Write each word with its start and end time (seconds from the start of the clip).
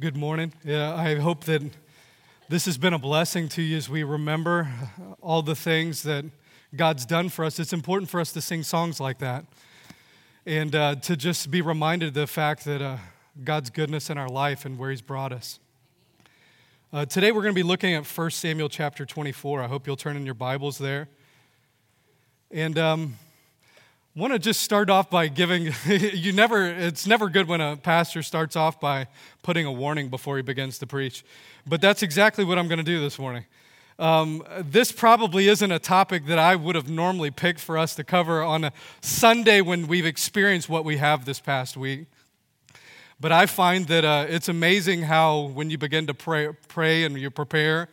Good 0.00 0.16
morning. 0.16 0.54
Yeah, 0.64 0.94
I 0.94 1.16
hope 1.16 1.44
that 1.44 1.60
this 2.48 2.64
has 2.64 2.78
been 2.78 2.94
a 2.94 2.98
blessing 2.98 3.50
to 3.50 3.60
you 3.60 3.76
as 3.76 3.90
we 3.90 4.02
remember 4.02 4.66
all 5.20 5.42
the 5.42 5.54
things 5.54 6.04
that 6.04 6.24
God's 6.74 7.04
done 7.04 7.28
for 7.28 7.44
us. 7.44 7.58
It's 7.58 7.74
important 7.74 8.08
for 8.08 8.18
us 8.18 8.32
to 8.32 8.40
sing 8.40 8.62
songs 8.62 8.98
like 8.98 9.18
that 9.18 9.44
and 10.46 10.74
uh, 10.74 10.94
to 10.94 11.18
just 11.18 11.50
be 11.50 11.60
reminded 11.60 12.08
of 12.08 12.14
the 12.14 12.26
fact 12.26 12.64
that 12.64 12.80
uh, 12.80 12.96
God's 13.44 13.68
goodness 13.68 14.08
in 14.08 14.16
our 14.16 14.30
life 14.30 14.64
and 14.64 14.78
where 14.78 14.88
He's 14.88 15.02
brought 15.02 15.34
us. 15.34 15.58
Uh, 16.94 17.04
today 17.04 17.30
we're 17.30 17.42
going 17.42 17.54
to 17.54 17.58
be 17.58 17.62
looking 17.62 17.92
at 17.92 18.06
1 18.06 18.30
Samuel 18.30 18.70
chapter 18.70 19.04
24. 19.04 19.60
I 19.60 19.66
hope 19.66 19.86
you'll 19.86 19.96
turn 19.96 20.16
in 20.16 20.24
your 20.24 20.32
Bibles 20.32 20.78
there. 20.78 21.08
And 22.50 22.78
um, 22.78 23.16
want 24.16 24.32
to 24.32 24.40
just 24.40 24.60
start 24.62 24.90
off 24.90 25.08
by 25.08 25.28
giving 25.28 25.72
you 25.86 26.32
never 26.32 26.66
it's 26.66 27.06
never 27.06 27.28
good 27.28 27.46
when 27.46 27.60
a 27.60 27.76
pastor 27.76 28.24
starts 28.24 28.56
off 28.56 28.80
by 28.80 29.06
putting 29.42 29.66
a 29.66 29.72
warning 29.72 30.08
before 30.08 30.36
he 30.36 30.42
begins 30.42 30.78
to 30.78 30.86
preach 30.86 31.24
but 31.64 31.80
that's 31.80 32.02
exactly 32.02 32.44
what 32.44 32.58
i'm 32.58 32.66
going 32.66 32.78
to 32.78 32.84
do 32.84 33.00
this 33.00 33.18
morning. 33.18 33.44
Um, 34.00 34.42
this 34.58 34.92
probably 34.92 35.48
isn't 35.48 35.70
a 35.70 35.78
topic 35.78 36.26
that 36.26 36.40
i 36.40 36.56
would 36.56 36.74
have 36.74 36.88
normally 36.88 37.30
picked 37.30 37.60
for 37.60 37.78
us 37.78 37.94
to 37.94 38.04
cover 38.04 38.42
on 38.42 38.64
a 38.64 38.72
sunday 39.00 39.60
when 39.60 39.86
we've 39.86 40.06
experienced 40.06 40.68
what 40.68 40.84
we 40.84 40.96
have 40.96 41.24
this 41.24 41.38
past 41.38 41.76
week 41.76 42.06
but 43.20 43.30
i 43.30 43.46
find 43.46 43.86
that 43.86 44.04
uh, 44.04 44.26
it's 44.28 44.48
amazing 44.48 45.02
how 45.02 45.42
when 45.54 45.70
you 45.70 45.78
begin 45.78 46.08
to 46.08 46.14
pray, 46.14 46.48
pray 46.66 47.04
and 47.04 47.16
you 47.16 47.30
prepare 47.30 47.88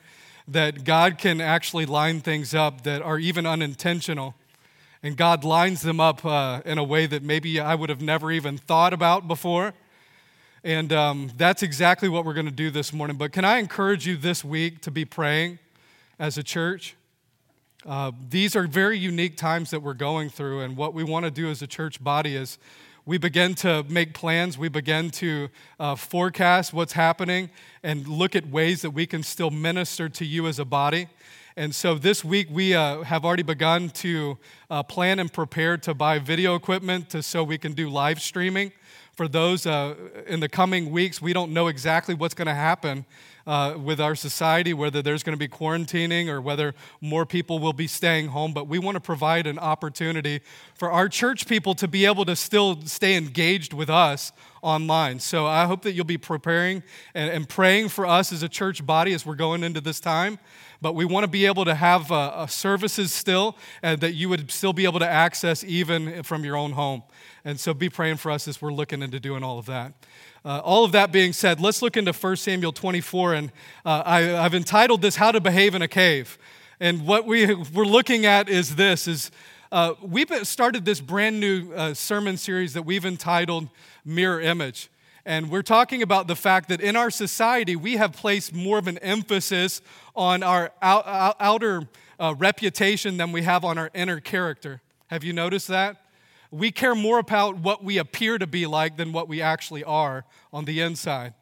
that 0.48 0.84
god 0.84 1.20
can 1.20 1.42
actually 1.42 1.86
line 1.86 2.22
things 2.22 2.56
up 2.56 2.82
that 2.82 3.04
are 3.04 3.20
even 3.20 3.46
unintentional 3.46 4.34
and 5.04 5.16
God 5.16 5.44
lines 5.44 5.82
them 5.82 6.00
up 6.00 6.26
uh, 6.26 6.62
in 6.66 6.78
a 6.78 6.84
way 6.84 7.06
that 7.06 7.24
maybe 7.24 7.60
I 7.60 7.76
would 7.76 7.90
have 7.90 8.02
never 8.02 8.32
even 8.32 8.58
thought 8.58 8.94
about 8.94 9.28
before. 9.28 9.74
And 10.64 10.92
um, 10.92 11.32
that's 11.38 11.64
exactly 11.64 12.10
what 12.10 12.26
we're 12.26 12.34
going 12.34 12.48
to 12.48 12.52
do 12.52 12.70
this 12.70 12.92
morning. 12.92 13.18
But 13.18 13.32
can 13.32 13.46
I 13.46 13.58
encourage 13.58 14.08
you 14.08 14.18
this 14.18 14.44
week 14.44 14.82
to 14.82 14.92
be 14.92 15.06
praying 15.06 15.60
as 16.20 16.38
a 16.38 16.44
church? 16.44 16.96
Uh, 17.86 18.12
these 18.30 18.56
are 18.56 18.68
very 18.68 18.98
unique 18.98 19.38
times 19.38 19.70
that 19.70 19.82
we're 19.82 19.94
going 19.94 20.30
through, 20.30 20.62
and 20.62 20.76
what 20.76 20.94
we 20.94 21.04
want 21.04 21.24
to 21.24 21.32
do 21.32 21.50
as 21.50 21.62
a 21.62 21.68
church 21.68 22.04
body 22.04 22.36
is 22.36 22.58
we 23.06 23.18
begin 23.18 23.56
to 23.56 23.84
make 23.88 24.14
plans, 24.14 24.58
we 24.58 24.68
begin 24.68 25.10
to 25.12 25.48
uh, 25.80 25.96
forecast 25.96 26.74
what's 26.74 26.92
happening, 26.92 27.50
and 27.84 28.06
look 28.06 28.36
at 28.36 28.46
ways 28.50 28.82
that 28.82 28.92
we 28.92 29.06
can 29.06 29.24
still 29.24 29.52
minister 29.52 30.10
to 30.10 30.26
you 30.26 30.48
as 30.48 30.60
a 30.60 30.66
body. 30.66 31.08
And 31.58 31.74
so 31.74 31.96
this 31.96 32.24
week 32.24 32.50
we 32.52 32.76
uh, 32.76 33.02
have 33.02 33.26
already 33.26 33.42
begun 33.42 33.90
to 33.90 34.38
uh, 34.70 34.84
plan 34.84 35.18
and 35.18 35.34
prepare 35.34 35.76
to 35.78 35.96
buy 35.96 36.20
video 36.20 36.54
equipment 36.54 37.10
to, 37.10 37.24
so 37.24 37.44
we 37.44 37.58
can 37.58 37.74
do 37.74 37.90
live 37.90 38.22
streaming. 38.22 38.72
For 39.14 39.28
those 39.28 39.66
uh, 39.66 39.96
in 40.28 40.40
the 40.40 40.50
coming 40.50 40.92
weeks, 40.92 41.20
we 41.20 41.34
don't 41.34 41.52
know 41.52 41.66
exactly 41.66 42.14
what's 42.14 42.36
going 42.36 42.46
to 42.48 42.54
happen 42.54 43.08
uh, 43.48 43.76
with 43.82 44.00
our 44.00 44.14
society, 44.14 44.74
whether 44.74 45.02
there's 45.02 45.24
going 45.24 45.34
to 45.34 45.40
be 45.40 45.48
quarantining 45.48 46.28
or 46.28 46.42
whether 46.42 46.76
more 47.02 47.26
people 47.26 47.58
will 47.58 47.74
be 47.74 47.88
staying 47.88 48.28
home. 48.28 48.54
But 48.54 48.68
we 48.68 48.78
want 48.78 48.96
to 48.96 49.00
provide 49.00 49.48
an 49.48 49.58
opportunity 49.58 50.42
for 50.76 50.92
our 50.92 51.08
church 51.08 51.48
people 51.48 51.74
to 51.76 51.88
be 51.88 52.06
able 52.06 52.26
to 52.26 52.36
still 52.36 52.86
stay 52.86 53.16
engaged 53.16 53.74
with 53.74 53.90
us 53.90 54.34
online. 54.62 55.20
So 55.20 55.48
I 55.48 55.66
hope 55.66 55.84
that 55.84 55.94
you'll 55.94 56.06
be 56.06 56.18
preparing 56.18 56.84
and, 57.16 57.32
and 57.32 57.48
praying 57.50 57.90
for 57.90 58.06
us 58.06 58.34
as 58.34 58.44
a 58.44 58.50
church 58.50 58.86
body 58.86 59.14
as 59.14 59.26
we're 59.26 59.36
going 59.36 59.64
into 59.64 59.82
this 59.82 60.02
time 60.02 60.38
but 60.82 60.94
we 60.94 61.06
want 61.06 61.24
to 61.24 61.28
be 61.28 61.46
able 61.46 61.66
to 61.66 61.76
have 61.76 62.12
uh, 62.12 62.28
uh, 62.28 62.48
services 62.48 63.12
still 63.12 63.58
and 63.82 64.02
that 64.02 64.14
you 64.14 64.30
would 64.30 64.52
still 64.52 64.74
be 64.74 64.86
able 64.86 65.00
to 65.00 65.08
access 65.08 65.64
even 65.64 66.24
from 66.24 66.44
your 66.44 66.56
own 66.56 66.74
home. 66.74 67.04
And 67.44 67.60
so 67.60 67.74
be 67.74 67.90
praying 67.90 68.18
for 68.18 68.32
us 68.32 68.48
as 68.48 68.62
we're 68.62 68.74
looking 68.74 69.02
into 69.02 69.20
doing 69.20 69.44
all 69.44 69.58
of 69.58 69.66
that. 69.68 69.94
Uh, 70.48 70.62
all 70.64 70.86
of 70.86 70.94
that 70.94 71.12
being 71.12 71.34
said, 71.34 71.60
let's 71.60 71.82
look 71.82 71.98
into 71.98 72.14
1 72.14 72.36
Samuel 72.38 72.72
24. 72.72 73.34
And 73.34 73.52
uh, 73.86 74.02
I, 74.06 74.22
have 74.22 74.56
entitled 74.56 75.02
this 75.02 75.18
How 75.18 75.34
to 75.34 75.42
Behave 75.42 75.76
in 75.76 75.82
a 75.82 75.90
Cave. 75.90 76.38
And 76.80 77.06
what 77.06 77.26
we, 77.26 77.54
we're 77.54 77.84
looking 77.84 78.26
at 78.26 78.48
is 78.48 78.78
this 78.78 79.10
is 79.10 79.30
uh, 79.74 79.96
we've 80.02 80.32
started 80.48 80.86
this 80.86 81.02
brand 81.02 81.42
new 81.42 81.74
uh, 81.74 81.94
sermon 81.94 82.38
series 82.38 82.74
that 82.76 82.84
we've 82.84 83.06
entitled 83.06 83.68
Mirror 84.06 84.40
Image. 84.40 84.90
And 85.26 85.52
we're 85.52 85.64
talking 85.64 86.02
about 86.02 86.28
the 86.28 86.36
fact 86.38 86.70
that 86.70 86.80
in 86.80 86.96
our 86.96 87.12
society, 87.12 87.76
we 87.76 87.98
have 87.98 88.14
placed 88.14 88.54
more 88.56 88.78
of 88.78 88.88
an 88.88 89.00
emphasis 89.00 89.82
on 90.16 90.44
our 90.44 90.72
out, 90.82 91.36
outer 91.42 91.90
uh, 92.22 92.34
reputation 92.38 93.18
than 93.18 93.34
we 93.34 93.42
have 93.42 93.66
on 93.66 93.78
our 93.78 93.92
inner 93.94 94.22
character. 94.22 94.80
Have 95.08 95.26
you 95.26 95.34
noticed 95.34 95.68
that? 95.68 96.07
We 96.52 96.72
care 96.72 96.96
more 96.96 97.20
about 97.20 97.58
what 97.58 97.84
we 97.84 97.98
appear 97.98 98.38
to 98.38 98.48
be 98.48 98.66
like 98.66 98.98
than 98.98 99.12
what 99.12 99.28
we 99.28 99.42
actually 99.42 99.84
are 99.84 100.26
on 100.54 100.66
the 100.66 100.80
inside. 100.80 101.34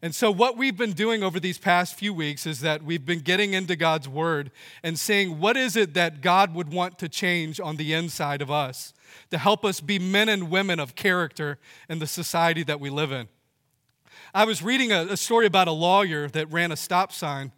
And 0.00 0.14
so, 0.14 0.30
what 0.30 0.56
we've 0.56 0.76
been 0.76 0.92
doing 0.92 1.24
over 1.24 1.40
these 1.40 1.58
past 1.58 1.96
few 1.96 2.14
weeks 2.14 2.46
is 2.46 2.60
that 2.60 2.84
we've 2.84 3.04
been 3.04 3.20
getting 3.20 3.52
into 3.54 3.74
God's 3.74 4.08
Word 4.08 4.52
and 4.84 4.96
saying, 4.96 5.40
what 5.40 5.56
is 5.56 5.74
it 5.74 5.94
that 5.94 6.20
God 6.20 6.54
would 6.54 6.72
want 6.72 6.98
to 7.00 7.08
change 7.08 7.58
on 7.58 7.76
the 7.76 7.92
inside 7.92 8.40
of 8.40 8.50
us? 8.50 8.92
to 9.30 9.38
help 9.38 9.64
us 9.64 9.80
be 9.80 9.98
men 9.98 10.28
and 10.28 10.50
women 10.50 10.80
of 10.80 10.94
character 10.94 11.58
in 11.88 11.98
the 11.98 12.06
society 12.06 12.62
that 12.64 12.80
we 12.80 12.90
live 12.90 13.12
in. 13.12 13.28
I 14.34 14.44
was 14.44 14.62
reading 14.62 14.92
a, 14.92 15.06
a 15.10 15.16
story 15.16 15.46
about 15.46 15.68
a 15.68 15.72
lawyer 15.72 16.28
that 16.28 16.50
ran 16.52 16.72
a 16.72 16.76
stop 16.76 17.12
sign, 17.12 17.52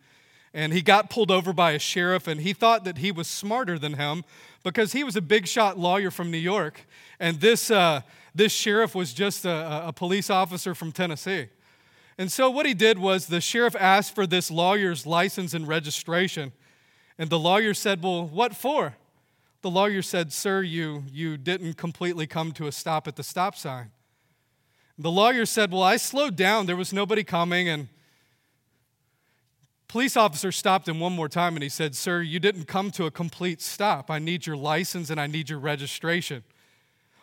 and 0.52 0.72
he 0.72 0.82
got 0.82 1.10
pulled 1.10 1.30
over 1.30 1.52
by 1.52 1.72
a 1.72 1.78
sheriff, 1.78 2.26
and 2.26 2.40
he 2.40 2.52
thought 2.52 2.84
that 2.84 2.98
he 2.98 3.12
was 3.12 3.28
smarter 3.28 3.78
than 3.78 3.94
him 3.94 4.24
because 4.64 4.92
he 4.92 5.04
was 5.04 5.16
a 5.16 5.22
big 5.22 5.46
shot 5.46 5.78
lawyer 5.78 6.10
from 6.10 6.30
New 6.30 6.38
York, 6.38 6.86
and 7.18 7.40
this, 7.40 7.70
uh, 7.70 8.00
this 8.34 8.52
sheriff 8.52 8.94
was 8.94 9.12
just 9.12 9.44
a, 9.44 9.88
a 9.88 9.92
police 9.92 10.30
officer 10.30 10.74
from 10.74 10.92
Tennessee. 10.92 11.48
And 12.18 12.30
so, 12.30 12.50
what 12.50 12.66
he 12.66 12.74
did 12.74 12.98
was 12.98 13.28
the 13.28 13.40
sheriff 13.40 13.74
asked 13.78 14.14
for 14.14 14.26
this 14.26 14.50
lawyer's 14.50 15.06
license 15.06 15.54
and 15.54 15.66
registration. 15.66 16.52
And 17.16 17.30
the 17.30 17.38
lawyer 17.38 17.72
said, 17.72 18.02
Well, 18.02 18.26
what 18.26 18.54
for? 18.54 18.96
The 19.62 19.70
lawyer 19.70 20.02
said, 20.02 20.32
Sir, 20.32 20.62
you, 20.62 21.04
you 21.10 21.36
didn't 21.36 21.74
completely 21.74 22.26
come 22.26 22.52
to 22.52 22.66
a 22.66 22.72
stop 22.72 23.08
at 23.08 23.16
the 23.16 23.22
stop 23.22 23.56
sign. 23.56 23.90
The 24.98 25.10
lawyer 25.10 25.46
said, 25.46 25.72
Well, 25.72 25.82
I 25.82 25.96
slowed 25.96 26.36
down. 26.36 26.66
There 26.66 26.76
was 26.76 26.92
nobody 26.92 27.24
coming. 27.24 27.70
And 27.70 27.88
police 29.90 30.16
officer 30.16 30.52
stopped 30.52 30.86
him 30.86 31.00
one 31.00 31.12
more 31.12 31.28
time 31.28 31.56
and 31.56 31.64
he 31.64 31.68
said, 31.68 31.96
Sir, 31.96 32.22
you 32.22 32.38
didn't 32.38 32.66
come 32.66 32.92
to 32.92 33.06
a 33.06 33.10
complete 33.10 33.60
stop. 33.60 34.08
I 34.08 34.20
need 34.20 34.46
your 34.46 34.56
license 34.56 35.10
and 35.10 35.20
I 35.20 35.26
need 35.26 35.50
your 35.50 35.58
registration. 35.58 36.44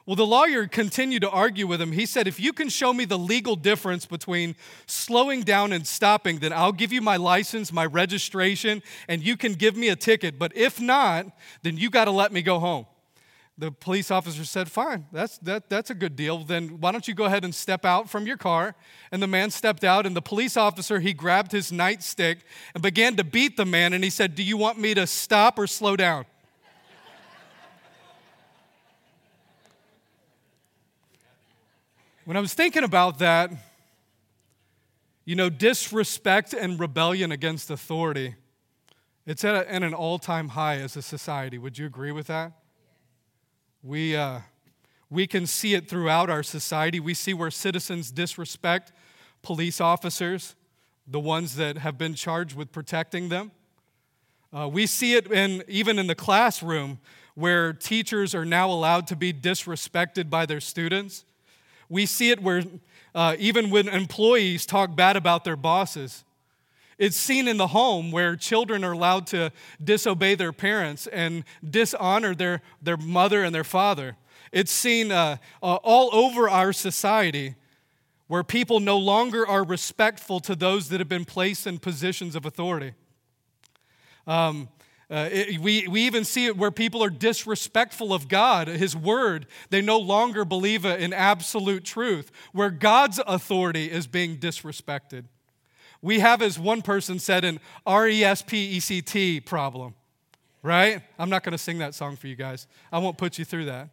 Well, 0.06 0.18
the 0.18 0.26
lawyer 0.26 0.68
continued 0.68 1.22
to 1.22 1.30
argue 1.30 1.66
with 1.66 1.82
him. 1.82 1.94
He 1.94 2.06
said, 2.06 2.28
If 2.28 2.42
you 2.42 2.52
can 2.52 2.68
show 2.68 2.92
me 2.92 3.06
the 3.06 3.18
legal 3.18 3.56
difference 3.56 4.06
between 4.06 4.54
slowing 4.86 5.44
down 5.44 5.72
and 5.72 5.88
stopping, 5.88 6.40
then 6.40 6.52
I'll 6.52 6.74
give 6.74 6.92
you 6.92 7.02
my 7.02 7.16
license, 7.16 7.72
my 7.72 7.86
registration, 7.86 8.84
and 9.08 9.24
you 9.24 9.38
can 9.38 9.54
give 9.54 9.78
me 9.78 9.88
a 9.88 9.96
ticket. 9.96 10.38
But 10.38 10.56
if 10.56 10.82
not, 10.82 11.28
then 11.64 11.78
you 11.78 11.90
got 11.90 12.06
to 12.06 12.12
let 12.12 12.34
me 12.34 12.42
go 12.42 12.60
home. 12.60 12.86
The 13.60 13.72
police 13.72 14.12
officer 14.12 14.46
said, 14.46 14.70
Fine, 14.70 15.08
that's, 15.12 15.40
that, 15.40 15.68
that's 15.68 15.90
a 15.90 15.96
good 15.96 16.16
deal. 16.16 16.44
Then 16.44 16.80
why 16.80 16.92
don't 16.92 17.08
you 17.08 17.16
go 17.16 17.26
ahead 17.26 17.44
and 17.44 17.56
step 17.56 17.86
out 17.86 18.08
from 18.08 18.28
your 18.28 18.38
car? 18.38 18.76
And 19.12 19.22
the 19.22 19.28
man 19.28 19.50
stepped 19.50 19.84
out, 19.84 20.06
and 20.06 20.16
the 20.16 20.22
police 20.22 20.56
officer, 20.56 21.00
he 21.00 21.12
grabbed 21.12 21.52
his 21.52 21.72
nightstick 21.72 22.42
and 22.76 22.84
began 22.84 23.16
to 23.16 23.24
beat 23.24 23.58
the 23.58 23.66
man. 23.66 23.94
And 23.94 24.04
he 24.04 24.12
said, 24.12 24.36
Do 24.36 24.44
you 24.44 24.58
want 24.58 24.80
me 24.80 24.94
to 24.94 25.08
stop 25.08 25.58
or 25.58 25.66
slow 25.66 25.96
down? 25.96 26.26
When 32.26 32.36
I 32.36 32.42
was 32.42 32.54
thinking 32.54 32.84
about 32.84 33.20
that, 33.20 33.52
you 35.24 35.36
know, 35.36 35.50
disrespect 35.50 36.54
and 36.54 36.78
rebellion 36.78 37.32
against 37.32 37.72
authority, 37.72 38.36
it's 39.26 39.44
at, 39.46 39.56
a, 39.56 39.74
at 39.74 39.82
an 39.82 39.94
all 39.94 40.20
time 40.20 40.50
high 40.50 40.76
as 40.76 40.96
a 40.96 41.02
society. 41.02 41.58
Would 41.58 41.78
you 41.78 41.86
agree 41.86 42.12
with 42.12 42.28
that? 42.28 42.52
We, 43.88 44.18
uh, 44.18 44.42
we 45.10 45.28
can 45.28 45.48
see 45.48 45.74
it 45.74 45.88
throughout 45.88 46.30
our 46.30 46.44
society. 46.44 47.00
We 47.00 47.14
see 47.14 47.34
where 47.34 47.50
citizens 47.50 48.12
disrespect 48.12 48.92
police 49.42 49.80
officers, 49.80 50.58
the 51.08 51.22
ones 51.22 51.56
that 51.56 51.78
have 51.78 51.98
been 51.98 52.14
charged 52.14 52.54
with 52.54 52.74
protecting 52.74 53.30
them. 53.30 53.50
Uh, 54.52 54.68
we 54.68 54.88
see 54.88 55.14
it 55.14 55.32
in, 55.32 55.64
even 55.70 56.00
in 56.00 56.08
the 56.08 56.16
classroom 56.16 57.00
where 57.36 57.72
teachers 57.72 58.36
are 58.36 58.44
now 58.44 58.70
allowed 58.70 59.08
to 59.08 59.16
be 59.16 59.32
disrespected 59.32 60.30
by 60.30 60.46
their 60.46 60.60
students. 60.60 61.24
We 61.88 62.06
see 62.06 62.30
it 62.32 62.44
where 62.44 62.64
uh, 63.16 63.38
even 63.40 63.70
when 63.70 63.88
employees 63.88 64.66
talk 64.66 64.98
bad 64.98 65.16
about 65.16 65.46
their 65.46 65.56
bosses. 65.56 66.26
It's 66.98 67.18
seen 67.18 67.48
in 67.48 67.58
the 67.58 67.68
home 67.68 68.12
where 68.12 68.36
children 68.36 68.84
are 68.84 68.94
allowed 68.94 69.28
to 69.28 69.52
disobey 69.84 70.36
their 70.36 70.52
parents 70.52 71.08
and 71.08 71.44
dishonor 71.68 72.34
their, 72.34 72.62
their 72.82 72.98
mother 72.98 73.44
and 73.44 73.54
their 73.54 73.64
father. 73.64 74.16
It's 74.52 74.72
seen 74.72 75.12
uh, 75.12 75.38
uh, 75.62 75.76
all 75.84 76.10
over 76.14 76.50
our 76.50 76.74
society 76.74 77.56
where 78.28 78.44
people 78.44 78.80
no 78.80 78.98
longer 78.98 79.48
are 79.48 79.64
respectful 79.64 80.40
to 80.42 80.56
those 80.56 80.90
that 80.90 81.00
have 81.00 81.10
been 81.10 81.26
placed 81.26 81.68
in 81.68 81.80
positions 81.80 82.36
of 82.36 82.46
authority. 82.46 82.94
Um, 84.26 84.70
Uh, 85.10 85.30
it, 85.32 85.62
we, 85.62 85.88
we 85.88 86.02
even 86.02 86.26
see 86.26 86.48
it 86.48 86.58
where 86.58 86.72
people 86.72 87.02
are 87.02 87.10
disrespectful 87.10 88.12
of 88.12 88.28
God, 88.28 88.68
His 88.68 88.94
word. 88.94 89.48
They 89.70 89.82
no 89.82 89.98
longer 89.98 90.44
believe 90.44 90.84
in 90.84 91.14
absolute 91.14 91.86
truth, 91.86 92.30
where 92.52 92.70
God's 92.70 93.22
authority 93.26 93.90
is 93.90 94.06
being 94.06 94.38
disrespected. 94.38 95.24
We 96.02 96.20
have, 96.20 96.42
as 96.42 96.60
one 96.60 96.82
person 96.82 97.20
said, 97.20 97.44
an 97.44 97.60
R 97.86 98.08
E 98.08 98.24
S 98.24 98.42
P 98.42 98.58
E 98.72 98.80
C 98.80 99.02
T 99.02 99.40
problem, 99.40 99.96
right? 100.62 101.02
I'm 101.18 101.30
not 101.30 101.44
going 101.44 101.54
to 101.54 101.58
sing 101.58 101.80
that 101.80 101.96
song 101.96 102.16
for 102.16 102.28
you 102.28 102.36
guys. 102.36 102.68
I 102.92 103.00
won't 103.00 103.18
put 103.18 103.40
you 103.40 103.46
through 103.46 103.66
that. 103.66 103.90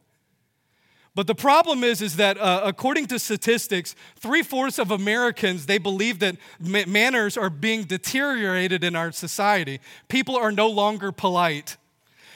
But 1.14 1.28
the 1.28 1.34
problem 1.34 1.84
is, 1.84 2.02
is 2.02 2.16
that 2.16 2.36
uh, 2.38 2.62
according 2.64 3.06
to 3.06 3.20
statistics, 3.20 3.94
three 4.16 4.42
fourths 4.42 4.80
of 4.80 4.90
Americans 4.90 5.66
they 5.66 5.78
believe 5.78 6.18
that 6.18 6.36
ma- 6.58 6.82
manners 6.88 7.36
are 7.36 7.50
being 7.50 7.84
deteriorated 7.84 8.82
in 8.82 8.96
our 8.96 9.12
society. 9.12 9.80
People 10.08 10.36
are 10.36 10.50
no 10.50 10.68
longer 10.68 11.12
polite. 11.12 11.76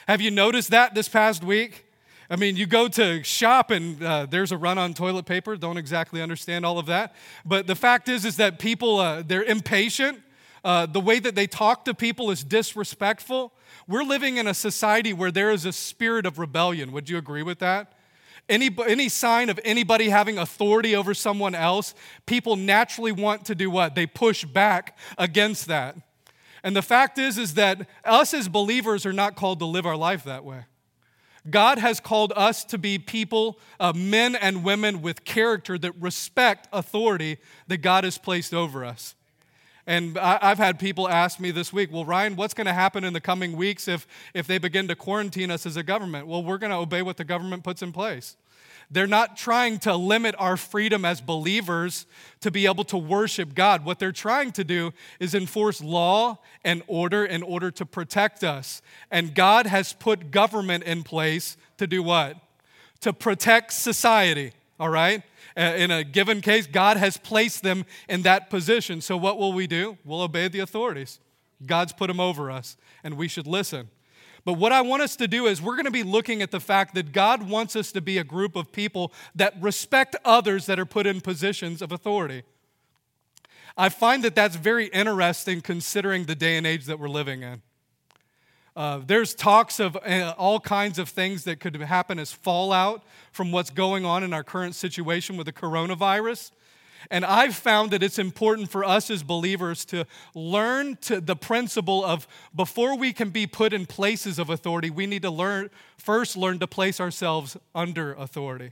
Have 0.07 0.21
you 0.21 0.31
noticed 0.31 0.71
that 0.71 0.95
this 0.95 1.09
past 1.09 1.43
week? 1.43 1.88
I 2.31 2.35
mean, 2.35 2.55
you 2.55 2.67
go 2.67 2.87
to 2.89 3.23
shop 3.23 3.71
and 3.71 4.03
uh, 4.03 4.27
there's 4.29 4.51
a 4.51 4.57
run 4.57 4.77
on 4.77 4.93
toilet 4.93 5.25
paper. 5.25 5.57
Don't 5.57 5.77
exactly 5.77 6.21
understand 6.21 6.63
all 6.63 6.77
of 6.77 6.85
that, 6.85 7.15
but 7.43 7.65
the 7.65 7.75
fact 7.75 8.07
is, 8.07 8.23
is 8.23 8.37
that 8.37 8.59
people 8.59 8.99
uh, 8.99 9.23
they're 9.25 9.43
impatient. 9.43 10.21
Uh, 10.63 10.85
the 10.85 10.99
way 10.99 11.19
that 11.19 11.35
they 11.35 11.47
talk 11.47 11.85
to 11.85 11.93
people 11.93 12.29
is 12.29 12.43
disrespectful. 12.43 13.53
We're 13.87 14.03
living 14.03 14.37
in 14.37 14.45
a 14.45 14.53
society 14.53 15.13
where 15.13 15.31
there 15.31 15.51
is 15.51 15.65
a 15.65 15.71
spirit 15.71 16.25
of 16.25 16.37
rebellion. 16.37 16.91
Would 16.91 17.09
you 17.09 17.17
agree 17.17 17.43
with 17.43 17.59
that? 17.59 17.93
Any, 18.49 18.69
any 18.85 19.09
sign 19.09 19.49
of 19.49 19.59
anybody 19.63 20.09
having 20.09 20.37
authority 20.37 20.95
over 20.95 21.13
someone 21.13 21.55
else, 21.55 21.93
people 22.25 22.55
naturally 22.55 23.11
want 23.11 23.45
to 23.45 23.55
do 23.55 23.69
what? 23.69 23.95
They 23.95 24.05
push 24.05 24.43
back 24.43 24.97
against 25.17 25.67
that. 25.67 25.95
And 26.61 26.75
the 26.75 26.81
fact 26.81 27.17
is, 27.17 27.37
is 27.37 27.53
that 27.53 27.87
us 28.03 28.33
as 28.33 28.49
believers 28.49 29.05
are 29.05 29.13
not 29.13 29.35
called 29.35 29.59
to 29.59 29.65
live 29.65 29.85
our 29.85 29.95
life 29.95 30.23
that 30.25 30.43
way. 30.43 30.65
God 31.51 31.77
has 31.79 31.99
called 31.99 32.33
us 32.35 32.63
to 32.65 32.77
be 32.77 32.97
people, 32.99 33.59
uh, 33.79 33.93
men 33.95 34.35
and 34.35 34.63
women 34.63 35.01
with 35.01 35.23
character 35.25 35.77
that 35.77 35.93
respect 35.99 36.67
authority 36.71 37.37
that 37.67 37.77
God 37.77 38.03
has 38.03 38.17
placed 38.17 38.53
over 38.53 38.83
us. 38.83 39.15
And 39.87 40.19
I, 40.19 40.49
have 40.49 40.59
had 40.59 40.77
people 40.77 41.09
ask 41.09 41.39
me 41.39 41.49
this 41.49 41.73
week, 41.73 41.91
well, 41.91 42.05
Ryan, 42.05 42.35
what's 42.35 42.53
going 42.53 42.67
to 42.67 42.73
happen 42.73 43.03
in 43.03 43.13
the 43.13 43.21
coming 43.21 43.53
weeks 43.53 43.87
if, 43.87 44.05
if 44.35 44.45
they 44.45 44.59
begin 44.59 44.87
to 44.87 44.95
quarantine 44.95 45.49
us 45.49 45.65
as 45.65 45.77
a 45.77 45.83
government? 45.83 46.27
Well, 46.27 46.43
we're 46.43 46.59
going 46.59 46.69
to 46.69 46.77
obey 46.77 47.01
what 47.01 47.17
the 47.17 47.23
government 47.23 47.63
puts 47.63 47.81
in 47.81 47.91
place. 47.91 48.35
They're 48.91 49.07
not 49.07 49.37
trying 49.37 49.77
to 49.79 49.95
limit 49.95 50.33
our 50.39 50.57
freedom 50.57 51.05
as 51.05 51.21
believers 51.21 52.07
to 52.41 52.49
be 52.49 52.65
able 52.65 52.83
to 52.85 52.97
worship 52.97 53.53
God. 53.53 53.85
What 53.85 53.99
they're 53.99 54.11
trying 54.11 54.51
to 54.53 54.63
do 54.63 54.93
is 55.19 55.35
enforce 55.35 55.79
law 55.79 56.39
and 56.63 56.81
order 56.87 57.23
in 57.23 57.43
order 57.43 57.69
to 57.71 57.85
protect 57.85 58.43
us. 58.43 58.81
And 59.11 59.35
God 59.35 59.67
has 59.67 59.93
put 59.93 60.31
government 60.31 60.85
in 60.85 61.03
place 61.03 61.55
to 61.77 61.85
do 61.85 62.01
what? 62.01 62.37
To 63.01 63.13
protect 63.13 63.73
society, 63.73 64.53
all 64.79 64.89
right? 64.89 65.21
In 65.55 65.91
a 65.91 66.03
given 66.03 66.41
case, 66.41 66.65
God 66.65 66.97
has 66.97 67.15
placed 67.17 67.61
them 67.61 67.85
in 68.07 68.23
that 68.23 68.49
position. 68.49 69.01
So 69.01 69.17
what 69.17 69.37
will 69.37 69.53
we 69.53 69.67
do? 69.67 69.97
We'll 70.03 70.21
obey 70.21 70.47
the 70.47 70.59
authorities. 70.59 71.19
God's 71.65 71.93
put 71.93 72.07
them 72.07 72.19
over 72.19 72.49
us, 72.49 72.77
and 73.03 73.17
we 73.17 73.27
should 73.27 73.45
listen. 73.45 73.89
But 74.45 74.53
what 74.53 74.71
I 74.71 74.81
want 74.81 75.01
us 75.01 75.15
to 75.17 75.27
do 75.27 75.47
is 75.47 75.61
we're 75.61 75.75
going 75.75 75.85
to 75.85 75.91
be 75.91 76.03
looking 76.03 76.41
at 76.41 76.51
the 76.51 76.59
fact 76.59 76.95
that 76.95 77.11
God 77.11 77.49
wants 77.49 77.75
us 77.75 77.91
to 77.91 78.01
be 78.01 78.17
a 78.17 78.23
group 78.23 78.55
of 78.55 78.71
people 78.71 79.11
that 79.35 79.53
respect 79.61 80.15
others 80.23 80.65
that 80.65 80.79
are 80.79 80.85
put 80.85 81.05
in 81.05 81.21
positions 81.21 81.81
of 81.81 81.91
authority. 81.91 82.43
I 83.77 83.89
find 83.89 84.23
that 84.23 84.35
that's 84.35 84.55
very 84.55 84.87
interesting 84.87 85.61
considering 85.61 86.25
the 86.25 86.35
day 86.35 86.57
and 86.57 86.67
age 86.67 86.85
that 86.85 86.99
we're 86.99 87.09
living 87.09 87.43
in. 87.43 87.61
Uh, 88.75 89.01
there's 89.05 89.35
talks 89.35 89.79
of 89.79 89.97
uh, 89.97 90.33
all 90.37 90.59
kinds 90.59 90.99
of 90.99 91.09
things 91.09 91.43
that 91.43 91.59
could 91.59 91.75
happen 91.75 92.19
as 92.19 92.31
fallout 92.31 93.03
from 93.31 93.51
what's 93.51 93.69
going 93.69 94.05
on 94.05 94.23
in 94.23 94.33
our 94.33 94.43
current 94.43 94.75
situation 94.75 95.35
with 95.37 95.45
the 95.45 95.53
coronavirus. 95.53 96.51
And 97.09 97.25
I've 97.25 97.55
found 97.55 97.91
that 97.91 98.03
it's 98.03 98.19
important 98.19 98.69
for 98.69 98.83
us 98.83 99.09
as 99.09 99.23
believers 99.23 99.85
to 99.85 100.05
learn 100.35 100.97
to 101.01 101.21
the 101.21 101.35
principle 101.35 102.03
of 102.03 102.27
before 102.55 102.97
we 102.97 103.13
can 103.13 103.29
be 103.29 103.47
put 103.47 103.73
in 103.73 103.85
places 103.85 104.39
of 104.39 104.49
authority, 104.49 104.89
we 104.89 105.05
need 105.05 105.21
to 105.23 105.31
learn 105.31 105.69
first 105.97 106.37
learn 106.37 106.59
to 106.59 106.67
place 106.67 106.99
ourselves 106.99 107.57
under 107.73 108.13
authority. 108.13 108.71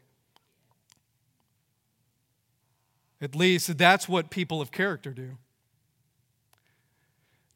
At 3.20 3.36
least 3.36 3.78
that's 3.78 4.08
what 4.08 4.30
people 4.30 4.62
of 4.62 4.72
character 4.72 5.12
do. 5.12 5.38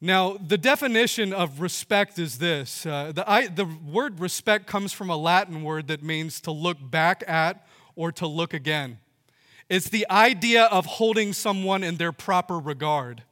Now, 0.04 0.36
the 0.44 0.58
definition 0.58 1.32
of 1.32 1.60
respect 1.60 2.18
is 2.18 2.38
this 2.38 2.84
uh, 2.84 3.12
the, 3.14 3.28
I, 3.30 3.46
the 3.46 3.64
word 3.64 4.18
respect 4.18 4.66
comes 4.66 4.92
from 4.92 5.10
a 5.10 5.16
Latin 5.16 5.62
word 5.62 5.86
that 5.86 6.02
means 6.02 6.40
to 6.40 6.50
look 6.50 6.78
back 6.80 7.22
at 7.28 7.64
or 7.94 8.10
to 8.12 8.26
look 8.26 8.52
again. 8.52 8.98
It's 9.72 9.88
the 9.88 10.06
idea 10.10 10.64
of 10.64 10.84
holding 10.84 11.32
someone 11.32 11.82
in 11.82 11.96
their 11.96 12.12
proper 12.12 12.58
regard. 12.58 13.22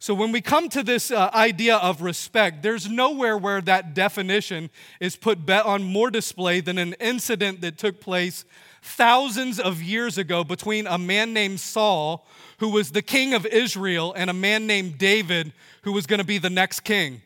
So, 0.00 0.12
when 0.12 0.32
we 0.32 0.40
come 0.40 0.68
to 0.70 0.82
this 0.82 1.12
uh, 1.12 1.30
idea 1.32 1.76
of 1.76 2.02
respect, 2.02 2.60
there's 2.64 2.90
nowhere 2.90 3.38
where 3.38 3.60
that 3.60 3.94
definition 3.94 4.68
is 4.98 5.14
put 5.14 5.48
on 5.48 5.84
more 5.84 6.10
display 6.10 6.60
than 6.60 6.76
an 6.76 6.94
incident 6.94 7.60
that 7.60 7.78
took 7.78 8.00
place 8.00 8.44
thousands 8.82 9.60
of 9.60 9.80
years 9.80 10.18
ago 10.18 10.42
between 10.42 10.88
a 10.88 10.98
man 10.98 11.32
named 11.32 11.60
Saul, 11.60 12.26
who 12.58 12.70
was 12.70 12.90
the 12.90 13.02
king 13.02 13.32
of 13.32 13.46
Israel, 13.46 14.12
and 14.16 14.30
a 14.30 14.34
man 14.34 14.66
named 14.66 14.98
David, 14.98 15.52
who 15.82 15.92
was 15.92 16.08
going 16.08 16.18
to 16.18 16.26
be 16.26 16.38
the 16.38 16.50
next 16.50 16.80
king. 16.80 17.22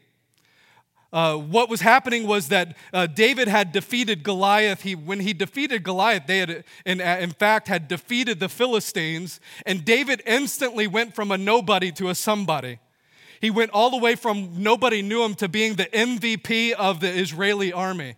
Uh, 1.13 1.37
what 1.37 1.69
was 1.69 1.83
happening 1.83 2.27
was 2.27 2.49
that 2.49 2.75
uh, 2.93 3.07
David 3.07 3.47
had 3.47 3.71
defeated 3.71 4.23
Goliath. 4.23 4.81
He, 4.81 4.95
when 4.95 5.21
he 5.21 5.35
defeated 5.35 5.83
Goliath, 5.83 6.27
they 6.27 6.39
had, 6.39 6.65
in, 6.87 7.01
in 7.01 7.31
fact, 7.33 7.69
had 7.69 7.87
defeated 7.87 8.41
the 8.41 8.49
Philistines, 8.49 9.39
and 9.67 9.85
David 9.85 10.23
instantly 10.27 10.87
went 10.87 11.15
from 11.15 11.31
a 11.31 11.37
nobody 11.37 11.93
to 11.93 12.09
a 12.09 12.15
somebody. 12.15 12.79
He 13.43 13.51
went 13.51 13.73
all 13.73 13.91
the 13.91 13.99
way 13.99 14.15
from 14.15 14.63
nobody 14.63 15.03
knew 15.03 15.23
him 15.23 15.35
to 15.35 15.49
being 15.49 15.75
the 15.75 15.87
MVP 15.87 16.73
of 16.73 17.01
the 17.01 17.11
Israeli 17.11 17.73
army. 17.73 18.15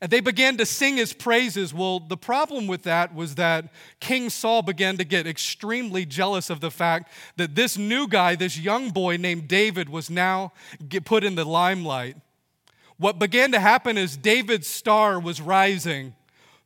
And 0.00 0.10
they 0.10 0.20
began 0.20 0.56
to 0.58 0.66
sing 0.66 0.96
his 0.96 1.12
praises. 1.12 1.74
Well, 1.74 2.00
the 2.00 2.16
problem 2.16 2.66
with 2.66 2.84
that 2.84 3.14
was 3.14 3.34
that 3.34 3.72
King 4.00 4.30
Saul 4.30 4.62
began 4.62 4.96
to 4.98 5.04
get 5.04 5.26
extremely 5.26 6.06
jealous 6.06 6.50
of 6.50 6.60
the 6.60 6.70
fact 6.70 7.12
that 7.36 7.54
this 7.54 7.76
new 7.76 8.06
guy, 8.06 8.36
this 8.36 8.58
young 8.58 8.90
boy 8.90 9.16
named 9.16 9.48
David, 9.48 9.88
was 9.88 10.08
now 10.08 10.52
put 11.04 11.24
in 11.24 11.34
the 11.34 11.44
limelight. 11.44 12.16
What 12.96 13.18
began 13.18 13.52
to 13.52 13.60
happen 13.60 13.96
is 13.96 14.16
David's 14.16 14.68
star 14.68 15.18
was 15.20 15.40
rising, 15.40 16.14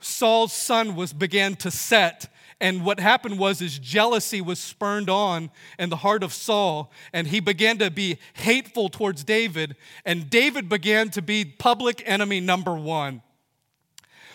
Saul's 0.01 0.53
sun 0.53 0.97
was 0.97 1.13
began 1.13 1.55
to 1.57 1.71
set. 1.71 2.32
And 2.63 2.85
what 2.85 3.01
happened 3.01 3.41
was 3.41 3.59
his 3.59 3.77
jealousy 3.77 4.41
was 4.41 4.61
spurned 4.61 5.11
on 5.11 5.51
in 5.81 5.91
the 5.91 5.97
heart 5.97 6.23
of 6.23 6.33
Saul, 6.33 6.93
and 7.13 7.27
he 7.27 7.41
began 7.41 7.77
to 7.79 7.91
be 7.91 8.19
hateful 8.35 8.89
towards 8.89 9.25
David, 9.25 9.75
and 10.05 10.31
David 10.31 10.69
began 10.69 11.11
to 11.11 11.21
be 11.21 11.45
public 11.45 12.05
enemy 12.07 12.39
number 12.39 12.73
one. 12.75 13.23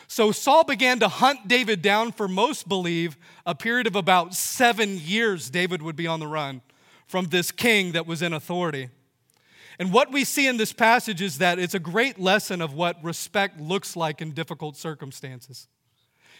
So 0.09 0.33
Saul 0.33 0.65
began 0.65 0.99
to 0.99 1.07
hunt 1.07 1.47
David 1.47 1.81
down 1.81 2.11
for 2.11 2.27
most 2.27 2.67
believe 2.67 3.17
a 3.45 3.55
period 3.55 3.87
of 3.87 3.95
about 3.95 4.33
seven 4.33 4.97
years, 4.97 5.49
David 5.49 5.81
would 5.81 5.95
be 5.95 6.05
on 6.05 6.19
the 6.19 6.27
run 6.27 6.61
from 7.07 7.27
this 7.27 7.53
king 7.53 7.93
that 7.93 8.05
was 8.05 8.21
in 8.21 8.33
authority. 8.33 8.89
And 9.79 9.93
what 9.93 10.11
we 10.11 10.25
see 10.25 10.47
in 10.47 10.57
this 10.57 10.73
passage 10.73 11.21
is 11.21 11.37
that 11.37 11.59
it's 11.59 11.75
a 11.75 11.79
great 11.79 12.19
lesson 12.19 12.61
of 12.61 12.73
what 12.73 13.01
respect 13.01 13.57
looks 13.61 13.95
like 13.95 14.21
in 14.21 14.31
difficult 14.31 14.75
circumstances. 14.75 15.69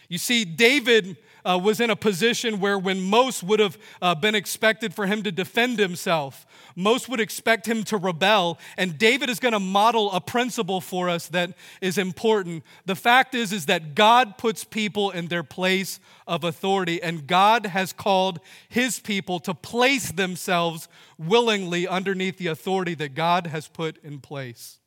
You 0.08 0.16
see, 0.16 0.46
David 0.46 1.18
uh, 1.44 1.58
was 1.62 1.80
in 1.80 1.90
a 1.90 1.96
position 1.96 2.60
where, 2.60 2.78
when 2.78 3.00
most 3.00 3.42
would 3.42 3.60
have 3.60 3.78
uh, 4.00 4.14
been 4.14 4.34
expected 4.34 4.94
for 4.94 5.06
him 5.06 5.22
to 5.22 5.30
defend 5.30 5.78
himself, 5.78 6.46
most 6.74 7.08
would 7.08 7.20
expect 7.20 7.66
him 7.66 7.84
to 7.84 7.96
rebel. 7.96 8.58
And 8.76 8.96
David 8.96 9.28
is 9.28 9.38
going 9.38 9.52
to 9.52 9.60
model 9.60 10.10
a 10.12 10.20
principle 10.20 10.80
for 10.80 11.08
us 11.10 11.28
that 11.28 11.52
is 11.80 11.98
important. 11.98 12.64
The 12.86 12.94
fact 12.94 13.34
is, 13.34 13.52
is 13.52 13.66
that 13.66 13.94
God 13.94 14.38
puts 14.38 14.64
people 14.64 15.10
in 15.10 15.28
their 15.28 15.42
place 15.42 16.00
of 16.26 16.42
authority, 16.42 17.02
and 17.02 17.26
God 17.26 17.66
has 17.66 17.92
called 17.92 18.40
his 18.68 18.98
people 18.98 19.40
to 19.40 19.54
place 19.54 20.10
themselves 20.10 20.88
willingly 21.18 21.86
underneath 21.86 22.38
the 22.38 22.46
authority 22.46 22.94
that 22.94 23.14
God 23.14 23.48
has 23.48 23.68
put 23.68 24.02
in 24.02 24.20
place. 24.20 24.78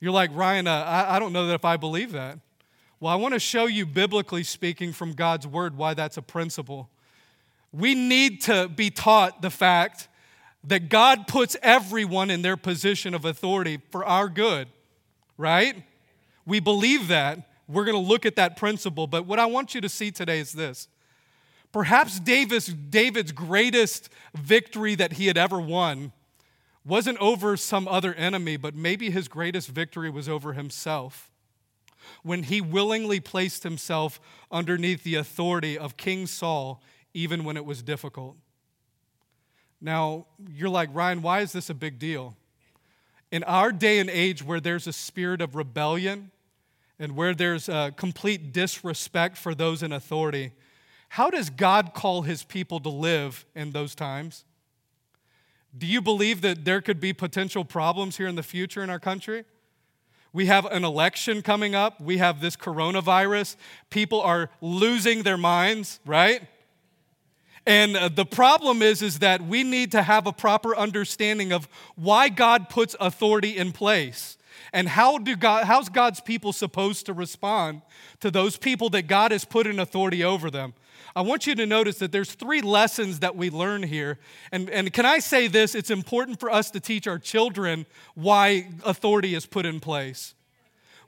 You're 0.00 0.12
like, 0.12 0.30
Ryan, 0.34 0.66
uh, 0.66 0.82
I, 0.82 1.16
I 1.16 1.18
don't 1.18 1.32
know 1.32 1.46
that 1.46 1.54
if 1.54 1.64
I 1.64 1.76
believe 1.76 2.12
that. 2.12 2.38
Well, 2.98 3.12
I 3.12 3.16
want 3.16 3.34
to 3.34 3.40
show 3.40 3.66
you, 3.66 3.84
biblically 3.84 4.42
speaking, 4.42 4.92
from 4.92 5.12
God's 5.12 5.46
word, 5.46 5.76
why 5.76 5.92
that's 5.92 6.16
a 6.16 6.22
principle. 6.22 6.88
We 7.70 7.94
need 7.94 8.40
to 8.42 8.68
be 8.68 8.88
taught 8.88 9.42
the 9.42 9.50
fact 9.50 10.08
that 10.64 10.88
God 10.88 11.28
puts 11.28 11.56
everyone 11.62 12.30
in 12.30 12.40
their 12.40 12.56
position 12.56 13.14
of 13.14 13.26
authority 13.26 13.80
for 13.90 14.02
our 14.04 14.30
good, 14.30 14.68
right? 15.36 15.84
We 16.46 16.58
believe 16.58 17.08
that. 17.08 17.50
We're 17.68 17.84
going 17.84 18.02
to 18.02 18.08
look 18.08 18.24
at 18.24 18.36
that 18.36 18.56
principle. 18.56 19.06
But 19.06 19.26
what 19.26 19.38
I 19.38 19.46
want 19.46 19.74
you 19.74 19.82
to 19.82 19.88
see 19.90 20.10
today 20.10 20.40
is 20.40 20.52
this. 20.52 20.88
Perhaps 21.72 22.20
Davis, 22.20 22.66
David's 22.66 23.32
greatest 23.32 24.08
victory 24.34 24.94
that 24.94 25.14
he 25.14 25.26
had 25.26 25.36
ever 25.36 25.60
won 25.60 26.12
wasn't 26.86 27.18
over 27.18 27.58
some 27.58 27.86
other 27.88 28.14
enemy, 28.14 28.56
but 28.56 28.74
maybe 28.74 29.10
his 29.10 29.28
greatest 29.28 29.68
victory 29.68 30.08
was 30.08 30.28
over 30.28 30.54
himself 30.54 31.30
when 32.22 32.44
he 32.44 32.60
willingly 32.60 33.20
placed 33.20 33.62
himself 33.62 34.20
underneath 34.50 35.02
the 35.02 35.14
authority 35.14 35.78
of 35.78 35.96
King 35.96 36.26
Saul, 36.26 36.82
even 37.14 37.44
when 37.44 37.56
it 37.56 37.64
was 37.64 37.82
difficult. 37.82 38.36
Now, 39.80 40.26
you're 40.50 40.68
like, 40.68 40.90
Ryan, 40.92 41.22
why 41.22 41.40
is 41.40 41.52
this 41.52 41.70
a 41.70 41.74
big 41.74 41.98
deal? 41.98 42.36
In 43.30 43.42
our 43.44 43.72
day 43.72 43.98
and 43.98 44.08
age 44.08 44.42
where 44.42 44.60
there's 44.60 44.86
a 44.86 44.92
spirit 44.92 45.40
of 45.40 45.54
rebellion 45.54 46.30
and 46.98 47.16
where 47.16 47.34
there's 47.34 47.68
a 47.68 47.92
complete 47.96 48.52
disrespect 48.52 49.36
for 49.36 49.54
those 49.54 49.82
in 49.82 49.92
authority, 49.92 50.52
how 51.10 51.30
does 51.30 51.50
God 51.50 51.92
call 51.94 52.22
his 52.22 52.42
people 52.42 52.80
to 52.80 52.88
live 52.88 53.44
in 53.54 53.72
those 53.72 53.94
times? 53.94 54.44
Do 55.76 55.86
you 55.86 56.00
believe 56.00 56.40
that 56.40 56.64
there 56.64 56.80
could 56.80 57.00
be 57.00 57.12
potential 57.12 57.64
problems 57.64 58.16
here 58.16 58.28
in 58.28 58.34
the 58.34 58.42
future 58.42 58.82
in 58.82 58.90
our 58.90 58.98
country? 58.98 59.44
We 60.36 60.44
have 60.46 60.66
an 60.66 60.84
election 60.84 61.40
coming 61.40 61.74
up. 61.74 61.98
We 61.98 62.18
have 62.18 62.42
this 62.42 62.56
coronavirus. 62.56 63.56
People 63.88 64.20
are 64.20 64.50
losing 64.60 65.22
their 65.22 65.38
minds, 65.38 65.98
right? 66.04 66.42
And 67.64 67.96
uh, 67.96 68.10
the 68.10 68.26
problem 68.26 68.82
is, 68.82 69.00
is 69.00 69.20
that 69.20 69.40
we 69.40 69.62
need 69.62 69.92
to 69.92 70.02
have 70.02 70.26
a 70.26 70.34
proper 70.34 70.76
understanding 70.76 71.54
of 71.54 71.66
why 71.94 72.28
God 72.28 72.68
puts 72.68 72.94
authority 73.00 73.56
in 73.56 73.72
place. 73.72 74.36
And 74.74 74.90
how 74.90 75.16
do 75.16 75.36
God, 75.36 75.64
how's 75.64 75.88
God's 75.88 76.20
people 76.20 76.52
supposed 76.52 77.06
to 77.06 77.14
respond 77.14 77.80
to 78.20 78.30
those 78.30 78.58
people 78.58 78.90
that 78.90 79.06
God 79.06 79.32
has 79.32 79.46
put 79.46 79.66
in 79.66 79.78
authority 79.78 80.22
over 80.22 80.50
them? 80.50 80.74
I 81.16 81.22
want 81.22 81.46
you 81.46 81.54
to 81.54 81.64
notice 81.64 81.98
that 82.00 82.12
there's 82.12 82.32
three 82.32 82.60
lessons 82.60 83.20
that 83.20 83.34
we 83.34 83.48
learn 83.48 83.82
here. 83.82 84.18
And, 84.52 84.68
and 84.68 84.92
can 84.92 85.06
I 85.06 85.18
say 85.18 85.48
this? 85.48 85.74
It's 85.74 85.90
important 85.90 86.38
for 86.38 86.50
us 86.50 86.70
to 86.72 86.78
teach 86.78 87.06
our 87.06 87.18
children 87.18 87.86
why 88.14 88.68
authority 88.84 89.34
is 89.34 89.46
put 89.46 89.64
in 89.64 89.80
place. 89.80 90.35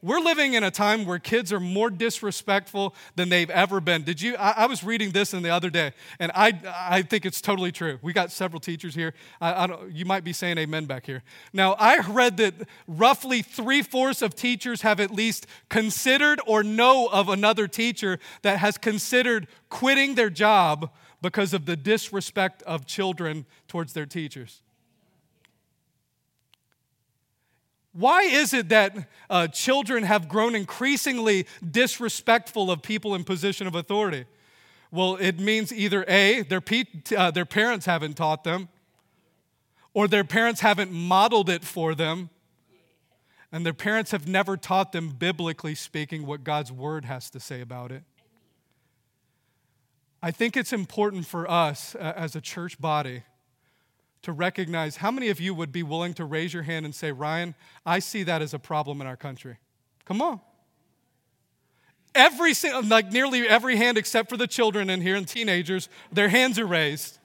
We're 0.00 0.20
living 0.20 0.54
in 0.54 0.62
a 0.62 0.70
time 0.70 1.04
where 1.06 1.18
kids 1.18 1.52
are 1.52 1.60
more 1.60 1.90
disrespectful 1.90 2.94
than 3.16 3.28
they've 3.28 3.50
ever 3.50 3.80
been. 3.80 4.02
Did 4.02 4.20
you? 4.20 4.36
I, 4.36 4.50
I 4.50 4.66
was 4.66 4.84
reading 4.84 5.10
this 5.10 5.34
in 5.34 5.42
the 5.42 5.50
other 5.50 5.70
day, 5.70 5.92
and 6.20 6.30
I, 6.34 6.58
I 6.66 7.02
think 7.02 7.26
it's 7.26 7.40
totally 7.40 7.72
true. 7.72 7.98
We 8.00 8.12
got 8.12 8.30
several 8.30 8.60
teachers 8.60 8.94
here. 8.94 9.14
I, 9.40 9.64
I 9.64 9.66
don't, 9.66 9.90
you 9.92 10.04
might 10.04 10.22
be 10.22 10.32
saying 10.32 10.58
amen 10.58 10.86
back 10.86 11.04
here. 11.06 11.22
Now, 11.52 11.72
I 11.78 11.98
read 11.98 12.36
that 12.36 12.54
roughly 12.86 13.42
three 13.42 13.82
fourths 13.82 14.22
of 14.22 14.34
teachers 14.34 14.82
have 14.82 15.00
at 15.00 15.10
least 15.10 15.46
considered 15.68 16.40
or 16.46 16.62
know 16.62 17.08
of 17.08 17.28
another 17.28 17.66
teacher 17.66 18.18
that 18.42 18.58
has 18.58 18.78
considered 18.78 19.48
quitting 19.68 20.14
their 20.14 20.30
job 20.30 20.90
because 21.20 21.52
of 21.52 21.66
the 21.66 21.76
disrespect 21.76 22.62
of 22.62 22.86
children 22.86 23.46
towards 23.66 23.92
their 23.92 24.06
teachers. 24.06 24.62
Why 27.98 28.22
is 28.22 28.54
it 28.54 28.68
that 28.68 29.08
uh, 29.28 29.48
children 29.48 30.04
have 30.04 30.28
grown 30.28 30.54
increasingly 30.54 31.48
disrespectful 31.68 32.70
of 32.70 32.80
people 32.80 33.16
in 33.16 33.24
position 33.24 33.66
of 33.66 33.74
authority? 33.74 34.26
Well, 34.92 35.16
it 35.16 35.40
means 35.40 35.72
either 35.72 36.04
A, 36.06 36.42
their, 36.42 36.60
pe- 36.60 36.84
uh, 37.16 37.32
their 37.32 37.44
parents 37.44 37.86
haven't 37.86 38.14
taught 38.14 38.44
them, 38.44 38.68
or 39.94 40.06
their 40.06 40.22
parents 40.22 40.60
haven't 40.60 40.92
modeled 40.92 41.50
it 41.50 41.64
for 41.64 41.96
them, 41.96 42.30
and 43.50 43.66
their 43.66 43.74
parents 43.74 44.12
have 44.12 44.28
never 44.28 44.56
taught 44.56 44.92
them, 44.92 45.08
biblically 45.08 45.74
speaking, 45.74 46.24
what 46.24 46.44
God's 46.44 46.70
word 46.70 47.04
has 47.04 47.28
to 47.30 47.40
say 47.40 47.60
about 47.60 47.90
it. 47.90 48.04
I 50.22 50.30
think 50.30 50.56
it's 50.56 50.72
important 50.72 51.26
for 51.26 51.50
us 51.50 51.96
uh, 51.96 52.12
as 52.14 52.36
a 52.36 52.40
church 52.40 52.80
body 52.80 53.24
to 54.22 54.32
recognize 54.32 54.96
how 54.96 55.10
many 55.10 55.28
of 55.28 55.40
you 55.40 55.54
would 55.54 55.72
be 55.72 55.82
willing 55.82 56.14
to 56.14 56.24
raise 56.24 56.52
your 56.52 56.64
hand 56.64 56.84
and 56.84 56.94
say, 56.94 57.12
Ryan, 57.12 57.54
I 57.86 57.98
see 57.98 58.22
that 58.24 58.42
as 58.42 58.52
a 58.52 58.58
problem 58.58 59.00
in 59.00 59.06
our 59.06 59.16
country. 59.16 59.58
Come 60.04 60.20
on. 60.22 60.40
Every 62.14 62.52
like 62.84 63.12
nearly 63.12 63.46
every 63.46 63.76
hand 63.76 63.96
except 63.96 64.28
for 64.28 64.36
the 64.36 64.46
children 64.46 64.90
in 64.90 65.00
here 65.00 65.14
and 65.14 65.28
teenagers, 65.28 65.88
their 66.10 66.28
hands 66.28 66.58
are 66.58 66.66
raised. 66.66 67.18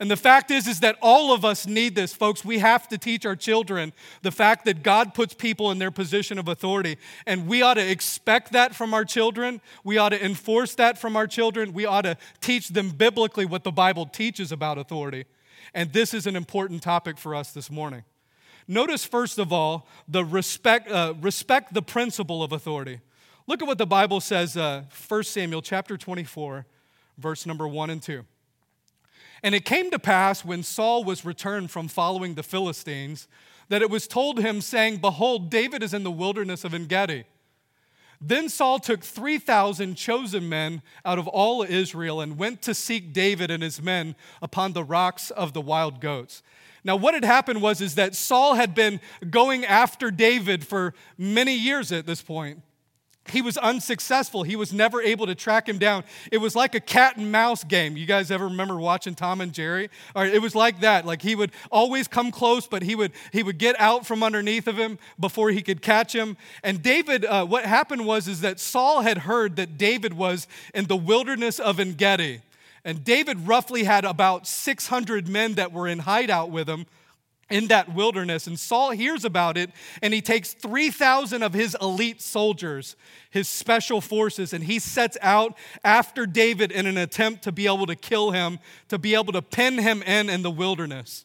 And 0.00 0.08
the 0.08 0.16
fact 0.16 0.52
is 0.52 0.68
is 0.68 0.80
that 0.80 0.96
all 1.02 1.34
of 1.34 1.44
us 1.44 1.66
need 1.66 1.96
this, 1.96 2.14
folks. 2.14 2.44
We 2.44 2.58
have 2.60 2.86
to 2.88 2.98
teach 2.98 3.26
our 3.26 3.34
children 3.34 3.92
the 4.22 4.30
fact 4.30 4.64
that 4.66 4.82
God 4.84 5.12
puts 5.12 5.34
people 5.34 5.72
in 5.72 5.78
their 5.78 5.90
position 5.90 6.38
of 6.38 6.46
authority, 6.46 6.98
and 7.26 7.48
we 7.48 7.62
ought 7.62 7.74
to 7.74 7.90
expect 7.90 8.52
that 8.52 8.76
from 8.76 8.94
our 8.94 9.04
children. 9.04 9.60
We 9.82 9.98
ought 9.98 10.10
to 10.10 10.24
enforce 10.24 10.76
that 10.76 10.98
from 10.98 11.16
our 11.16 11.26
children. 11.26 11.72
We 11.72 11.84
ought 11.84 12.02
to 12.02 12.16
teach 12.40 12.68
them 12.68 12.90
biblically 12.90 13.44
what 13.44 13.64
the 13.64 13.72
Bible 13.72 14.06
teaches 14.06 14.52
about 14.52 14.78
authority. 14.78 15.24
And 15.74 15.92
this 15.92 16.14
is 16.14 16.26
an 16.26 16.36
important 16.36 16.82
topic 16.82 17.18
for 17.18 17.34
us 17.34 17.52
this 17.52 17.70
morning. 17.70 18.04
Notice, 18.66 19.04
first 19.04 19.38
of 19.38 19.52
all, 19.52 19.88
the 20.06 20.24
respect, 20.24 20.90
uh, 20.90 21.14
respect 21.20 21.72
the 21.72 21.82
principle 21.82 22.42
of 22.42 22.52
authority. 22.52 23.00
Look 23.46 23.62
at 23.62 23.68
what 23.68 23.78
the 23.78 23.86
Bible 23.86 24.20
says, 24.20 24.56
uh, 24.56 24.84
1 25.08 25.22
Samuel 25.24 25.62
chapter 25.62 25.96
24, 25.96 26.66
verse 27.16 27.46
number 27.46 27.66
1 27.66 27.88
and 27.90 28.02
2. 28.02 28.24
And 29.42 29.54
it 29.54 29.64
came 29.64 29.90
to 29.90 29.98
pass 29.98 30.44
when 30.44 30.62
Saul 30.62 31.04
was 31.04 31.24
returned 31.24 31.70
from 31.70 31.88
following 31.88 32.34
the 32.34 32.42
Philistines 32.42 33.26
that 33.68 33.82
it 33.82 33.90
was 33.90 34.06
told 34.06 34.38
him, 34.40 34.60
saying, 34.60 34.98
Behold, 34.98 35.50
David 35.50 35.82
is 35.82 35.94
in 35.94 36.02
the 36.02 36.10
wilderness 36.10 36.64
of 36.64 36.74
Engedi. 36.74 37.24
Then 38.20 38.48
Saul 38.48 38.78
took 38.80 39.02
3,000 39.02 39.94
chosen 39.94 40.48
men 40.48 40.82
out 41.04 41.18
of 41.18 41.28
all 41.28 41.62
Israel 41.62 42.20
and 42.20 42.36
went 42.36 42.62
to 42.62 42.74
seek 42.74 43.12
David 43.12 43.50
and 43.50 43.62
his 43.62 43.80
men 43.80 44.16
upon 44.42 44.72
the 44.72 44.82
rocks 44.82 45.30
of 45.30 45.52
the 45.52 45.60
wild 45.60 46.00
goats. 46.00 46.42
Now, 46.82 46.96
what 46.96 47.14
had 47.14 47.24
happened 47.24 47.62
was 47.62 47.80
is 47.80 47.94
that 47.96 48.14
Saul 48.14 48.54
had 48.54 48.74
been 48.74 49.00
going 49.30 49.64
after 49.64 50.10
David 50.10 50.66
for 50.66 50.94
many 51.16 51.54
years 51.54 51.92
at 51.92 52.06
this 52.06 52.22
point 52.22 52.62
he 53.30 53.42
was 53.42 53.56
unsuccessful. 53.56 54.42
He 54.42 54.56
was 54.56 54.72
never 54.72 55.00
able 55.02 55.26
to 55.26 55.34
track 55.34 55.68
him 55.68 55.78
down. 55.78 56.04
It 56.32 56.38
was 56.38 56.56
like 56.56 56.74
a 56.74 56.80
cat 56.80 57.16
and 57.16 57.30
mouse 57.30 57.64
game. 57.64 57.96
You 57.96 58.06
guys 58.06 58.30
ever 58.30 58.46
remember 58.46 58.76
watching 58.76 59.14
Tom 59.14 59.40
and 59.40 59.52
Jerry? 59.52 59.90
Or 60.14 60.24
it 60.26 60.42
was 60.42 60.54
like 60.54 60.80
that. 60.80 61.06
Like 61.06 61.22
he 61.22 61.34
would 61.34 61.52
always 61.70 62.08
come 62.08 62.30
close, 62.30 62.66
but 62.66 62.82
he 62.82 62.94
would 62.94 63.12
he 63.32 63.42
would 63.42 63.58
get 63.58 63.78
out 63.78 64.06
from 64.06 64.22
underneath 64.22 64.66
of 64.66 64.76
him 64.78 64.98
before 65.18 65.50
he 65.50 65.62
could 65.62 65.82
catch 65.82 66.14
him. 66.14 66.36
And 66.62 66.82
David, 66.82 67.24
uh, 67.24 67.46
what 67.46 67.64
happened 67.64 68.06
was 68.06 68.28
is 68.28 68.40
that 68.40 68.60
Saul 68.60 69.02
had 69.02 69.18
heard 69.18 69.56
that 69.56 69.78
David 69.78 70.14
was 70.14 70.46
in 70.74 70.86
the 70.86 70.96
wilderness 70.96 71.58
of 71.58 71.80
Engedi, 71.80 72.40
and 72.84 73.04
David 73.04 73.46
roughly 73.46 73.84
had 73.84 74.04
about 74.04 74.46
600 74.46 75.28
men 75.28 75.54
that 75.54 75.72
were 75.72 75.88
in 75.88 76.00
hideout 76.00 76.50
with 76.50 76.68
him 76.68 76.86
in 77.50 77.68
that 77.68 77.94
wilderness. 77.94 78.46
And 78.46 78.58
Saul 78.58 78.90
hears 78.90 79.24
about 79.24 79.56
it 79.56 79.70
and 80.02 80.12
he 80.12 80.20
takes 80.20 80.52
3,000 80.52 81.42
of 81.42 81.54
his 81.54 81.76
elite 81.80 82.20
soldiers, 82.20 82.96
his 83.30 83.48
special 83.48 84.00
forces, 84.00 84.52
and 84.52 84.64
he 84.64 84.78
sets 84.78 85.16
out 85.22 85.56
after 85.84 86.26
David 86.26 86.72
in 86.72 86.86
an 86.86 86.96
attempt 86.96 87.42
to 87.44 87.52
be 87.52 87.66
able 87.66 87.86
to 87.86 87.96
kill 87.96 88.30
him, 88.30 88.58
to 88.88 88.98
be 88.98 89.14
able 89.14 89.32
to 89.32 89.42
pin 89.42 89.78
him 89.78 90.02
in 90.02 90.28
in 90.28 90.42
the 90.42 90.50
wilderness. 90.50 91.24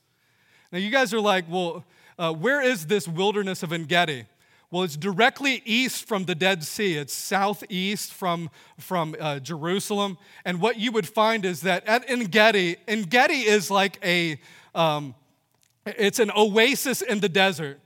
Now, 0.72 0.80
you 0.80 0.90
guys 0.90 1.14
are 1.14 1.20
like, 1.20 1.46
well, 1.50 1.86
uh, 2.18 2.34
where 2.34 2.62
is 2.62 2.88
this 2.88 3.08
wilderness 3.08 3.64
of 3.64 3.74
Engedi? 3.74 4.26
Well, 4.74 4.82
it's 4.82 4.98
directly 4.98 5.62
east 5.66 6.08
from 6.08 6.26
the 6.26 6.34
Dead 6.34 6.64
Sea. 6.64 6.96
It's 6.96 7.14
southeast 7.14 8.12
from, 8.12 8.50
from 8.80 9.16
uh, 9.20 9.38
Jerusalem. 9.38 10.18
And 10.46 10.60
what 10.60 10.80
you 10.80 10.92
would 10.94 11.08
find 11.08 11.46
is 11.46 11.62
that 11.62 11.86
at 11.86 12.10
Engedi, 12.10 12.78
Engedi 12.88 13.42
is 13.42 13.70
like 13.70 14.00
a, 14.04 14.40
um, 14.74 15.14
it's 15.86 16.20
an 16.20 16.32
oasis 16.36 17.02
in 17.02 17.20
the 17.20 17.30
desert. 17.30 17.80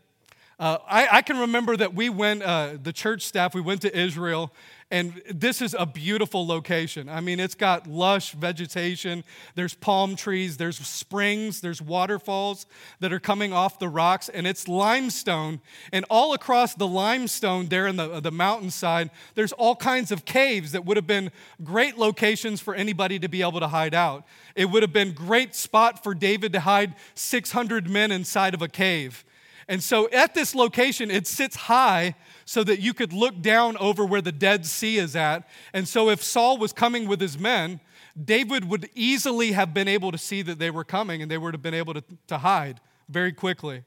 Uh, 0.59 0.79
I, 0.87 1.17
I, 1.17 1.21
can 1.21 1.37
remember 1.37 1.77
that 1.77 1.93
we 1.93 2.09
went, 2.09 2.41
uh, 2.41 2.77
the 2.81 2.91
church 2.91 3.21
staff, 3.21 3.53
we 3.53 3.61
went 3.61 3.81
to 3.83 3.95
Israel, 3.95 4.51
and 4.89 5.21
this 5.29 5.61
is 5.61 5.75
a 5.77 5.85
beautiful 5.85 6.47
location. 6.47 7.09
I 7.09 7.19
mean, 7.19 7.41
it's 7.41 7.55
got 7.55 7.87
lush 7.87 8.31
vegetation, 8.31 9.25
there's 9.55 9.73
palm 9.73 10.15
trees, 10.15 10.55
there's 10.55 10.77
springs, 10.77 11.59
there's 11.59 11.81
waterfalls 11.81 12.65
that 13.01 13.11
are 13.11 13.19
coming 13.19 13.51
off 13.51 13.79
the 13.79 13.89
rocks, 13.89 14.29
and 14.29 14.47
it's 14.47 14.69
limestone. 14.69 15.59
And 15.91 16.05
all 16.09 16.33
across 16.33 16.73
the 16.73 16.87
limestone, 16.87 17.67
there 17.67 17.87
in 17.87 17.97
the, 17.97 18.09
uh, 18.09 18.19
the 18.21 18.31
mountainside, 18.31 19.09
there's 19.35 19.51
all 19.51 19.75
kinds 19.75 20.11
of 20.11 20.23
caves 20.23 20.71
that 20.71 20.85
would 20.85 20.95
have 20.95 21.07
been 21.07 21.31
great 21.63 21.97
locations 21.97 22.61
for 22.61 22.73
anybody 22.73 23.19
to 23.19 23.27
be 23.27 23.41
able 23.41 23.59
to 23.59 23.67
hide 23.67 23.93
out. 23.93 24.25
It 24.55 24.69
would 24.69 24.83
have 24.83 24.93
been 24.93 25.11
great 25.11 25.53
spot 25.53 26.01
for 26.01 26.13
David 26.13 26.53
to 26.53 26.61
hide 26.61 26.95
600 27.13 27.89
men 27.89 28.11
inside 28.11 28.53
of 28.53 28.61
a 28.61 28.69
cave. 28.69 29.25
And 29.67 29.83
so 29.83 30.09
at 30.11 30.33
this 30.33 30.55
location, 30.55 31.11
it 31.11 31.27
sits 31.27 31.55
high 31.55 32.15
so 32.45 32.63
that 32.63 32.79
you 32.79 32.93
could 32.93 33.11
look 33.11 33.41
down 33.41 33.75
over 33.77 34.05
where 34.05 34.21
the 34.21 34.31
Dead 34.31 34.65
Sea 34.65 34.97
is 34.97 35.15
at. 35.15 35.47
And 35.73 35.87
so 35.87 36.09
if 36.09 36.23
Saul 36.23 36.57
was 36.57 36.71
coming 36.71 37.07
with 37.07 37.19
his 37.19 37.37
men, 37.37 37.81
David 38.21 38.69
would 38.69 38.89
easily 38.95 39.51
have 39.51 39.73
been 39.73 39.87
able 39.87 40.11
to 40.11 40.17
see 40.17 40.41
that 40.41 40.57
they 40.57 40.71
were 40.71 40.85
coming 40.85 41.21
and 41.21 41.29
they 41.29 41.37
would 41.37 41.53
have 41.53 41.61
been 41.61 41.73
able 41.73 41.93
to, 41.93 42.03
to 42.27 42.37
hide 42.37 42.79
very 43.09 43.33
quickly. 43.33 43.83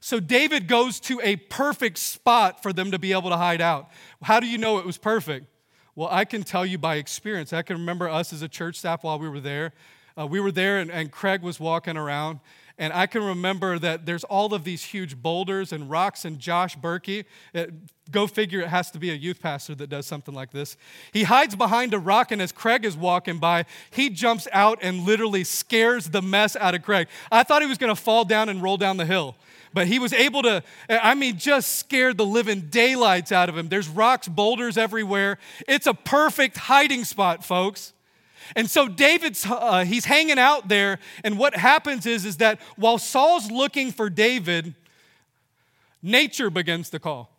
So 0.00 0.20
David 0.20 0.68
goes 0.68 1.00
to 1.00 1.20
a 1.22 1.36
perfect 1.36 1.98
spot 1.98 2.62
for 2.62 2.72
them 2.72 2.90
to 2.90 2.98
be 2.98 3.12
able 3.12 3.30
to 3.30 3.36
hide 3.36 3.62
out. 3.62 3.88
How 4.22 4.38
do 4.40 4.46
you 4.46 4.58
know 4.58 4.78
it 4.78 4.86
was 4.86 4.98
perfect? 4.98 5.46
Well, 5.94 6.08
I 6.10 6.26
can 6.26 6.42
tell 6.42 6.66
you 6.66 6.76
by 6.76 6.96
experience. 6.96 7.54
I 7.54 7.62
can 7.62 7.78
remember 7.78 8.08
us 8.08 8.32
as 8.32 8.42
a 8.42 8.48
church 8.48 8.76
staff 8.76 9.02
while 9.02 9.18
we 9.18 9.30
were 9.30 9.40
there. 9.40 9.72
Uh, 10.18 10.26
we 10.26 10.40
were 10.40 10.52
there 10.52 10.78
and, 10.78 10.90
and 10.90 11.10
Craig 11.10 11.42
was 11.42 11.60
walking 11.60 11.96
around 11.96 12.40
And 12.78 12.92
I 12.92 13.06
can 13.06 13.22
remember 13.22 13.78
that 13.78 14.04
there's 14.04 14.24
all 14.24 14.52
of 14.52 14.64
these 14.64 14.84
huge 14.84 15.16
boulders 15.16 15.72
and 15.72 15.88
rocks, 15.88 16.26
and 16.26 16.38
Josh 16.38 16.76
Berkey, 16.76 17.24
it, 17.54 17.72
go 18.10 18.26
figure 18.26 18.60
it 18.60 18.68
has 18.68 18.90
to 18.90 18.98
be 18.98 19.10
a 19.10 19.14
youth 19.14 19.40
pastor 19.40 19.74
that 19.76 19.88
does 19.88 20.06
something 20.06 20.34
like 20.34 20.50
this. 20.50 20.76
He 21.10 21.22
hides 21.22 21.56
behind 21.56 21.94
a 21.94 21.98
rock, 21.98 22.32
and 22.32 22.42
as 22.42 22.52
Craig 22.52 22.84
is 22.84 22.94
walking 22.94 23.38
by, 23.38 23.64
he 23.90 24.10
jumps 24.10 24.46
out 24.52 24.78
and 24.82 25.06
literally 25.06 25.42
scares 25.42 26.10
the 26.10 26.20
mess 26.20 26.54
out 26.56 26.74
of 26.74 26.82
Craig. 26.82 27.08
I 27.32 27.44
thought 27.44 27.62
he 27.62 27.68
was 27.68 27.78
gonna 27.78 27.96
fall 27.96 28.26
down 28.26 28.50
and 28.50 28.62
roll 28.62 28.76
down 28.76 28.98
the 28.98 29.06
hill. 29.06 29.36
But 29.72 29.86
he 29.86 29.98
was 29.98 30.12
able 30.12 30.42
to, 30.42 30.62
I 30.88 31.14
mean, 31.14 31.38
just 31.38 31.76
scared 31.76 32.16
the 32.16 32.24
living 32.24 32.68
daylights 32.70 33.32
out 33.32 33.48
of 33.48 33.58
him. 33.58 33.68
There's 33.68 33.88
rocks, 33.88 34.28
boulders 34.28 34.78
everywhere. 34.78 35.38
It's 35.66 35.86
a 35.86 35.92
perfect 35.94 36.56
hiding 36.56 37.04
spot, 37.04 37.44
folks. 37.44 37.92
And 38.54 38.70
so 38.70 38.88
David's 38.88 39.44
uh, 39.46 39.84
he's 39.84 40.04
hanging 40.04 40.38
out 40.38 40.68
there, 40.68 40.98
and 41.24 41.38
what 41.38 41.56
happens 41.56 42.06
is 42.06 42.24
is 42.24 42.36
that 42.36 42.60
while 42.76 42.98
Saul's 42.98 43.50
looking 43.50 43.90
for 43.90 44.08
David, 44.08 44.74
nature 46.02 46.50
begins 46.50 46.90
to 46.90 46.98
call. 46.98 47.30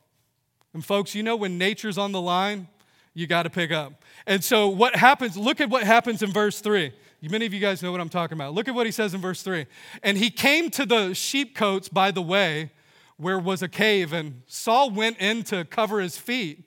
And 0.74 0.84
folks, 0.84 1.16
you 1.16 1.24
know 1.24 1.36
when 1.36 1.58
nature's 1.58 1.98
on 1.98 2.12
the 2.12 2.22
line, 2.22 2.68
you 3.14 3.26
got 3.26 3.44
to 3.44 3.50
pick 3.50 3.72
up. 3.72 4.04
And 4.26 4.44
so 4.44 4.68
what 4.68 4.96
happens? 4.96 5.38
Look 5.38 5.62
at 5.62 5.70
what 5.70 5.84
happens 5.84 6.22
in 6.22 6.32
verse 6.32 6.60
three. 6.60 6.92
Many 7.22 7.48
of 7.48 7.54
you 7.54 7.60
guys 7.60 7.82
know 7.82 7.92
what 7.92 8.00
I'm 8.00 8.10
talking 8.10 8.38
about. 8.38 8.54
Look 8.54 8.68
at 8.68 8.76
what 8.76 8.86
he 8.86 8.92
says 8.92 9.14
in 9.14 9.22
verse 9.22 9.42
three. 9.42 9.66
And 10.04 10.18
he 10.18 10.30
came 10.30 10.70
to 10.72 10.86
the 10.86 11.16
sheepcotes 11.16 11.90
by 11.92 12.12
the 12.12 12.22
way, 12.22 12.72
where 13.18 13.40
was 13.40 13.64
a 13.64 13.68
cave, 13.68 14.14
and 14.14 14.44
Saul 14.46 14.92
went 14.92 15.18
in 15.18 15.42
to 15.46 15.66
cover 15.66 16.00
his 16.00 16.18
feet. 16.18 16.67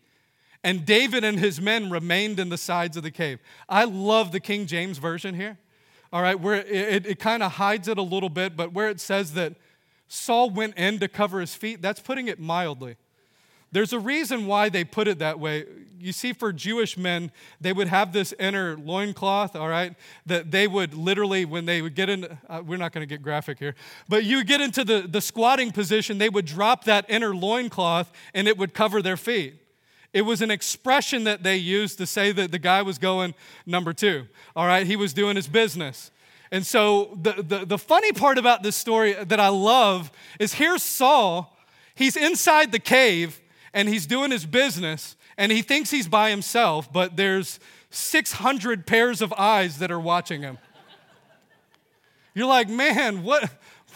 And 0.62 0.84
David 0.84 1.24
and 1.24 1.38
his 1.38 1.60
men 1.60 1.90
remained 1.90 2.38
in 2.38 2.50
the 2.50 2.58
sides 2.58 2.96
of 2.96 3.02
the 3.02 3.10
cave. 3.10 3.40
I 3.68 3.84
love 3.84 4.30
the 4.30 4.40
King 4.40 4.66
James 4.66 4.98
Version 4.98 5.34
here, 5.34 5.58
all 6.12 6.22
right, 6.22 6.38
where 6.38 6.56
it, 6.56 7.06
it, 7.06 7.18
kind 7.18 7.42
of 7.42 7.52
hides 7.52 7.88
it 7.88 7.96
a 7.96 8.02
little 8.02 8.28
bit, 8.28 8.56
but 8.56 8.72
where 8.72 8.90
it 8.90 9.00
says 9.00 9.32
that 9.34 9.54
Saul 10.08 10.50
went 10.50 10.76
in 10.76 10.98
to 10.98 11.08
cover 11.08 11.40
his 11.40 11.54
feet, 11.54 11.80
that's 11.80 12.00
putting 12.00 12.28
it 12.28 12.38
mildly. 12.38 12.96
There's 13.72 13.92
a 13.92 13.98
reason 13.98 14.46
why 14.46 14.68
they 14.68 14.84
put 14.84 15.06
it 15.06 15.20
that 15.20 15.38
way. 15.38 15.64
You 15.98 16.12
see, 16.12 16.32
for 16.32 16.52
Jewish 16.52 16.98
men, 16.98 17.30
they 17.60 17.72
would 17.72 17.86
have 17.86 18.12
this 18.12 18.34
inner 18.38 18.76
loincloth, 18.76 19.54
all 19.54 19.68
right, 19.68 19.94
that 20.26 20.50
they 20.50 20.66
would 20.66 20.92
literally, 20.92 21.44
when 21.44 21.66
they 21.66 21.80
would 21.80 21.94
get 21.94 22.08
in, 22.08 22.38
uh, 22.48 22.62
we're 22.66 22.78
not 22.78 22.92
going 22.92 23.06
to 23.06 23.14
get 23.14 23.22
graphic 23.22 23.58
here, 23.58 23.76
but 24.08 24.24
you 24.24 24.42
get 24.42 24.60
into 24.60 24.84
the, 24.84 25.06
the 25.08 25.20
squatting 25.20 25.70
position, 25.70 26.18
they 26.18 26.28
would 26.28 26.46
drop 26.46 26.84
that 26.84 27.06
inner 27.08 27.34
loincloth 27.34 28.10
and 28.34 28.48
it 28.48 28.58
would 28.58 28.74
cover 28.74 29.00
their 29.00 29.16
feet. 29.16 29.54
It 30.12 30.22
was 30.22 30.42
an 30.42 30.50
expression 30.50 31.24
that 31.24 31.42
they 31.42 31.56
used 31.56 31.98
to 31.98 32.06
say 32.06 32.32
that 32.32 32.50
the 32.50 32.58
guy 32.58 32.82
was 32.82 32.98
going 32.98 33.34
number 33.64 33.92
two. 33.92 34.26
All 34.56 34.66
right, 34.66 34.86
he 34.86 34.96
was 34.96 35.12
doing 35.12 35.36
his 35.36 35.46
business. 35.46 36.10
And 36.50 36.66
so 36.66 37.16
the, 37.20 37.42
the, 37.42 37.64
the 37.64 37.78
funny 37.78 38.12
part 38.12 38.36
about 38.36 38.62
this 38.62 38.74
story 38.74 39.12
that 39.12 39.38
I 39.38 39.48
love 39.48 40.10
is 40.40 40.54
here's 40.54 40.82
Saul. 40.82 41.56
He's 41.94 42.16
inside 42.16 42.72
the 42.72 42.80
cave 42.80 43.40
and 43.72 43.88
he's 43.88 44.06
doing 44.06 44.32
his 44.32 44.46
business 44.46 45.16
and 45.38 45.52
he 45.52 45.62
thinks 45.62 45.90
he's 45.90 46.08
by 46.08 46.30
himself, 46.30 46.92
but 46.92 47.16
there's 47.16 47.60
600 47.90 48.86
pairs 48.86 49.22
of 49.22 49.32
eyes 49.34 49.78
that 49.78 49.90
are 49.90 50.00
watching 50.00 50.42
him. 50.42 50.58
You're 52.34 52.46
like, 52.46 52.68
man, 52.68 53.22
what, 53.22 53.50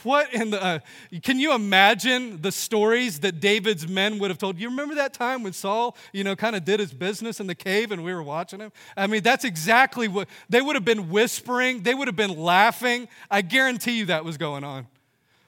what 0.05 0.33
in 0.33 0.51
the, 0.51 0.63
uh, 0.63 0.79
can 1.23 1.39
you 1.39 1.55
imagine 1.55 2.41
the 2.41 2.53
stories 2.53 3.21
that 3.21 3.41
David's 3.41 3.89
men 3.89 4.19
would 4.19 4.31
have 4.31 4.39
told? 4.39 4.59
You 4.59 4.69
remember 4.69 4.95
that 4.97 5.15
time 5.15 5.43
when 5.43 5.53
Saul, 5.53 5.97
you 6.13 6.25
know, 6.25 6.37
kind 6.37 6.55
of 6.55 6.65
did 6.65 6.81
his 6.81 6.93
business 6.93 7.41
in 7.41 7.47
the 7.47 7.55
cave 7.55 7.93
and 7.93 8.05
we 8.05 8.15
were 8.15 8.23
watching 8.23 8.61
him? 8.61 8.73
I 8.97 9.07
mean, 9.07 9.23
that's 9.23 9.45
exactly 9.45 10.09
what, 10.09 10.29
they 10.49 10.63
would 10.63 10.77
have 10.77 10.85
been 10.85 11.11
whispering, 11.11 11.83
they 11.83 11.95
would 11.95 12.09
have 12.09 12.17
been 12.17 12.37
laughing. 12.37 13.09
I 13.31 13.43
guarantee 13.43 13.99
you 13.99 14.07
that 14.07 14.25
was 14.25 14.37
going 14.37 14.65
on. 14.65 14.87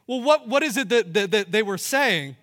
Well, 0.07 0.23
what, 0.23 0.49
what 0.49 0.63
is 0.63 0.77
it 0.77 0.89
that, 0.89 1.13
that, 1.15 1.31
that 1.31 1.53
they 1.53 1.63
were 1.63 1.79
saying? 1.79 2.37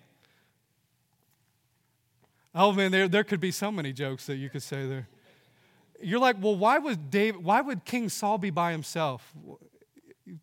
Oh 2.54 2.72
man, 2.72 2.92
there, 2.92 3.08
there 3.08 3.24
could 3.24 3.40
be 3.40 3.50
so 3.50 3.72
many 3.72 3.92
jokes 3.92 4.26
that 4.26 4.36
you 4.36 4.48
could 4.48 4.62
say 4.62 4.86
there. 4.86 5.08
You're 6.00 6.20
like, 6.20 6.36
well, 6.40 6.56
why 6.56 6.78
would 6.78 7.10
David, 7.10 7.42
why 7.42 7.60
would 7.60 7.84
King 7.84 8.08
Saul 8.08 8.38
be 8.38 8.50
by 8.50 8.72
himself? 8.72 9.32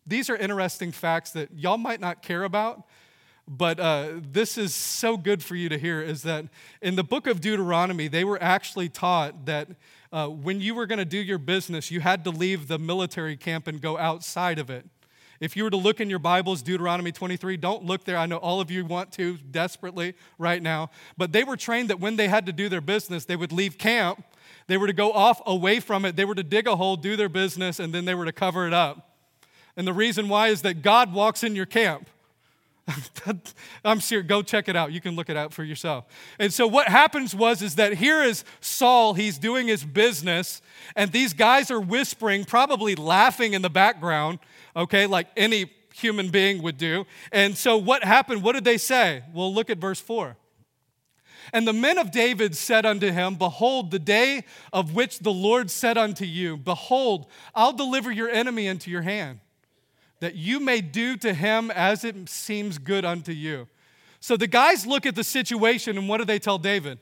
These 0.06 0.30
are 0.30 0.36
interesting 0.36 0.92
facts 0.92 1.30
that 1.32 1.50
y'all 1.54 1.78
might 1.78 2.00
not 2.00 2.22
care 2.22 2.44
about, 2.44 2.84
but 3.48 3.80
uh, 3.80 4.08
this 4.20 4.56
is 4.56 4.74
so 4.74 5.16
good 5.16 5.42
for 5.42 5.56
you 5.56 5.68
to 5.68 5.78
hear 5.78 6.00
is 6.00 6.22
that 6.22 6.46
in 6.80 6.94
the 6.94 7.02
book 7.02 7.26
of 7.26 7.40
Deuteronomy, 7.40 8.08
they 8.08 8.24
were 8.24 8.40
actually 8.40 8.88
taught 8.88 9.46
that 9.46 9.68
uh, 10.12 10.28
when 10.28 10.60
you 10.60 10.74
were 10.74 10.86
going 10.86 10.98
to 10.98 11.04
do 11.04 11.18
your 11.18 11.38
business, 11.38 11.90
you 11.90 12.00
had 12.00 12.24
to 12.24 12.30
leave 12.30 12.68
the 12.68 12.78
military 12.78 13.36
camp 13.36 13.66
and 13.66 13.80
go 13.80 13.98
outside 13.98 14.58
of 14.58 14.70
it. 14.70 14.86
If 15.40 15.56
you 15.56 15.64
were 15.64 15.70
to 15.70 15.76
look 15.76 16.00
in 16.00 16.08
your 16.08 16.20
Bibles, 16.20 16.62
Deuteronomy 16.62 17.10
23, 17.10 17.56
don't 17.56 17.84
look 17.84 18.04
there. 18.04 18.16
I 18.16 18.26
know 18.26 18.36
all 18.36 18.60
of 18.60 18.70
you 18.70 18.84
want 18.84 19.10
to 19.14 19.38
desperately 19.38 20.14
right 20.38 20.62
now. 20.62 20.90
But 21.16 21.32
they 21.32 21.42
were 21.42 21.56
trained 21.56 21.90
that 21.90 21.98
when 21.98 22.14
they 22.14 22.28
had 22.28 22.46
to 22.46 22.52
do 22.52 22.68
their 22.68 22.80
business, 22.80 23.24
they 23.24 23.34
would 23.34 23.50
leave 23.50 23.76
camp, 23.76 24.24
they 24.68 24.76
were 24.76 24.86
to 24.86 24.92
go 24.92 25.10
off 25.10 25.42
away 25.44 25.80
from 25.80 26.04
it, 26.04 26.14
they 26.14 26.24
were 26.24 26.36
to 26.36 26.44
dig 26.44 26.68
a 26.68 26.76
hole, 26.76 26.94
do 26.94 27.16
their 27.16 27.28
business, 27.28 27.80
and 27.80 27.92
then 27.92 28.04
they 28.04 28.14
were 28.14 28.24
to 28.24 28.32
cover 28.32 28.68
it 28.68 28.72
up. 28.72 29.11
And 29.76 29.86
the 29.86 29.92
reason 29.92 30.28
why 30.28 30.48
is 30.48 30.62
that 30.62 30.82
God 30.82 31.12
walks 31.12 31.42
in 31.42 31.56
your 31.56 31.66
camp. 31.66 32.08
I'm 33.84 34.00
serious. 34.00 34.26
Go 34.26 34.42
check 34.42 34.68
it 34.68 34.76
out. 34.76 34.92
You 34.92 35.00
can 35.00 35.14
look 35.14 35.30
it 35.30 35.36
out 35.36 35.52
for 35.52 35.62
yourself. 35.64 36.04
And 36.38 36.52
so 36.52 36.66
what 36.66 36.88
happens 36.88 37.34
was 37.34 37.62
is 37.62 37.76
that 37.76 37.94
here 37.94 38.22
is 38.22 38.44
Saul. 38.60 39.14
He's 39.14 39.38
doing 39.38 39.68
his 39.68 39.84
business, 39.84 40.60
and 40.96 41.12
these 41.12 41.32
guys 41.32 41.70
are 41.70 41.80
whispering, 41.80 42.44
probably 42.44 42.94
laughing 42.94 43.54
in 43.54 43.62
the 43.62 43.70
background. 43.70 44.40
Okay, 44.74 45.06
like 45.06 45.28
any 45.36 45.70
human 45.94 46.30
being 46.30 46.62
would 46.62 46.78
do. 46.78 47.06
And 47.30 47.56
so 47.56 47.76
what 47.76 48.02
happened? 48.02 48.42
What 48.42 48.52
did 48.52 48.64
they 48.64 48.78
say? 48.78 49.22
Well, 49.32 49.52
look 49.52 49.70
at 49.70 49.78
verse 49.78 50.00
four. 50.00 50.36
And 51.52 51.68
the 51.68 51.72
men 51.72 51.98
of 51.98 52.10
David 52.10 52.56
said 52.56 52.86
unto 52.86 53.10
him, 53.10 53.34
Behold, 53.34 53.90
the 53.90 53.98
day 53.98 54.44
of 54.72 54.94
which 54.94 55.18
the 55.18 55.32
Lord 55.32 55.70
said 55.70 55.98
unto 55.98 56.24
you, 56.24 56.56
Behold, 56.56 57.26
I'll 57.54 57.72
deliver 57.72 58.10
your 58.10 58.30
enemy 58.30 58.66
into 58.66 58.90
your 58.90 59.02
hand 59.02 59.40
that 60.22 60.36
you 60.36 60.60
may 60.60 60.80
do 60.80 61.16
to 61.16 61.34
him 61.34 61.72
as 61.72 62.04
it 62.04 62.28
seems 62.28 62.78
good 62.78 63.04
unto 63.04 63.32
you. 63.32 63.66
So 64.20 64.36
the 64.36 64.46
guys 64.46 64.86
look 64.86 65.04
at 65.04 65.16
the 65.16 65.24
situation 65.24 65.98
and 65.98 66.08
what 66.08 66.18
do 66.18 66.24
they 66.24 66.38
tell 66.38 66.58
David? 66.58 67.00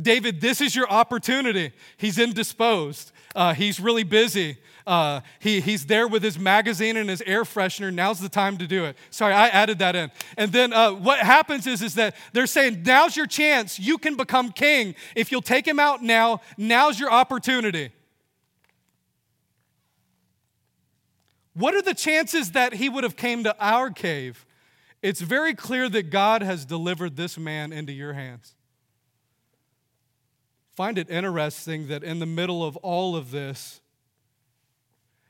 David, 0.00 0.42
this 0.42 0.60
is 0.60 0.76
your 0.76 0.86
opportunity. 0.90 1.72
He's 1.96 2.18
indisposed. 2.18 3.12
Uh, 3.34 3.54
he's 3.54 3.80
really 3.80 4.02
busy. 4.02 4.58
Uh, 4.86 5.20
he, 5.38 5.62
he's 5.62 5.86
there 5.86 6.06
with 6.06 6.22
his 6.22 6.38
magazine 6.38 6.98
and 6.98 7.08
his 7.08 7.22
air 7.22 7.44
freshener. 7.44 7.90
Now's 7.90 8.20
the 8.20 8.28
time 8.28 8.58
to 8.58 8.66
do 8.66 8.84
it. 8.84 8.94
Sorry, 9.08 9.32
I 9.32 9.48
added 9.48 9.78
that 9.78 9.96
in. 9.96 10.10
And 10.36 10.52
then 10.52 10.74
uh, 10.74 10.92
what 10.92 11.18
happens 11.18 11.66
is, 11.66 11.80
is 11.80 11.94
that 11.94 12.14
they're 12.34 12.46
saying, 12.46 12.82
now's 12.84 13.16
your 13.16 13.26
chance. 13.26 13.80
You 13.80 13.96
can 13.96 14.16
become 14.18 14.52
king. 14.52 14.94
If 15.16 15.32
you'll 15.32 15.40
take 15.40 15.66
him 15.66 15.80
out 15.80 16.02
now, 16.02 16.42
now's 16.58 17.00
your 17.00 17.10
opportunity. 17.10 17.90
What 21.54 21.74
are 21.74 21.82
the 21.82 21.94
chances 21.94 22.52
that 22.52 22.74
he 22.74 22.88
would 22.88 23.04
have 23.04 23.16
came 23.16 23.44
to 23.44 23.56
our 23.58 23.90
cave? 23.90 24.46
It's 25.02 25.20
very 25.20 25.54
clear 25.54 25.88
that 25.88 26.10
God 26.10 26.42
has 26.42 26.64
delivered 26.64 27.16
this 27.16 27.38
man 27.38 27.72
into 27.72 27.92
your 27.92 28.12
hands. 28.12 28.54
Find 30.74 30.98
it 30.98 31.10
interesting 31.10 31.88
that 31.88 32.04
in 32.04 32.18
the 32.18 32.26
middle 32.26 32.64
of 32.64 32.76
all 32.78 33.16
of 33.16 33.30
this, 33.30 33.80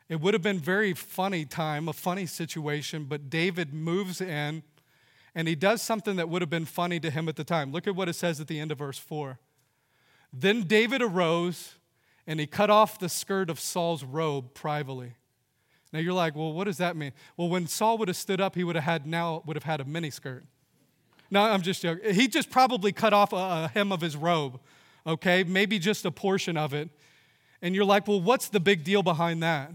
it 0.08 0.20
would 0.20 0.34
have 0.34 0.42
been 0.42 0.58
very 0.58 0.92
funny 0.92 1.44
time, 1.44 1.88
a 1.88 1.92
funny 1.92 2.26
situation, 2.26 3.04
but 3.04 3.30
David 3.30 3.72
moves 3.72 4.20
in 4.20 4.64
and 5.34 5.46
he 5.46 5.54
does 5.54 5.80
something 5.80 6.16
that 6.16 6.28
would 6.28 6.42
have 6.42 6.50
been 6.50 6.64
funny 6.64 6.98
to 6.98 7.10
him 7.10 7.28
at 7.28 7.36
the 7.36 7.44
time. 7.44 7.70
Look 7.70 7.86
at 7.86 7.94
what 7.94 8.08
it 8.08 8.14
says 8.14 8.40
at 8.40 8.48
the 8.48 8.58
end 8.58 8.72
of 8.72 8.78
verse 8.78 8.98
4. 8.98 9.38
Then 10.32 10.62
David 10.62 11.00
arose 11.00 11.76
and 12.26 12.40
he 12.40 12.46
cut 12.46 12.70
off 12.70 12.98
the 12.98 13.08
skirt 13.08 13.48
of 13.48 13.60
Saul's 13.60 14.04
robe 14.04 14.52
privately. 14.52 15.14
Now 15.92 15.98
you're 15.98 16.14
like, 16.14 16.36
well, 16.36 16.52
what 16.52 16.64
does 16.64 16.78
that 16.78 16.96
mean? 16.96 17.12
Well, 17.36 17.48
when 17.48 17.66
Saul 17.66 17.98
would 17.98 18.08
have 18.08 18.16
stood 18.16 18.40
up, 18.40 18.54
he 18.54 18.64
would 18.64 18.76
have 18.76 18.84
had 18.84 19.06
now 19.06 19.42
would 19.46 19.56
have 19.56 19.64
had 19.64 19.80
a 19.80 19.84
mini 19.84 20.10
skirt. 20.10 20.44
No, 21.30 21.42
I'm 21.42 21.62
just 21.62 21.82
joking. 21.82 22.14
He 22.14 22.28
just 22.28 22.50
probably 22.50 22.92
cut 22.92 23.12
off 23.12 23.32
a, 23.32 23.36
a 23.36 23.70
hem 23.72 23.92
of 23.92 24.00
his 24.00 24.16
robe, 24.16 24.60
okay? 25.06 25.44
Maybe 25.44 25.78
just 25.78 26.04
a 26.04 26.10
portion 26.10 26.56
of 26.56 26.74
it. 26.74 26.90
And 27.62 27.74
you're 27.74 27.84
like, 27.84 28.08
well, 28.08 28.20
what's 28.20 28.48
the 28.48 28.60
big 28.60 28.84
deal 28.84 29.02
behind 29.02 29.42
that? 29.42 29.72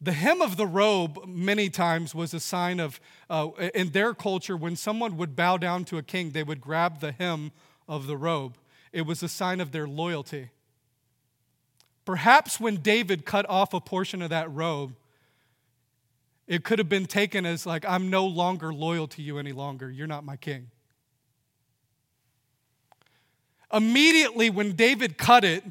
The 0.00 0.12
hem 0.12 0.42
of 0.42 0.56
the 0.56 0.66
robe, 0.66 1.26
many 1.26 1.70
times, 1.70 2.14
was 2.14 2.34
a 2.34 2.40
sign 2.40 2.80
of, 2.80 3.00
uh, 3.30 3.48
in 3.74 3.90
their 3.90 4.12
culture, 4.12 4.56
when 4.56 4.76
someone 4.76 5.16
would 5.16 5.34
bow 5.34 5.56
down 5.56 5.84
to 5.86 5.98
a 5.98 6.02
king, 6.02 6.30
they 6.30 6.42
would 6.42 6.60
grab 6.60 7.00
the 7.00 7.12
hem 7.12 7.52
of 7.88 8.06
the 8.06 8.16
robe. 8.16 8.56
It 8.92 9.02
was 9.02 9.22
a 9.22 9.28
sign 9.28 9.60
of 9.60 9.72
their 9.72 9.88
loyalty. 9.88 10.50
Perhaps 12.06 12.58
when 12.58 12.76
David 12.76 13.26
cut 13.26 13.44
off 13.50 13.74
a 13.74 13.80
portion 13.80 14.22
of 14.22 14.30
that 14.30 14.50
robe, 14.50 14.94
it 16.46 16.64
could 16.64 16.78
have 16.78 16.88
been 16.88 17.06
taken 17.06 17.44
as 17.44 17.66
like, 17.66 17.84
I'm 17.86 18.08
no 18.08 18.24
longer 18.26 18.72
loyal 18.72 19.08
to 19.08 19.22
you 19.22 19.38
any 19.38 19.52
longer. 19.52 19.90
You're 19.90 20.06
not 20.06 20.24
my 20.24 20.36
king. 20.36 20.70
Immediately, 23.72 24.48
when 24.50 24.76
David 24.76 25.18
cut 25.18 25.44
it, 25.44 25.64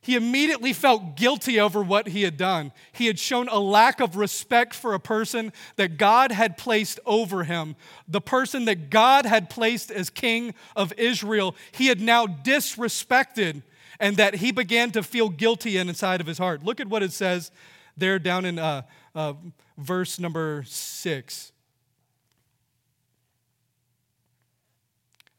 he 0.00 0.14
immediately 0.14 0.72
felt 0.72 1.16
guilty 1.16 1.58
over 1.58 1.82
what 1.82 2.06
he 2.06 2.22
had 2.22 2.36
done. 2.36 2.70
He 2.92 3.06
had 3.06 3.18
shown 3.18 3.48
a 3.48 3.58
lack 3.58 4.00
of 4.00 4.16
respect 4.16 4.72
for 4.74 4.94
a 4.94 5.00
person 5.00 5.52
that 5.74 5.98
God 5.98 6.30
had 6.30 6.56
placed 6.56 7.00
over 7.04 7.42
him, 7.42 7.74
the 8.06 8.20
person 8.20 8.64
that 8.66 8.90
God 8.90 9.26
had 9.26 9.50
placed 9.50 9.90
as 9.90 10.08
king 10.08 10.54
of 10.76 10.92
Israel. 10.96 11.56
He 11.72 11.88
had 11.88 12.00
now 12.00 12.26
disrespected, 12.26 13.64
and 14.00 14.16
that 14.16 14.36
he 14.36 14.52
began 14.52 14.90
to 14.92 15.02
feel 15.02 15.28
guilty 15.28 15.76
inside 15.76 16.20
of 16.20 16.26
his 16.26 16.38
heart. 16.38 16.64
Look 16.64 16.80
at 16.80 16.88
what 16.88 17.02
it 17.02 17.12
says 17.12 17.50
there 17.96 18.18
down 18.18 18.44
in 18.44 18.58
uh, 18.58 18.82
uh, 19.14 19.34
verse 19.76 20.18
number 20.18 20.62
six. 20.66 21.52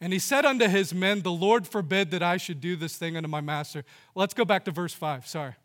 And 0.02 0.14
he 0.14 0.20
said 0.20 0.46
unto 0.46 0.68
his 0.68 0.94
men, 0.94 1.22
The 1.22 1.32
Lord 1.32 1.68
forbid 1.68 2.12
that 2.12 2.24
I 2.24 2.38
should 2.38 2.62
do 2.62 2.76
this 2.76 2.96
thing 2.96 3.18
unto 3.18 3.28
my 3.28 3.42
master. 3.42 3.84
Let's 4.16 4.34
go 4.34 4.46
back 4.46 4.66
to 4.66 4.72
verse 4.72 4.94
5. 4.94 5.28
Sorry. 5.28 5.56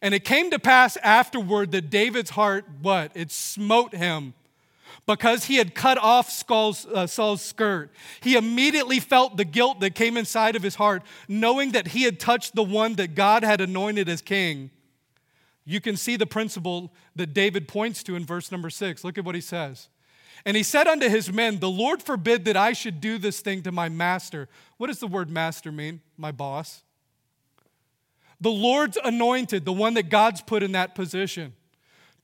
And 0.00 0.14
it 0.14 0.24
came 0.24 0.50
to 0.50 0.58
pass 0.58 0.96
afterward 0.98 1.72
that 1.72 1.90
David's 1.90 2.30
heart, 2.30 2.64
what? 2.80 3.12
It 3.14 3.30
smote 3.30 3.94
him 3.94 4.34
because 5.06 5.44
he 5.44 5.56
had 5.56 5.74
cut 5.74 5.98
off 5.98 6.30
Saul's, 6.30 6.84
uh, 6.86 7.06
Saul's 7.06 7.42
skirt. 7.42 7.92
He 8.20 8.36
immediately 8.36 9.00
felt 9.00 9.36
the 9.36 9.44
guilt 9.44 9.80
that 9.80 9.94
came 9.94 10.16
inside 10.16 10.56
of 10.56 10.62
his 10.62 10.74
heart, 10.74 11.02
knowing 11.28 11.72
that 11.72 11.88
he 11.88 12.02
had 12.02 12.18
touched 12.18 12.54
the 12.54 12.64
one 12.64 12.94
that 12.94 13.14
God 13.14 13.44
had 13.44 13.60
anointed 13.60 14.08
as 14.08 14.20
king. 14.20 14.70
You 15.64 15.80
can 15.80 15.96
see 15.96 16.16
the 16.16 16.26
principle 16.26 16.92
that 17.14 17.34
David 17.34 17.68
points 17.68 18.02
to 18.04 18.16
in 18.16 18.24
verse 18.24 18.50
number 18.52 18.70
six. 18.70 19.04
Look 19.04 19.18
at 19.18 19.24
what 19.24 19.34
he 19.34 19.40
says. 19.40 19.88
And 20.44 20.56
he 20.56 20.62
said 20.62 20.86
unto 20.86 21.08
his 21.08 21.32
men, 21.32 21.58
The 21.58 21.70
Lord 21.70 22.02
forbid 22.02 22.44
that 22.44 22.56
I 22.56 22.72
should 22.72 23.00
do 23.00 23.18
this 23.18 23.40
thing 23.40 23.62
to 23.62 23.72
my 23.72 23.88
master. 23.88 24.48
What 24.76 24.88
does 24.88 25.00
the 25.00 25.08
word 25.08 25.30
master 25.30 25.72
mean? 25.72 26.00
My 26.16 26.30
boss. 26.30 26.82
The 28.40 28.50
Lord's 28.50 28.98
anointed, 29.02 29.64
the 29.64 29.72
one 29.72 29.94
that 29.94 30.08
God's 30.08 30.40
put 30.42 30.62
in 30.62 30.72
that 30.72 30.94
position, 30.94 31.54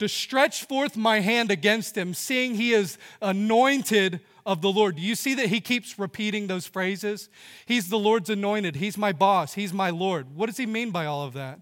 to 0.03 0.09
stretch 0.09 0.65
forth 0.65 0.97
my 0.97 1.21
hand 1.21 1.49
against 1.49 1.97
him, 1.97 2.13
seeing 2.13 2.57
he 2.57 2.73
is 2.73 2.99
anointed 3.21 4.19
of 4.45 4.61
the 4.61 4.73
Lord. 4.73 4.97
Do 4.97 5.03
you 5.03 5.15
see 5.15 5.33
that 5.35 5.47
he 5.47 5.61
keeps 5.61 5.97
repeating 5.97 6.49
those 6.49 6.67
phrases? 6.67 7.29
He's 7.67 7.89
the 7.89 8.01
Lord's 8.01 8.29
anointed. 8.29 8.75
He's 8.75 8.99
my 8.99 9.13
boss. 9.13 9.55
He's 9.55 9.73
my 9.73 9.91
Lord. 9.91 10.35
What 10.35 10.47
does 10.47 10.57
he 10.57 10.67
mean 10.67 10.91
by 10.91 11.07
all 11.07 11.23
of 11.23 11.35
that? 11.35 11.61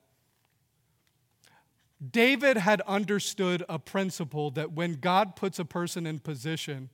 David 2.10 2.56
had 2.56 2.80
understood 2.86 3.62
a 3.68 3.78
principle 3.78 4.50
that 4.52 4.72
when 4.72 4.94
God 4.94 5.36
puts 5.36 5.58
a 5.58 5.66
person 5.66 6.06
in 6.06 6.18
position, 6.18 6.88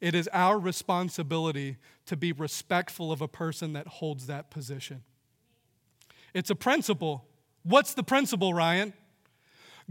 it 0.00 0.14
is 0.14 0.26
our 0.32 0.58
responsibility 0.58 1.76
to 2.06 2.16
be 2.16 2.32
respectful 2.32 3.12
of 3.12 3.20
a 3.20 3.28
person 3.28 3.74
that 3.74 3.86
holds 3.86 4.26
that 4.26 4.50
position. 4.50 5.02
It's 6.32 6.48
a 6.48 6.54
principle. 6.54 7.26
What's 7.62 7.92
the 7.92 8.02
principle, 8.02 8.54
Ryan? 8.54 8.94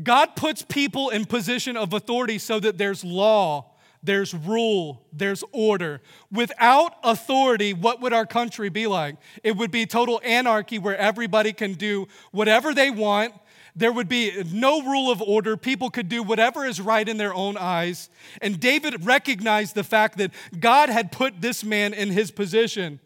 God 0.02 0.36
puts 0.36 0.62
people 0.62 1.10
in 1.10 1.26
position 1.26 1.78
of 1.78 1.94
authority 1.94 2.38
so 2.38 2.60
that 2.60 2.78
there's 2.78 3.04
law, 3.04 3.72
there's 4.04 4.34
rule, 4.34 5.06
there's 5.14 5.44
order. 5.52 6.02
Without 6.32 6.96
authority, 7.04 7.74
what 7.74 8.02
would 8.02 8.14
our 8.14 8.26
country 8.26 8.70
be 8.70 8.88
like? 8.88 9.18
It 9.44 9.58
would 9.58 9.72
be 9.72 9.86
total 9.86 10.22
anarchy 10.24 10.80
where 10.80 10.98
everybody 10.98 11.54
can 11.54 11.74
do 11.74 12.08
whatever 12.32 12.74
they 12.74 12.90
want 12.90 13.34
there 13.76 13.92
would 13.92 14.10
be 14.10 14.44
no 14.52 14.82
rule 14.82 15.12
of 15.12 15.22
order. 15.22 15.56
People 15.56 15.90
could 15.90 16.10
do 16.10 16.24
whatever 16.24 16.66
is 16.66 16.82
right 16.82 17.08
in 17.08 17.18
their 17.18 17.34
own 17.34 17.58
eyes. 17.58 18.10
And 18.42 18.60
David 18.60 19.06
recognized 19.06 19.76
the 19.76 19.84
fact 19.84 20.18
that 20.18 20.32
God 20.60 20.90
had 20.90 21.12
put 21.12 21.42
this 21.42 21.64
man 21.64 21.94
in 21.94 22.10
his 22.10 22.32
position. 22.32 23.00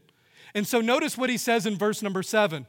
And 0.54 0.65
so 0.65 0.82
notice 0.82 1.17
what 1.17 1.30
he 1.30 1.38
says 1.38 1.65
in 1.65 1.78
verse 1.78 2.02
number 2.02 2.24
seven. 2.24 2.65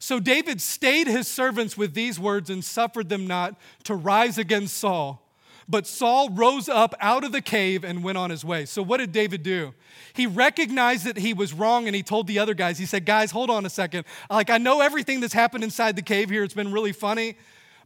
So 0.00 0.18
David 0.18 0.62
stayed 0.62 1.06
his 1.06 1.28
servants 1.28 1.76
with 1.76 1.92
these 1.92 2.18
words 2.18 2.48
and 2.48 2.64
suffered 2.64 3.10
them 3.10 3.26
not 3.26 3.54
to 3.84 3.94
rise 3.94 4.38
against 4.38 4.78
Saul. 4.78 5.22
But 5.68 5.86
Saul 5.86 6.30
rose 6.30 6.68
up 6.68 6.94
out 7.00 7.22
of 7.22 7.32
the 7.32 7.42
cave 7.42 7.84
and 7.84 8.02
went 8.02 8.18
on 8.18 8.30
his 8.30 8.44
way. 8.44 8.64
So, 8.64 8.82
what 8.82 8.96
did 8.96 9.12
David 9.12 9.44
do? 9.44 9.72
He 10.14 10.26
recognized 10.26 11.04
that 11.04 11.18
he 11.18 11.32
was 11.32 11.52
wrong 11.52 11.86
and 11.86 11.94
he 11.94 12.02
told 12.02 12.26
the 12.26 12.40
other 12.40 12.54
guys, 12.54 12.78
he 12.78 12.86
said, 12.86 13.04
Guys, 13.04 13.30
hold 13.30 13.50
on 13.50 13.64
a 13.64 13.70
second. 13.70 14.04
Like, 14.28 14.50
I 14.50 14.58
know 14.58 14.80
everything 14.80 15.20
that's 15.20 15.34
happened 15.34 15.62
inside 15.62 15.94
the 15.94 16.02
cave 16.02 16.28
here. 16.28 16.42
It's 16.42 16.54
been 16.54 16.72
really 16.72 16.92
funny. 16.92 17.36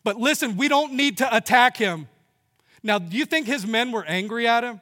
But 0.02 0.16
listen, 0.16 0.56
we 0.56 0.68
don't 0.68 0.94
need 0.94 1.18
to 1.18 1.36
attack 1.36 1.76
him. 1.76 2.08
Now, 2.82 2.98
do 2.98 3.16
you 3.18 3.26
think 3.26 3.46
his 3.46 3.66
men 3.66 3.92
were 3.92 4.04
angry 4.04 4.46
at 4.46 4.64
him? 4.64 4.80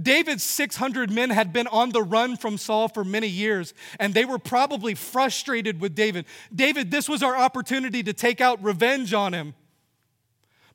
David's 0.00 0.42
600 0.42 1.10
men 1.10 1.30
had 1.30 1.52
been 1.52 1.66
on 1.68 1.90
the 1.90 2.02
run 2.02 2.36
from 2.36 2.58
Saul 2.58 2.88
for 2.88 3.04
many 3.04 3.28
years, 3.28 3.72
and 3.98 4.12
they 4.12 4.24
were 4.24 4.38
probably 4.38 4.94
frustrated 4.94 5.80
with 5.80 5.94
David. 5.94 6.26
David, 6.54 6.90
this 6.90 7.08
was 7.08 7.22
our 7.22 7.36
opportunity 7.36 8.02
to 8.02 8.12
take 8.12 8.40
out 8.40 8.62
revenge 8.62 9.14
on 9.14 9.32
him. 9.32 9.54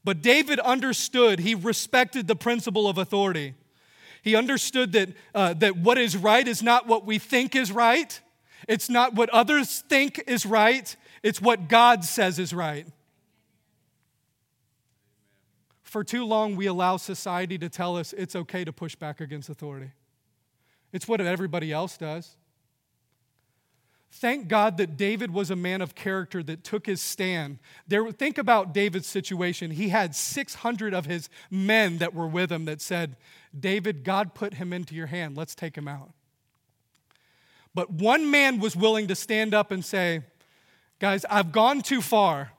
But 0.04 0.22
David 0.22 0.60
understood, 0.60 1.40
he 1.40 1.54
respected 1.54 2.28
the 2.28 2.36
principle 2.36 2.88
of 2.88 2.98
authority. 2.98 3.54
He 4.24 4.36
understood 4.36 4.92
that, 4.94 5.10
uh, 5.36 5.54
that 5.56 5.78
what 5.78 6.00
is 6.00 6.18
right 6.18 6.48
is 6.48 6.64
not 6.64 6.88
what 6.88 7.06
we 7.06 7.20
think 7.20 7.56
is 7.56 7.72
right, 7.72 8.20
it's 8.68 8.90
not 8.90 9.14
what 9.14 9.30
others 9.30 9.84
think 9.88 10.24
is 10.28 10.46
right, 10.46 10.96
it's 11.22 11.42
what 11.42 11.68
God 11.68 12.04
says 12.04 12.40
is 12.40 12.54
right. 12.54 12.88
For 15.92 16.06
too 16.06 16.24
long, 16.24 16.56
we 16.56 16.68
allow 16.68 16.96
society 16.96 17.58
to 17.58 17.68
tell 17.68 17.98
us 17.98 18.14
it's 18.14 18.34
okay 18.34 18.64
to 18.64 18.72
push 18.72 18.96
back 18.96 19.20
against 19.20 19.50
authority. 19.50 19.92
It's 20.94 21.06
what 21.06 21.20
everybody 21.20 21.74
else 21.74 21.98
does. 21.98 22.38
Thank 24.10 24.48
God 24.48 24.78
that 24.78 24.96
David 24.96 25.32
was 25.32 25.52
a 25.52 25.56
man 25.58 25.82
of 25.82 25.94
character 25.94 26.42
that 26.44 26.64
took 26.64 26.86
his 26.86 27.02
stand. 27.02 27.60
There, 27.90 28.10
think 28.14 28.38
about 28.38 28.74
David's 28.74 29.08
situation. 29.08 29.72
He 29.72 29.90
had 29.90 30.16
600 30.16 30.94
of 30.94 31.08
his 31.08 31.28
men 31.50 31.98
that 31.98 32.14
were 32.14 32.26
with 32.28 32.54
him 32.54 32.64
that 32.64 32.80
said, 32.80 33.18
David, 33.60 34.06
God 34.06 34.34
put 34.34 34.54
him 34.54 34.72
into 34.72 34.96
your 34.96 35.08
hand. 35.08 35.36
Let's 35.36 35.56
take 35.56 35.78
him 35.78 35.90
out. 35.90 36.12
But 37.76 37.92
one 37.92 38.32
man 38.32 38.62
was 38.62 38.78
willing 38.78 39.10
to 39.10 39.16
stand 39.16 39.54
up 39.54 39.72
and 39.72 39.84
say, 39.84 40.22
Guys, 41.00 41.26
I've 41.30 41.52
gone 41.52 41.82
too 41.82 42.02
far. 42.02 42.54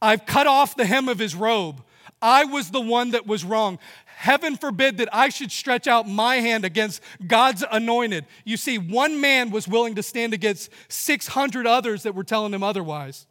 I've 0.00 0.24
cut 0.24 0.46
off 0.46 0.74
the 0.74 0.86
hem 0.86 1.10
of 1.10 1.18
his 1.18 1.34
robe. 1.34 1.82
I 2.20 2.44
was 2.44 2.70
the 2.70 2.80
one 2.80 3.10
that 3.12 3.26
was 3.26 3.44
wrong. 3.44 3.78
Heaven 4.06 4.56
forbid 4.56 4.98
that 4.98 5.08
I 5.12 5.28
should 5.28 5.52
stretch 5.52 5.86
out 5.86 6.08
my 6.08 6.36
hand 6.36 6.64
against 6.64 7.02
God's 7.26 7.64
anointed. 7.70 8.24
You 8.44 8.56
see, 8.56 8.78
one 8.78 9.20
man 9.20 9.50
was 9.50 9.68
willing 9.68 9.94
to 9.96 10.02
stand 10.02 10.32
against 10.32 10.70
600 10.88 11.66
others 11.66 12.02
that 12.04 12.14
were 12.14 12.24
telling 12.24 12.54
him 12.54 12.62
otherwise. 12.62 13.26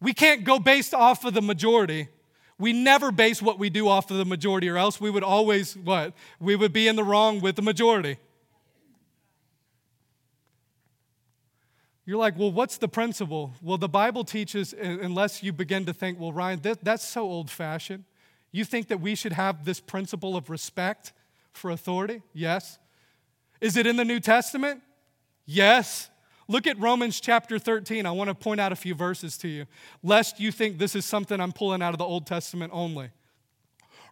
We 0.00 0.14
can't 0.14 0.44
go 0.44 0.58
based 0.58 0.94
off 0.94 1.24
of 1.24 1.34
the 1.34 1.42
majority. 1.42 2.08
We 2.58 2.72
never 2.72 3.10
base 3.10 3.42
what 3.42 3.58
we 3.58 3.68
do 3.68 3.88
off 3.88 4.10
of 4.10 4.16
the 4.16 4.24
majority, 4.24 4.68
or 4.68 4.78
else 4.78 5.00
we 5.00 5.10
would 5.10 5.24
always, 5.24 5.76
what? 5.76 6.14
We 6.40 6.56
would 6.56 6.72
be 6.72 6.88
in 6.88 6.96
the 6.96 7.04
wrong 7.04 7.40
with 7.40 7.56
the 7.56 7.62
majority. 7.62 8.18
You're 12.06 12.18
like, 12.18 12.38
well, 12.38 12.52
what's 12.52 12.76
the 12.76 12.88
principle? 12.88 13.54
Well, 13.62 13.78
the 13.78 13.88
Bible 13.88 14.24
teaches, 14.24 14.74
unless 14.74 15.42
you 15.42 15.52
begin 15.52 15.86
to 15.86 15.94
think, 15.94 16.20
well, 16.20 16.32
Ryan, 16.32 16.60
that, 16.60 16.84
that's 16.84 17.06
so 17.06 17.22
old 17.22 17.50
fashioned. 17.50 18.04
You 18.52 18.64
think 18.64 18.88
that 18.88 19.00
we 19.00 19.14
should 19.14 19.32
have 19.32 19.64
this 19.64 19.80
principle 19.80 20.36
of 20.36 20.50
respect 20.50 21.12
for 21.52 21.70
authority? 21.70 22.22
Yes. 22.34 22.78
Is 23.60 23.76
it 23.76 23.86
in 23.86 23.96
the 23.96 24.04
New 24.04 24.20
Testament? 24.20 24.82
Yes. 25.46 26.10
Look 26.46 26.66
at 26.66 26.78
Romans 26.78 27.20
chapter 27.20 27.58
13. 27.58 28.04
I 28.04 28.10
want 28.10 28.28
to 28.28 28.34
point 28.34 28.60
out 28.60 28.70
a 28.70 28.76
few 28.76 28.94
verses 28.94 29.38
to 29.38 29.48
you, 29.48 29.66
lest 30.02 30.38
you 30.38 30.52
think 30.52 30.78
this 30.78 30.94
is 30.94 31.06
something 31.06 31.40
I'm 31.40 31.52
pulling 31.52 31.82
out 31.82 31.94
of 31.94 31.98
the 31.98 32.04
Old 32.04 32.26
Testament 32.26 32.70
only. 32.74 33.10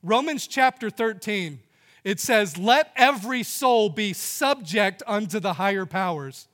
Romans 0.03 0.47
chapter 0.47 0.89
13, 0.89 1.61
it 2.03 2.19
says, 2.19 2.57
Let 2.57 2.91
every 2.97 3.43
soul 3.43 3.91
be 3.91 4.15
subject 4.15 5.03
unto 5.07 5.39
the 5.41 5.53
higher 5.55 5.85
powers. 5.85 6.49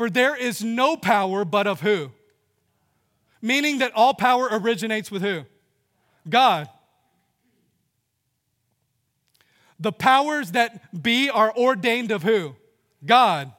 For 0.00 0.08
there 0.08 0.34
is 0.34 0.64
no 0.64 0.96
power 0.96 1.44
but 1.44 1.66
of 1.66 1.82
who? 1.82 2.12
Meaning 3.42 3.80
that 3.80 3.92
all 3.94 4.14
power 4.14 4.48
originates 4.50 5.10
with 5.10 5.20
who? 5.20 5.44
God. 6.26 6.70
The 9.78 9.92
powers 9.92 10.52
that 10.52 11.02
be 11.02 11.28
are 11.28 11.54
ordained 11.54 12.12
of 12.12 12.22
who? 12.22 12.56
God. 13.04 13.52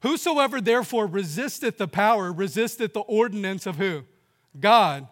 Whosoever 0.00 0.60
therefore 0.60 1.06
resisteth 1.06 1.78
the 1.78 1.86
power, 1.86 2.32
resisteth 2.32 2.92
the 2.92 3.02
ordinance 3.02 3.64
of 3.64 3.76
who? 3.76 4.02
God. 4.58 5.06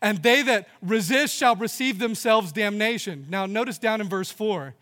And 0.00 0.22
they 0.22 0.42
that 0.42 0.68
resist 0.80 1.34
shall 1.34 1.56
receive 1.56 1.98
themselves 1.98 2.52
damnation. 2.52 3.26
Now, 3.28 3.46
notice 3.46 3.78
down 3.78 4.00
in 4.00 4.08
verse 4.08 4.30
4 4.30 4.76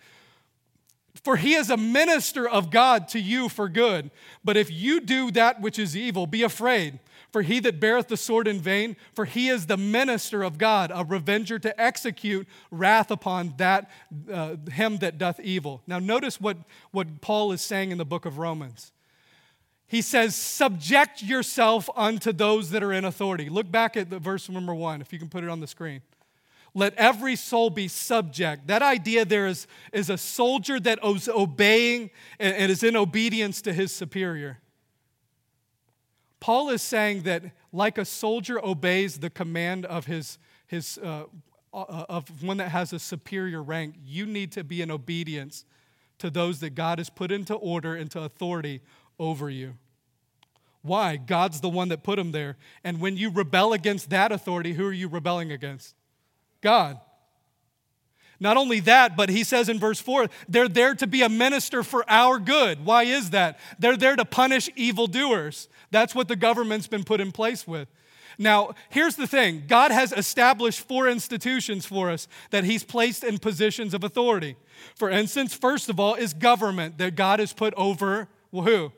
For 1.22 1.36
he 1.36 1.54
is 1.54 1.68
a 1.68 1.76
minister 1.76 2.48
of 2.48 2.70
God 2.70 3.08
to 3.08 3.20
you 3.20 3.48
for 3.48 3.68
good. 3.68 4.10
But 4.42 4.56
if 4.56 4.70
you 4.70 5.00
do 5.00 5.30
that 5.32 5.60
which 5.60 5.78
is 5.78 5.96
evil, 5.96 6.26
be 6.26 6.42
afraid. 6.42 6.98
For 7.30 7.42
he 7.42 7.60
that 7.60 7.78
beareth 7.78 8.08
the 8.08 8.16
sword 8.16 8.48
in 8.48 8.58
vain, 8.60 8.96
for 9.14 9.24
he 9.24 9.48
is 9.48 9.66
the 9.66 9.76
minister 9.76 10.42
of 10.42 10.58
God, 10.58 10.90
a 10.92 11.04
revenger 11.04 11.58
to 11.60 11.80
execute 11.80 12.48
wrath 12.70 13.10
upon 13.10 13.54
that 13.58 13.88
uh, 14.32 14.56
him 14.72 14.98
that 14.98 15.16
doth 15.18 15.38
evil. 15.38 15.82
Now 15.86 15.98
notice 15.98 16.40
what, 16.40 16.56
what 16.90 17.20
Paul 17.20 17.52
is 17.52 17.60
saying 17.60 17.92
in 17.92 17.98
the 17.98 18.04
book 18.04 18.26
of 18.26 18.38
Romans. 18.38 18.90
he 19.86 20.02
says, 20.02 20.34
Subject 20.34 21.22
yourself 21.22 21.88
unto 21.94 22.32
those 22.32 22.70
that 22.70 22.82
are 22.82 22.92
in 22.92 23.04
authority. 23.04 23.48
Look 23.48 23.70
back 23.70 23.96
at 23.96 24.10
the 24.10 24.18
verse 24.18 24.48
number 24.48 24.74
one, 24.74 25.00
if 25.00 25.12
you 25.12 25.18
can 25.18 25.28
put 25.28 25.44
it 25.44 25.50
on 25.50 25.60
the 25.60 25.68
screen. 25.68 26.02
Let 26.74 26.94
every 26.94 27.36
soul 27.36 27.70
be 27.70 27.88
subject. 27.88 28.68
That 28.68 28.82
idea 28.82 29.24
there 29.24 29.46
is, 29.46 29.66
is 29.92 30.08
a 30.08 30.18
soldier 30.18 30.78
that 30.80 31.00
is 31.04 31.28
obeying 31.28 32.10
and, 32.38 32.70
is 32.70 32.82
in 32.82 32.96
obedience 32.96 33.60
to 33.62 33.72
his 33.72 33.92
superior. 33.92 34.58
Paul 36.38 36.70
is 36.70 36.80
saying 36.80 37.22
that, 37.22 37.42
like 37.72 37.98
a 37.98 38.04
soldier 38.04 38.64
obeys 38.64 39.18
the 39.18 39.30
command 39.30 39.84
of 39.84 40.06
his, 40.06 40.38
his 40.66 40.98
uh, 40.98 41.24
uh 41.72 42.04
of 42.08 42.42
one 42.42 42.56
that 42.56 42.70
has 42.70 42.92
a 42.92 42.98
superior 42.98 43.62
rank, 43.62 43.96
you 44.04 44.26
need 44.26 44.52
to 44.52 44.64
be 44.64 44.80
in 44.80 44.90
obedience 44.90 45.64
to 46.18 46.30
those 46.30 46.60
that 46.60 46.74
God 46.74 46.98
has 46.98 47.10
put 47.10 47.30
into 47.30 47.54
order, 47.54 47.96
into 47.96 48.20
authority 48.20 48.80
over 49.18 49.50
you. 49.50 49.74
Why? 50.82 51.16
God's 51.16 51.60
the 51.60 51.68
one 51.68 51.88
that 51.88 52.02
put 52.02 52.16
them 52.16 52.32
there. 52.32 52.56
And 52.84 53.00
when 53.00 53.16
you 53.16 53.30
rebel 53.30 53.72
against 53.72 54.10
that 54.10 54.32
authority, 54.32 54.72
who 54.72 54.86
are 54.86 54.92
you 54.92 55.08
rebelling 55.08 55.52
against? 55.52 55.94
God. 56.60 57.00
Not 58.42 58.56
only 58.56 58.80
that, 58.80 59.16
but 59.16 59.28
he 59.28 59.44
says 59.44 59.68
in 59.68 59.78
verse 59.78 60.00
4, 60.00 60.28
they're 60.48 60.68
there 60.68 60.94
to 60.94 61.06
be 61.06 61.20
a 61.20 61.28
minister 61.28 61.82
for 61.82 62.04
our 62.08 62.38
good. 62.38 62.84
Why 62.86 63.02
is 63.02 63.30
that? 63.30 63.58
They're 63.78 63.98
there 63.98 64.16
to 64.16 64.24
punish 64.24 64.70
evildoers. 64.76 65.68
That's 65.90 66.14
what 66.14 66.28
the 66.28 66.36
government's 66.36 66.86
been 66.86 67.04
put 67.04 67.20
in 67.20 67.32
place 67.32 67.66
with. 67.66 67.88
Now, 68.38 68.70
here's 68.88 69.16
the 69.16 69.26
thing 69.26 69.64
God 69.66 69.90
has 69.90 70.12
established 70.12 70.80
four 70.80 71.06
institutions 71.06 71.84
for 71.84 72.10
us 72.10 72.26
that 72.50 72.64
He's 72.64 72.82
placed 72.82 73.22
in 73.22 73.36
positions 73.38 73.92
of 73.92 74.02
authority. 74.02 74.56
For 74.94 75.10
instance, 75.10 75.52
first 75.52 75.90
of 75.90 76.00
all, 76.00 76.14
is 76.14 76.32
government 76.32 76.96
that 76.96 77.16
God 77.16 77.38
has 77.40 77.52
put 77.52 77.74
over 77.74 78.28
who? 78.50 78.92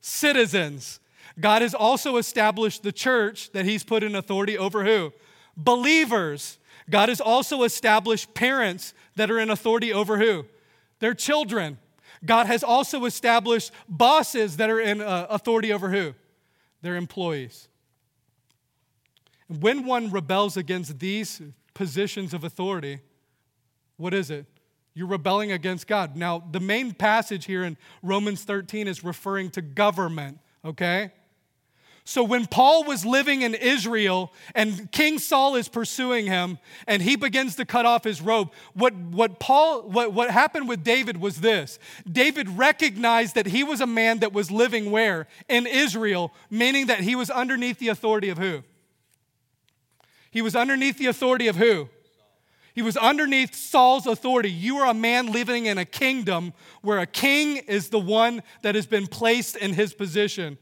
Citizens. 0.00 0.98
God 1.38 1.62
has 1.62 1.74
also 1.74 2.16
established 2.16 2.82
the 2.82 2.90
church 2.90 3.52
that 3.52 3.64
He's 3.64 3.84
put 3.84 4.02
in 4.02 4.16
authority 4.16 4.58
over 4.58 4.84
who? 4.84 5.12
Believers. 5.56 6.58
God 6.90 7.08
has 7.08 7.20
also 7.20 7.62
established 7.62 8.34
parents 8.34 8.94
that 9.16 9.30
are 9.30 9.38
in 9.38 9.50
authority 9.50 9.92
over 9.92 10.18
who? 10.18 10.46
Their 11.00 11.14
children. 11.14 11.78
God 12.24 12.46
has 12.46 12.64
also 12.64 13.04
established 13.04 13.70
bosses 13.88 14.56
that 14.56 14.70
are 14.70 14.80
in 14.80 15.00
uh, 15.00 15.26
authority 15.30 15.72
over 15.72 15.90
who? 15.90 16.14
Their 16.82 16.96
employees. 16.96 17.68
When 19.48 19.84
one 19.84 20.10
rebels 20.10 20.56
against 20.56 20.98
these 20.98 21.40
positions 21.74 22.34
of 22.34 22.44
authority, 22.44 23.00
what 23.96 24.14
is 24.14 24.30
it? 24.30 24.46
You're 24.94 25.06
rebelling 25.06 25.52
against 25.52 25.86
God. 25.86 26.16
Now, 26.16 26.42
the 26.50 26.60
main 26.60 26.92
passage 26.92 27.44
here 27.44 27.64
in 27.64 27.76
Romans 28.02 28.42
13 28.42 28.88
is 28.88 29.04
referring 29.04 29.50
to 29.50 29.62
government, 29.62 30.38
okay? 30.64 31.12
So 32.08 32.24
when 32.24 32.46
Paul 32.46 32.84
was 32.84 33.04
living 33.04 33.42
in 33.42 33.52
Israel 33.52 34.32
and 34.54 34.90
King 34.90 35.18
Saul 35.18 35.56
is 35.56 35.68
pursuing 35.68 36.24
him 36.24 36.58
and 36.86 37.02
he 37.02 37.16
begins 37.16 37.56
to 37.56 37.66
cut 37.66 37.84
off 37.84 38.02
his 38.02 38.22
robe, 38.22 38.50
what, 38.72 38.94
what 38.94 39.38
Paul 39.38 39.82
what, 39.82 40.14
what 40.14 40.30
happened 40.30 40.70
with 40.70 40.82
David 40.82 41.18
was 41.18 41.42
this. 41.42 41.78
David 42.10 42.48
recognized 42.56 43.34
that 43.34 43.44
he 43.44 43.62
was 43.62 43.82
a 43.82 43.86
man 43.86 44.20
that 44.20 44.32
was 44.32 44.50
living 44.50 44.90
where? 44.90 45.26
In 45.50 45.66
Israel, 45.66 46.32
meaning 46.48 46.86
that 46.86 47.00
he 47.00 47.14
was 47.14 47.28
underneath 47.28 47.78
the 47.78 47.88
authority 47.88 48.30
of 48.30 48.38
who? 48.38 48.62
He 50.30 50.40
was 50.40 50.56
underneath 50.56 50.96
the 50.96 51.08
authority 51.08 51.46
of 51.46 51.56
who? 51.56 51.90
He 52.74 52.80
was 52.80 52.96
underneath 52.96 53.54
Saul's 53.54 54.06
authority. 54.06 54.50
You 54.50 54.78
are 54.78 54.90
a 54.90 54.94
man 54.94 55.30
living 55.30 55.66
in 55.66 55.76
a 55.76 55.84
kingdom 55.84 56.54
where 56.80 57.00
a 57.00 57.06
king 57.06 57.58
is 57.58 57.90
the 57.90 57.98
one 57.98 58.42
that 58.62 58.76
has 58.76 58.86
been 58.86 59.08
placed 59.08 59.56
in 59.58 59.74
his 59.74 59.92
position. 59.92 60.56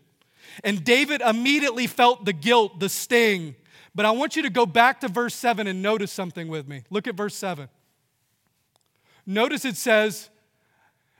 And 0.64 0.85
David 0.85 1.21
immediately 1.21 1.87
felt 1.87 2.25
the 2.25 2.33
guilt, 2.33 2.81
the 2.81 2.88
sting. 2.88 3.55
But 3.95 4.07
I 4.07 4.11
want 4.11 4.37
you 4.37 4.42
to 4.42 4.51
go 4.51 4.66
back 4.66 5.01
to 5.01 5.09
verse 5.09 5.35
7 5.35 5.66
and 5.66 5.83
notice 5.83 6.12
something 6.12 6.49
with 6.49 6.69
me. 6.69 6.83
Look 6.90 7.07
at 7.07 7.14
verse 7.14 7.35
7. 7.35 7.69
Notice 9.27 9.64
it 9.64 9.77
says, 9.77 10.29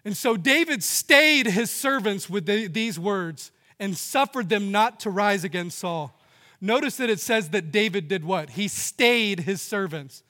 And 0.05 0.16
so 0.16 0.37
David 0.37 0.83
stayed 0.85 1.46
his 1.46 1.70
servants 1.70 2.31
with 2.31 2.46
the, 2.46 2.66
these 2.68 2.99
words 2.99 3.51
and 3.79 3.96
suffered 3.96 4.49
them 4.49 4.70
not 4.70 5.01
to 5.01 5.11
rise 5.11 5.44
against 5.44 5.79
Saul. 5.79 6.18
Notice 6.61 6.96
that 6.96 7.11
it 7.11 7.20
says 7.20 7.51
that 7.51 7.70
David 7.70 8.09
did 8.09 8.25
what? 8.25 8.51
He 8.51 8.68
stayed 8.68 9.40
his 9.40 9.61
servants. 9.61 10.22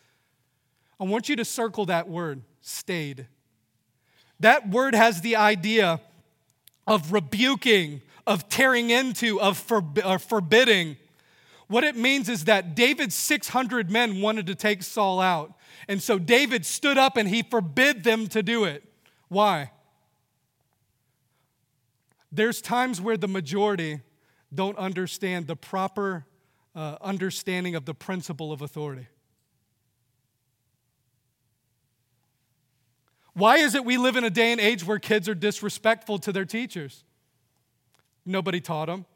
I 0.99 1.05
want 1.05 1.29
you 1.29 1.37
to 1.37 1.45
circle 1.45 1.87
that 1.87 2.09
word, 2.09 2.43
stayed. 2.61 3.27
That 4.41 4.69
word 4.69 4.95
has 4.95 5.21
the 5.21 5.37
idea 5.37 6.01
of 6.87 7.13
rebuking, 7.13 8.03
of 8.27 8.49
tearing 8.49 8.91
into, 8.91 9.41
of 9.41 9.59
forbidding. 9.59 10.97
What 11.69 11.85
it 11.85 11.97
means 11.97 12.29
is 12.29 12.45
that 12.45 12.75
David's 12.75 13.15
600 13.15 13.91
men 13.91 14.21
wanted 14.21 14.47
to 14.47 14.55
take 14.55 14.83
Saul 14.83 15.21
out. 15.21 15.55
And 15.89 16.03
so 16.03 16.19
David 16.19 16.67
stood 16.67 16.99
up 16.99 17.17
and 17.17 17.29
he 17.29 17.43
forbid 17.43 18.05
them 18.05 18.27
to 18.29 18.43
do 18.43 18.65
it. 18.65 18.85
Why? 19.29 19.71
There's 22.31 22.61
times 22.61 23.01
where 23.01 23.17
the 23.17 23.29
majority 23.29 24.01
don't 24.55 24.79
understand 24.79 25.47
the 25.47 25.57
proper 25.57 26.27
uh, 26.75 26.97
understanding 27.01 27.75
of 27.75 27.85
the 27.85 27.95
principle 27.95 28.53
of 28.53 28.63
authority. 28.63 29.07
Why 33.33 33.59
is 33.59 33.75
it 33.75 33.85
we 33.85 33.99
live 33.99 34.17
in 34.17 34.25
a 34.25 34.31
day 34.31 34.53
and 34.53 34.61
age 34.61 34.85
where 34.85 34.99
kids 34.99 35.29
are 35.29 35.35
disrespectful 35.35 36.19
to 36.21 36.33
their 36.33 36.45
teachers? 36.45 37.05
Nobody 38.27 38.61
taught 38.61 38.87
them. 38.87 39.07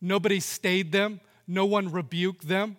Nobody 0.00 0.40
stayed 0.40 0.90
them. 0.90 1.20
No 1.46 1.66
one 1.66 1.92
rebuked 1.92 2.48
them. 2.48 2.78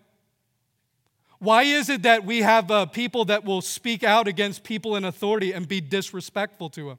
Why 1.40 1.64
is 1.64 1.90
it 1.90 2.02
that 2.04 2.26
we 2.26 2.42
have 2.42 2.72
uh, 2.72 2.88
people 2.88 3.26
that 3.26 3.46
will 3.46 3.62
speak 3.62 4.04
out 4.04 4.28
against 4.28 4.64
people 4.64 4.96
in 4.96 5.06
authority 5.06 5.52
and 5.52 5.68
be 5.68 5.80
disrespectful 5.80 6.70
to 6.72 6.90
them? 6.90 6.98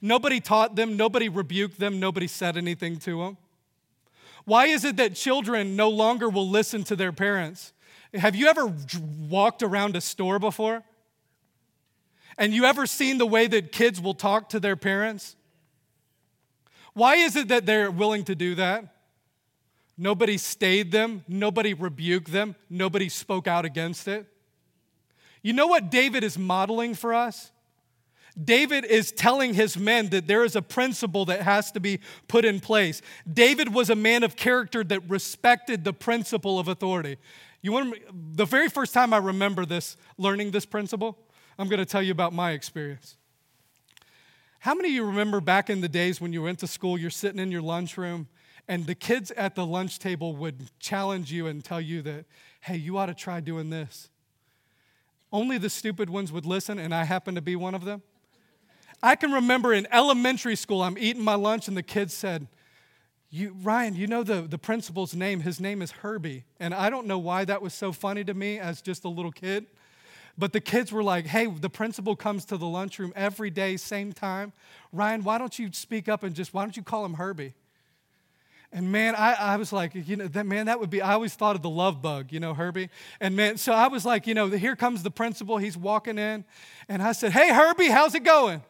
Nobody 0.00 0.40
taught 0.40 0.76
them, 0.76 0.96
nobody 0.96 1.28
rebuked 1.28 1.78
them, 1.78 1.98
nobody 1.98 2.26
said 2.26 2.56
anything 2.56 2.98
to 3.00 3.18
them. 3.18 3.36
Why 4.44 4.66
is 4.66 4.84
it 4.84 4.96
that 4.96 5.14
children 5.14 5.76
no 5.76 5.88
longer 5.88 6.28
will 6.28 6.48
listen 6.48 6.84
to 6.84 6.96
their 6.96 7.12
parents? 7.12 7.72
Have 8.14 8.34
you 8.34 8.46
ever 8.46 8.72
walked 9.28 9.62
around 9.62 9.96
a 9.96 10.00
store 10.00 10.38
before? 10.38 10.82
And 12.38 12.54
you 12.54 12.64
ever 12.64 12.86
seen 12.86 13.18
the 13.18 13.26
way 13.26 13.46
that 13.46 13.72
kids 13.72 14.00
will 14.00 14.14
talk 14.14 14.48
to 14.50 14.60
their 14.60 14.76
parents? 14.76 15.36
Why 16.94 17.16
is 17.16 17.36
it 17.36 17.48
that 17.48 17.66
they're 17.66 17.90
willing 17.90 18.24
to 18.24 18.34
do 18.34 18.54
that? 18.56 18.84
Nobody 19.96 20.38
stayed 20.38 20.92
them, 20.92 21.24
nobody 21.28 21.74
rebuked 21.74 22.32
them, 22.32 22.56
nobody 22.70 23.08
spoke 23.08 23.46
out 23.46 23.64
against 23.64 24.08
it. 24.08 24.26
You 25.42 25.52
know 25.52 25.66
what 25.66 25.90
David 25.90 26.24
is 26.24 26.38
modeling 26.38 26.94
for 26.94 27.12
us? 27.14 27.52
David 28.42 28.84
is 28.84 29.12
telling 29.12 29.54
his 29.54 29.76
men 29.76 30.08
that 30.10 30.26
there 30.26 30.44
is 30.44 30.56
a 30.56 30.62
principle 30.62 31.24
that 31.26 31.42
has 31.42 31.72
to 31.72 31.80
be 31.80 32.00
put 32.28 32.44
in 32.44 32.60
place. 32.60 33.02
David 33.30 33.74
was 33.74 33.90
a 33.90 33.94
man 33.94 34.22
of 34.22 34.36
character 34.36 34.84
that 34.84 35.08
respected 35.08 35.84
the 35.84 35.92
principle 35.92 36.58
of 36.58 36.68
authority. 36.68 37.18
You 37.60 37.72
want 37.72 37.96
the 38.36 38.46
very 38.46 38.68
first 38.68 38.94
time 38.94 39.12
I 39.12 39.18
remember 39.18 39.66
this, 39.66 39.96
learning 40.16 40.52
this 40.52 40.64
principle, 40.64 41.18
I'm 41.58 41.68
going 41.68 41.78
to 41.78 41.86
tell 41.86 42.02
you 42.02 42.12
about 42.12 42.32
my 42.32 42.52
experience. 42.52 43.16
How 44.60 44.74
many 44.74 44.88
of 44.90 44.94
you 44.94 45.04
remember 45.04 45.40
back 45.40 45.70
in 45.70 45.80
the 45.80 45.88
days 45.88 46.20
when 46.20 46.34
you 46.34 46.42
went 46.42 46.58
to 46.58 46.66
school, 46.66 46.98
you're 46.98 47.08
sitting 47.08 47.38
in 47.40 47.50
your 47.50 47.62
lunchroom, 47.62 48.28
and 48.68 48.86
the 48.86 48.94
kids 48.94 49.30
at 49.30 49.54
the 49.54 49.64
lunch 49.64 49.98
table 49.98 50.36
would 50.36 50.70
challenge 50.78 51.32
you 51.32 51.46
and 51.46 51.64
tell 51.64 51.80
you 51.80 52.02
that, 52.02 52.26
hey, 52.60 52.76
you 52.76 52.98
ought 52.98 53.06
to 53.06 53.14
try 53.14 53.40
doing 53.40 53.70
this? 53.70 54.10
Only 55.32 55.56
the 55.56 55.70
stupid 55.70 56.10
ones 56.10 56.30
would 56.30 56.44
listen, 56.44 56.78
and 56.78 56.94
I 56.94 57.04
happen 57.04 57.34
to 57.36 57.40
be 57.40 57.56
one 57.56 57.74
of 57.74 57.86
them. 57.86 58.02
I 59.02 59.16
can 59.16 59.32
remember 59.32 59.72
in 59.72 59.88
elementary 59.90 60.56
school, 60.56 60.82
I'm 60.82 60.98
eating 60.98 61.24
my 61.24 61.36
lunch, 61.36 61.66
and 61.66 61.74
the 61.74 61.82
kids 61.82 62.12
said, 62.12 62.46
you, 63.30 63.56
Ryan, 63.62 63.94
you 63.94 64.06
know 64.06 64.22
the, 64.22 64.42
the 64.42 64.58
principal's 64.58 65.14
name? 65.14 65.40
His 65.40 65.58
name 65.58 65.80
is 65.80 65.90
Herbie. 65.90 66.44
And 66.58 66.74
I 66.74 66.90
don't 66.90 67.06
know 67.06 67.18
why 67.18 67.46
that 67.46 67.62
was 67.62 67.72
so 67.72 67.92
funny 67.92 68.24
to 68.24 68.34
me 68.34 68.58
as 68.58 68.82
just 68.82 69.04
a 69.04 69.08
little 69.08 69.32
kid. 69.32 69.66
But 70.40 70.54
the 70.54 70.60
kids 70.60 70.90
were 70.90 71.02
like, 71.02 71.26
hey, 71.26 71.46
the 71.46 71.68
principal 71.68 72.16
comes 72.16 72.46
to 72.46 72.56
the 72.56 72.66
lunchroom 72.66 73.12
every 73.14 73.50
day, 73.50 73.76
same 73.76 74.14
time. 74.14 74.54
Ryan, 74.90 75.22
why 75.22 75.36
don't 75.36 75.56
you 75.58 75.68
speak 75.72 76.08
up 76.08 76.22
and 76.22 76.34
just, 76.34 76.54
why 76.54 76.62
don't 76.62 76.74
you 76.78 76.82
call 76.82 77.04
him 77.04 77.14
Herbie? 77.14 77.52
And 78.72 78.90
man, 78.90 79.14
I, 79.16 79.34
I 79.34 79.56
was 79.56 79.70
like, 79.70 79.92
you 79.94 80.16
know, 80.16 80.28
that 80.28 80.46
man, 80.46 80.66
that 80.66 80.80
would 80.80 80.88
be, 80.88 81.02
I 81.02 81.12
always 81.12 81.34
thought 81.34 81.56
of 81.56 81.62
the 81.62 81.68
love 81.68 82.00
bug, 82.00 82.32
you 82.32 82.40
know, 82.40 82.54
Herbie. 82.54 82.88
And 83.20 83.36
man, 83.36 83.58
so 83.58 83.72
I 83.72 83.88
was 83.88 84.06
like, 84.06 84.26
you 84.26 84.32
know, 84.32 84.48
here 84.48 84.76
comes 84.76 85.02
the 85.02 85.10
principal. 85.10 85.58
He's 85.58 85.76
walking 85.76 86.16
in. 86.16 86.44
And 86.88 87.02
I 87.02 87.12
said, 87.12 87.32
hey, 87.32 87.52
Herbie, 87.52 87.88
how's 87.88 88.14
it 88.14 88.24
going? 88.24 88.62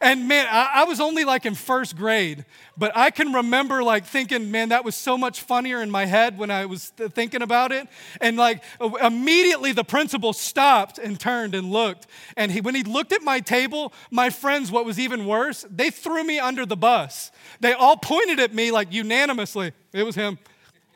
And 0.00 0.28
man, 0.28 0.46
I, 0.50 0.70
I, 0.74 0.84
was 0.84 1.00
only 1.00 1.24
like 1.24 1.46
in 1.46 1.54
first 1.54 1.96
grade, 1.96 2.44
but 2.76 2.94
I 2.94 3.10
can 3.10 3.32
remember 3.32 3.82
like 3.82 4.04
thinking, 4.04 4.50
man, 4.50 4.68
that 4.68 4.84
was 4.84 4.94
so 4.94 5.16
much 5.16 5.40
funnier 5.40 5.82
in 5.82 5.90
my 5.90 6.04
head 6.04 6.36
when 6.38 6.50
I 6.50 6.66
was 6.66 6.90
thinking 6.90 7.42
about 7.42 7.72
it. 7.72 7.88
And 8.20 8.36
like 8.36 8.62
uh, 8.80 8.90
immediately 9.02 9.72
the 9.72 9.84
principal 9.84 10.32
stopped 10.32 10.98
and 10.98 11.18
turned 11.18 11.54
and 11.54 11.70
looked. 11.70 12.06
And 12.36 12.52
he, 12.52 12.60
when 12.60 12.74
he 12.74 12.82
looked 12.82 13.12
at 13.12 13.22
my 13.22 13.40
table, 13.40 13.92
my 14.10 14.30
friends, 14.30 14.70
what 14.70 14.84
was 14.84 14.98
even 14.98 15.26
worse, 15.26 15.64
they 15.70 15.90
threw 15.90 16.24
me 16.24 16.38
under 16.38 16.66
the 16.66 16.76
bus. 16.76 17.30
They 17.60 17.72
all 17.72 17.96
pointed 17.96 18.38
at 18.40 18.54
me 18.54 18.70
like 18.70 18.92
unanimously. 18.92 19.72
It 19.92 20.02
was 20.02 20.14
him. 20.14 20.38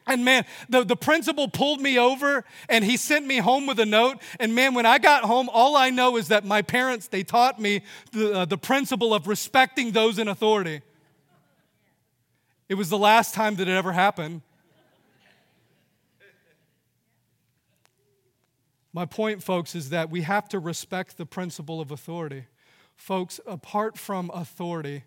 And 0.07 0.25
man, 0.25 0.45
the, 0.69 0.85
the 0.85 0.97
principal 0.97 1.49
pulled 1.49 1.81
me 1.81 1.99
over 1.99 2.45
and 2.69 2.85
he 2.85 2.97
sent 2.97 3.27
me 3.27 3.39
home 3.39 3.67
with 3.67 3.79
a 3.79 3.87
note. 3.87 4.19
And 4.39 4.55
man, 4.55 4.75
when 4.75 4.87
I 4.87 4.99
got 4.99 5.25
home, 5.25 5.49
all 5.53 5.77
I 5.77 5.91
know 5.91 6.17
is 6.17 6.29
that 6.29 6.45
my 6.45 6.63
parents, 6.63 7.07
they 7.07 7.23
taught 7.23 7.61
me 7.61 7.83
the, 8.13 8.41
uh, 8.41 8.45
the 8.45 8.59
principle 8.59 9.15
of 9.15 9.27
respecting 9.27 9.93
those 9.93 10.19
in 10.19 10.29
authority. 10.29 10.83
It 12.69 12.75
was 12.75 12.89
the 12.89 12.99
last 12.99 13.35
time 13.35 13.57
that 13.57 13.69
it 13.69 13.77
ever 13.77 13.93
happened. 13.93 14.43
My 18.93 19.07
point, 19.07 19.43
folks, 19.43 19.75
is 19.75 19.91
that 19.91 20.11
we 20.11 20.23
have 20.23 20.49
to 20.49 20.59
respect 20.59 21.17
the 21.17 21.27
principle 21.27 21.81
of 21.81 21.93
authority. 21.93 22.47
Folks, 22.97 23.39
apart 23.47 23.97
from 23.97 24.31
authority, 24.35 25.05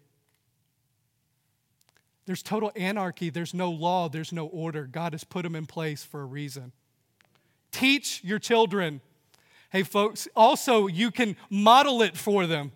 there's 2.26 2.42
total 2.42 2.72
anarchy. 2.76 3.30
There's 3.30 3.54
no 3.54 3.70
law. 3.70 4.10
There's 4.10 4.32
no 4.32 4.48
order. 4.48 4.86
God 4.86 5.14
has 5.14 5.24
put 5.24 5.44
them 5.44 5.56
in 5.56 5.66
place 5.66 6.04
for 6.04 6.22
a 6.22 6.26
reason. 6.26 6.72
Teach 7.72 8.24
your 8.24 8.40
children. 8.40 9.02
Hey, 9.72 9.84
folks, 9.84 10.28
also, 10.36 10.88
you 10.88 11.12
can 11.12 11.36
model 11.50 12.02
it 12.02 12.16
for 12.16 12.46
them. 12.46 12.72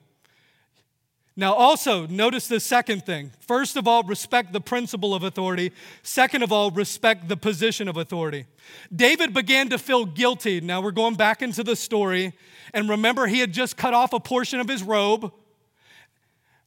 Now, 1.39 1.53
also, 1.53 2.07
notice 2.07 2.47
the 2.47 2.59
second 2.59 3.05
thing. 3.05 3.31
First 3.39 3.77
of 3.77 3.87
all, 3.87 4.01
respect 4.01 4.53
the 4.53 4.59
principle 4.59 5.13
of 5.13 5.21
authority. 5.21 5.71
Second 6.01 6.41
of 6.41 6.51
all, 6.51 6.71
respect 6.71 7.29
the 7.29 7.37
position 7.37 7.87
of 7.87 7.95
authority. 7.95 8.47
David 8.93 9.35
began 9.35 9.69
to 9.69 9.77
feel 9.77 10.05
guilty. 10.05 10.59
Now, 10.61 10.81
we're 10.81 10.89
going 10.89 11.13
back 11.13 11.43
into 11.43 11.63
the 11.63 11.75
story. 11.75 12.33
And 12.73 12.89
remember, 12.89 13.27
he 13.27 13.39
had 13.39 13.53
just 13.53 13.77
cut 13.77 13.93
off 13.93 14.13
a 14.13 14.19
portion 14.19 14.59
of 14.59 14.67
his 14.67 14.81
robe 14.81 15.31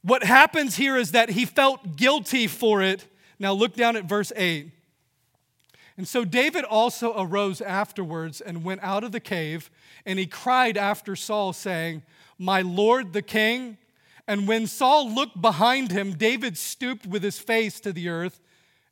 what 0.03 0.23
happens 0.23 0.75
here 0.75 0.97
is 0.97 1.11
that 1.11 1.29
he 1.29 1.45
felt 1.45 1.95
guilty 1.95 2.47
for 2.47 2.81
it. 2.81 3.05
Now 3.39 3.53
look 3.53 3.75
down 3.75 3.95
at 3.95 4.05
verse 4.05 4.31
8. 4.35 4.71
And 5.97 6.07
so 6.07 6.25
David 6.25 6.63
also 6.63 7.13
arose 7.15 7.61
afterwards 7.61 8.41
and 8.41 8.63
went 8.63 8.81
out 8.81 9.03
of 9.03 9.11
the 9.11 9.19
cave, 9.19 9.69
and 10.05 10.17
he 10.17 10.25
cried 10.25 10.77
after 10.77 11.15
Saul, 11.15 11.53
saying, 11.53 12.01
My 12.39 12.61
Lord 12.61 13.13
the 13.13 13.21
king. 13.21 13.77
And 14.27 14.47
when 14.47 14.65
Saul 14.65 15.11
looked 15.11 15.41
behind 15.41 15.91
him, 15.91 16.13
David 16.13 16.57
stooped 16.57 17.05
with 17.05 17.21
his 17.21 17.37
face 17.37 17.79
to 17.81 17.91
the 17.91 18.09
earth 18.09 18.39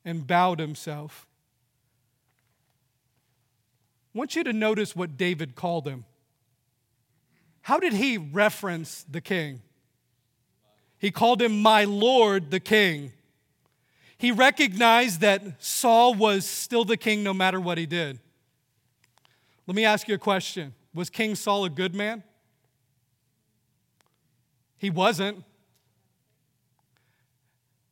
and 0.04 0.28
bowed 0.28 0.60
himself. 0.60 1.26
I 4.14 4.18
want 4.18 4.36
you 4.36 4.44
to 4.44 4.54
notice 4.54 4.96
what 4.96 5.18
David 5.18 5.56
called 5.56 5.88
him. 5.88 6.06
How 7.62 7.80
did 7.80 7.94
he 7.94 8.18
reference 8.18 9.06
the 9.10 9.22
king? 9.22 9.62
He 11.00 11.12
called 11.12 11.42
him 11.42 11.62
my 11.62 11.86
Lord 11.86 12.52
the 12.52 12.60
King. 12.60 13.14
He 14.18 14.34
recognized 14.34 15.22
that 15.22 15.64
Saul 15.64 16.14
was 16.14 16.46
still 16.46 16.84
the 16.84 16.98
king 16.98 17.24
no 17.24 17.34
matter 17.34 17.60
what 17.60 17.78
he 17.78 17.86
did. 17.86 18.20
Let 19.66 19.76
me 19.76 19.86
ask 19.86 20.10
you 20.10 20.16
a 20.16 20.20
question 20.20 20.74
Was 20.94 21.10
King 21.10 21.36
Saul 21.36 21.64
a 21.64 21.70
good 21.70 21.96
man? 21.96 22.24
He 24.78 24.90
wasn't. 24.90 25.44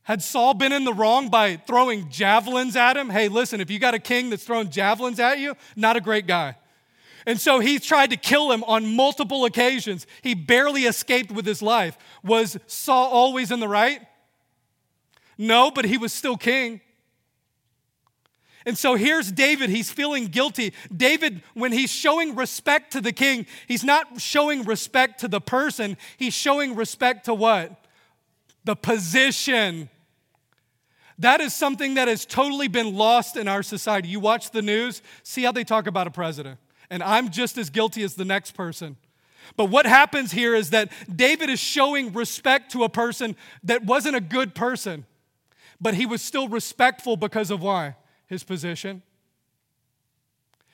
Had 0.03 0.21
Saul 0.21 0.53
been 0.53 0.71
in 0.71 0.85
the 0.85 0.93
wrong 0.93 1.29
by 1.29 1.57
throwing 1.57 2.09
javelins 2.09 2.75
at 2.75 2.95
him? 2.95 3.09
Hey, 3.09 3.27
listen, 3.27 3.59
if 3.59 3.69
you 3.69 3.77
got 3.77 3.93
a 3.93 3.99
king 3.99 4.29
that's 4.29 4.43
throwing 4.43 4.69
javelins 4.69 5.19
at 5.19 5.39
you, 5.39 5.55
not 5.75 5.95
a 5.97 6.01
great 6.01 6.27
guy. 6.27 6.55
And 7.27 7.41
so 7.41 7.59
he 7.59 7.77
tried 7.77 8.11
to 8.11 8.17
kill 8.17 8.53
him 8.53 8.63
on 8.63 8.95
multiple 8.95 9.43
occasions. 9.43 10.07
He 10.21 10.33
barely 10.33 10.83
escaped 10.83 11.29
with 11.29 11.45
his 11.45 11.61
life. 11.61 11.97
Was 12.23 12.57
Saul 12.67 13.09
always 13.09 13.51
in 13.51 13.59
the 13.59 13.67
right? 13.67 13.99
No, 15.37 15.69
but 15.69 15.83
he 15.83 15.97
was 15.97 16.13
still 16.13 16.37
king. 16.37 16.79
And 18.65 18.77
so 18.77 18.95
here's 18.95 19.29
David. 19.29 19.69
He's 19.69 19.91
feeling 19.91 20.27
guilty. 20.27 20.73
David, 20.95 21.43
when 21.53 21.73
he's 21.73 21.89
showing 21.89 22.33
respect 22.33 22.93
to 22.93 23.01
the 23.01 23.11
king, 23.11 23.45
he's 23.67 23.83
not 23.83 24.21
showing 24.21 24.63
respect 24.63 25.19
to 25.19 25.27
the 25.27 25.41
person, 25.41 25.97
he's 26.15 26.33
showing 26.33 26.75
respect 26.75 27.25
to 27.25 27.33
what? 27.33 27.85
The 28.63 28.75
position. 28.77 29.89
That 31.19 31.41
is 31.41 31.53
something 31.53 31.95
that 31.95 32.07
has 32.07 32.25
totally 32.25 32.69
been 32.69 32.95
lost 32.95 33.35
in 33.35 33.49
our 33.49 33.63
society. 33.63 34.07
You 34.07 34.21
watch 34.21 34.51
the 34.51 34.61
news, 34.61 35.01
see 35.23 35.43
how 35.43 35.51
they 35.51 35.65
talk 35.65 35.87
about 35.87 36.07
a 36.07 36.11
president 36.11 36.57
and 36.89 37.03
I'm 37.03 37.29
just 37.29 37.57
as 37.57 37.69
guilty 37.69 38.03
as 38.03 38.15
the 38.15 38.25
next 38.25 38.51
person. 38.51 38.97
But 39.55 39.65
what 39.65 39.85
happens 39.85 40.31
here 40.31 40.53
is 40.53 40.71
that 40.71 40.91
David 41.13 41.49
is 41.49 41.59
showing 41.59 42.13
respect 42.13 42.71
to 42.73 42.83
a 42.83 42.89
person 42.89 43.35
that 43.63 43.85
wasn't 43.85 44.15
a 44.15 44.21
good 44.21 44.55
person, 44.55 45.05
but 45.79 45.93
he 45.93 46.05
was 46.05 46.21
still 46.21 46.47
respectful 46.47 47.15
because 47.15 47.51
of 47.51 47.61
why? 47.61 47.95
His 48.27 48.43
position. 48.43 49.03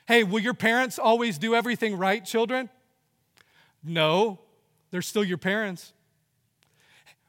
Hey, 0.08 0.24
will 0.24 0.40
your 0.40 0.54
parents 0.54 0.98
always 0.98 1.38
do 1.38 1.56
everything 1.56 1.98
right, 1.98 2.26
children? 2.26 2.70
No, 3.84 4.40
they're 4.92 5.02
still 5.02 5.24
your 5.24 5.38
parents. 5.38 5.94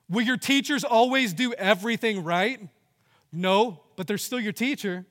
Will 0.09 0.23
your 0.23 0.37
teachers 0.37 0.85
always 0.85 1.33
do 1.33 1.53
everything 1.55 2.25
right? 2.25 2.61
No, 3.33 3.81
but 3.97 4.07
they're 4.07 4.19
still 4.19 4.41
your 4.41 4.53
teacher. 4.53 5.07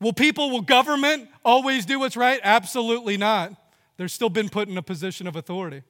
Will 0.00 0.12
people, 0.12 0.50
will 0.50 0.62
government 0.62 1.28
always 1.44 1.84
do 1.84 1.98
what's 1.98 2.16
right? 2.16 2.40
Absolutely 2.42 3.16
not. 3.16 3.52
They're 3.96 4.08
still 4.08 4.30
been 4.30 4.48
put 4.48 4.68
in 4.68 4.78
a 4.78 4.82
position 4.82 5.26
of 5.26 5.36
authority. 5.36 5.82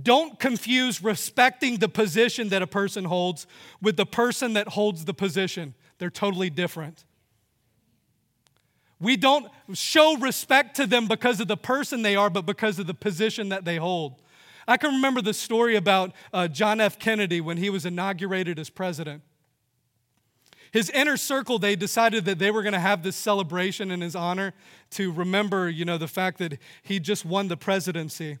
Don't 0.00 0.38
confuse 0.38 1.02
respecting 1.02 1.78
the 1.78 1.88
position 1.88 2.48
that 2.50 2.62
a 2.62 2.66
person 2.66 3.04
holds 3.04 3.46
with 3.82 3.96
the 3.96 4.06
person 4.06 4.54
that 4.54 4.68
holds 4.68 5.04
the 5.04 5.12
position. 5.12 5.74
They're 5.98 6.10
totally 6.10 6.48
different. 6.48 7.04
We 9.00 9.16
don't 9.16 9.50
show 9.72 10.16
respect 10.18 10.76
to 10.76 10.86
them 10.86 11.08
because 11.08 11.40
of 11.40 11.48
the 11.48 11.56
person 11.56 12.02
they 12.02 12.16
are, 12.16 12.30
but 12.30 12.46
because 12.46 12.78
of 12.78 12.86
the 12.86 12.94
position 12.94 13.48
that 13.48 13.64
they 13.64 13.76
hold. 13.76 14.22
I 14.68 14.76
can 14.76 14.94
remember 14.94 15.22
the 15.22 15.34
story 15.34 15.74
about 15.74 16.12
uh, 16.32 16.46
John 16.46 16.80
F. 16.80 16.98
Kennedy 16.98 17.40
when 17.40 17.56
he 17.56 17.70
was 17.70 17.84
inaugurated 17.84 18.58
as 18.58 18.70
president. 18.70 19.22
His 20.72 20.88
inner 20.90 21.16
circle, 21.16 21.58
they 21.58 21.74
decided 21.74 22.24
that 22.26 22.38
they 22.38 22.50
were 22.50 22.62
going 22.62 22.74
to 22.74 22.80
have 22.80 23.02
this 23.02 23.16
celebration 23.16 23.90
in 23.90 24.00
his 24.00 24.14
honor 24.14 24.54
to 24.90 25.10
remember, 25.10 25.68
you 25.68 25.84
know, 25.84 25.98
the 25.98 26.08
fact 26.08 26.38
that 26.38 26.58
he 26.82 27.00
just 27.00 27.24
won 27.24 27.48
the 27.48 27.56
presidency. 27.56 28.38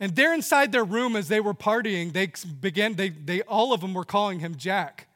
And 0.00 0.14
there 0.14 0.34
inside 0.34 0.72
their 0.72 0.84
room 0.84 1.16
as 1.16 1.28
they 1.28 1.40
were 1.40 1.54
partying, 1.54 2.12
they 2.12 2.32
began, 2.60 2.94
they, 2.94 3.10
they 3.10 3.42
all 3.42 3.72
of 3.72 3.80
them 3.80 3.94
were 3.94 4.04
calling 4.04 4.40
him 4.40 4.56
Jack. 4.56 5.08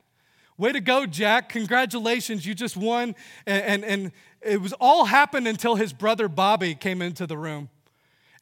Way 0.58 0.72
to 0.72 0.80
go, 0.80 1.06
Jack. 1.06 1.48
Congratulations, 1.48 2.46
you 2.46 2.54
just 2.54 2.76
won. 2.76 3.14
And, 3.46 3.64
and, 3.64 3.84
and 3.84 4.12
it 4.42 4.60
was 4.60 4.72
all 4.74 5.06
happened 5.06 5.48
until 5.48 5.76
his 5.76 5.92
brother 5.92 6.28
Bobby 6.28 6.74
came 6.74 7.02
into 7.02 7.26
the 7.26 7.38
room. 7.38 7.68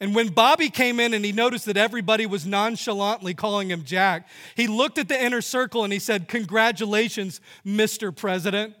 And 0.01 0.15
when 0.15 0.29
Bobby 0.29 0.71
came 0.71 0.99
in 0.99 1.13
and 1.13 1.23
he 1.23 1.31
noticed 1.31 1.67
that 1.67 1.77
everybody 1.77 2.25
was 2.25 2.43
nonchalantly 2.43 3.35
calling 3.35 3.69
him 3.69 3.83
Jack, 3.83 4.27
he 4.55 4.65
looked 4.65 4.97
at 4.97 5.07
the 5.07 5.23
inner 5.23 5.41
circle 5.41 5.83
and 5.83 5.93
he 5.93 5.99
said, 5.99 6.27
Congratulations, 6.27 7.39
Mr. 7.63 8.13
President. 8.13 8.73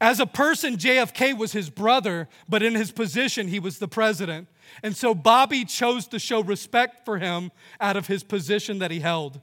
As 0.00 0.20
a 0.20 0.26
person, 0.26 0.76
JFK 0.76 1.36
was 1.36 1.50
his 1.50 1.68
brother, 1.68 2.28
but 2.48 2.62
in 2.62 2.76
his 2.76 2.92
position, 2.92 3.48
he 3.48 3.58
was 3.58 3.80
the 3.80 3.88
president. 3.88 4.46
And 4.84 4.96
so 4.96 5.16
Bobby 5.16 5.64
chose 5.64 6.06
to 6.08 6.18
show 6.20 6.42
respect 6.42 7.04
for 7.04 7.18
him 7.18 7.50
out 7.80 7.96
of 7.96 8.06
his 8.06 8.22
position 8.22 8.78
that 8.78 8.92
he 8.92 9.00
held. 9.00 9.40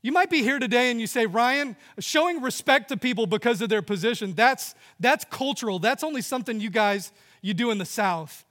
You 0.00 0.12
might 0.12 0.30
be 0.30 0.42
here 0.42 0.58
today 0.58 0.90
and 0.90 1.00
you 1.00 1.06
say, 1.06 1.26
Ryan, 1.26 1.76
showing 1.98 2.40
respect 2.40 2.88
to 2.88 2.96
people 2.96 3.26
because 3.26 3.60
of 3.60 3.68
their 3.68 3.82
position, 3.82 4.32
that's, 4.34 4.74
that's 5.00 5.26
cultural. 5.26 5.78
That's 5.78 6.02
only 6.02 6.22
something 6.22 6.60
you 6.60 6.70
guys 6.70 7.12
you 7.42 7.54
do 7.54 7.70
in 7.70 7.78
the 7.78 7.84
South. 7.84 8.44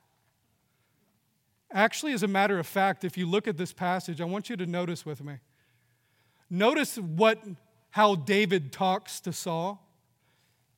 Actually, 1.72 2.14
as 2.14 2.24
a 2.24 2.28
matter 2.28 2.60
of 2.60 2.66
fact, 2.66 3.04
if 3.04 3.18
you 3.18 3.26
look 3.26 3.48
at 3.48 3.58
this 3.58 3.74
passage, 3.74 4.22
I 4.22 4.26
want 4.26 4.50
you 4.50 4.56
to 4.58 4.66
notice 4.66 5.06
with 5.06 5.24
me. 5.24 5.36
Notice 6.50 6.98
what 6.98 7.44
how 7.92 8.16
David 8.16 8.72
talks 8.72 9.20
to 9.22 9.34
Saul. 9.34 9.84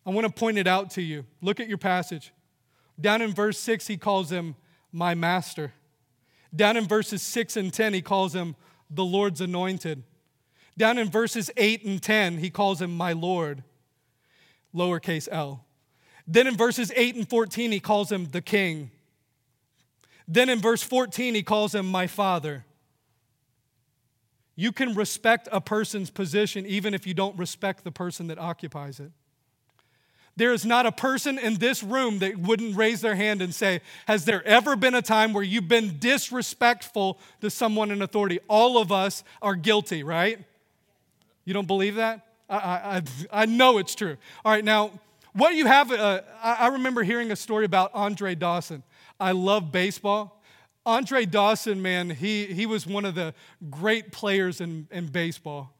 I 0.05 0.09
want 0.11 0.25
to 0.25 0.33
point 0.33 0.57
it 0.57 0.67
out 0.67 0.91
to 0.91 1.01
you. 1.01 1.25
Look 1.41 1.59
at 1.59 1.67
your 1.67 1.77
passage. 1.77 2.31
Down 2.99 3.21
in 3.21 3.33
verse 3.33 3.59
6, 3.59 3.87
he 3.87 3.97
calls 3.97 4.31
him 4.31 4.55
my 4.91 5.15
master. 5.15 5.73
Down 6.55 6.77
in 6.77 6.87
verses 6.87 7.21
6 7.21 7.57
and 7.57 7.73
10, 7.73 7.93
he 7.93 8.01
calls 8.01 8.33
him 8.33 8.55
the 8.89 9.05
Lord's 9.05 9.41
anointed. 9.41 10.03
Down 10.77 10.97
in 10.97 11.09
verses 11.09 11.51
8 11.57 11.85
and 11.85 12.01
10, 12.01 12.37
he 12.39 12.49
calls 12.49 12.81
him 12.81 12.95
my 12.95 13.13
Lord, 13.13 13.63
lowercase 14.73 15.27
l. 15.31 15.65
Then 16.31 16.45
in 16.45 16.55
verses 16.55 16.91
8 16.95 17.15
and 17.15 17.27
14, 17.27 17.71
he 17.71 17.79
calls 17.79 18.11
him 18.11 18.25
the 18.25 18.41
king. 18.41 18.91
Then 20.27 20.47
in 20.47 20.59
verse 20.59 20.83
14, 20.83 21.33
he 21.33 21.41
calls 21.41 21.73
him 21.73 21.87
my 21.87 22.05
father. 22.05 22.65
You 24.55 24.71
can 24.71 24.93
respect 24.93 25.49
a 25.51 25.59
person's 25.59 26.11
position 26.11 26.67
even 26.67 26.93
if 26.93 27.07
you 27.07 27.15
don't 27.15 27.35
respect 27.39 27.83
the 27.83 27.91
person 27.91 28.27
that 28.27 28.37
occupies 28.37 28.99
it. 28.99 29.11
There 30.35 30.53
is 30.53 30.65
not 30.65 30.85
a 30.85 30.91
person 30.91 31.39
in 31.39 31.55
this 31.55 31.81
room 31.81 32.19
that 32.19 32.37
wouldn't 32.37 32.77
raise 32.77 33.01
their 33.01 33.15
hand 33.15 33.41
and 33.41 33.53
say, 33.53 33.81
Has 34.05 34.25
there 34.25 34.45
ever 34.45 34.75
been 34.75 34.93
a 34.93 35.01
time 35.01 35.33
where 35.33 35.43
you've 35.43 35.67
been 35.67 35.97
disrespectful 35.97 37.19
to 37.41 37.49
someone 37.49 37.89
in 37.89 38.03
authority? 38.03 38.39
All 38.47 38.77
of 38.77 38.91
us 38.91 39.23
are 39.41 39.55
guilty, 39.55 40.03
right? 40.03 40.39
You 41.43 41.53
don't 41.55 41.67
believe 41.67 41.95
that? 41.95 42.27
I, 42.47 42.55
I, 42.55 43.01
I 43.31 43.45
know 43.47 43.79
it's 43.79 43.95
true. 43.95 44.17
All 44.45 44.51
right, 44.51 44.63
now, 44.63 44.91
what 45.33 45.49
do 45.51 45.55
you 45.55 45.65
have, 45.65 45.91
uh, 45.91 46.21
I 46.41 46.67
remember 46.67 47.03
hearing 47.03 47.31
a 47.31 47.35
story 47.35 47.65
about 47.65 47.91
Andre 47.93 48.35
Dawson. 48.35 48.83
I 49.19 49.31
love 49.31 49.71
baseball. 49.71 50.41
Andre 50.85 51.25
Dawson, 51.25 51.81
man, 51.81 52.09
he, 52.09 52.45
he 52.45 52.65
was 52.65 52.87
one 52.87 53.05
of 53.05 53.15
the 53.15 53.33
great 53.69 54.11
players 54.11 54.59
in, 54.61 54.87
in 54.91 55.07
baseball. 55.07 55.73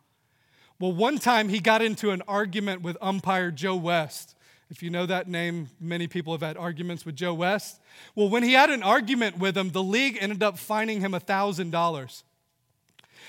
Well, 0.80 0.94
one 0.94 1.18
time 1.18 1.50
he 1.50 1.60
got 1.60 1.82
into 1.82 2.12
an 2.12 2.22
argument 2.28 2.82
with 2.82 2.96
umpire 3.02 3.52
Joe 3.52 3.76
West. 3.76 4.36
If 4.70 4.84
you 4.84 4.90
know 4.92 5.06
that 5.08 5.28
name, 5.28 5.70
many 5.80 6.08
people 6.08 6.32
have 6.34 6.42
had 6.42 6.56
arguments 6.56 7.06
with 7.06 7.16
Joe 7.16 7.34
West. 7.34 7.82
Well, 8.16 8.30
when 8.30 8.44
he 8.44 8.54
had 8.54 8.70
an 8.70 8.84
argument 8.84 9.40
with 9.40 9.58
him, 9.58 9.72
the 9.72 9.82
league 9.84 10.18
ended 10.22 10.44
up 10.44 10.60
fining 10.60 11.02
him 11.02 11.14
$1,000. 11.14 12.24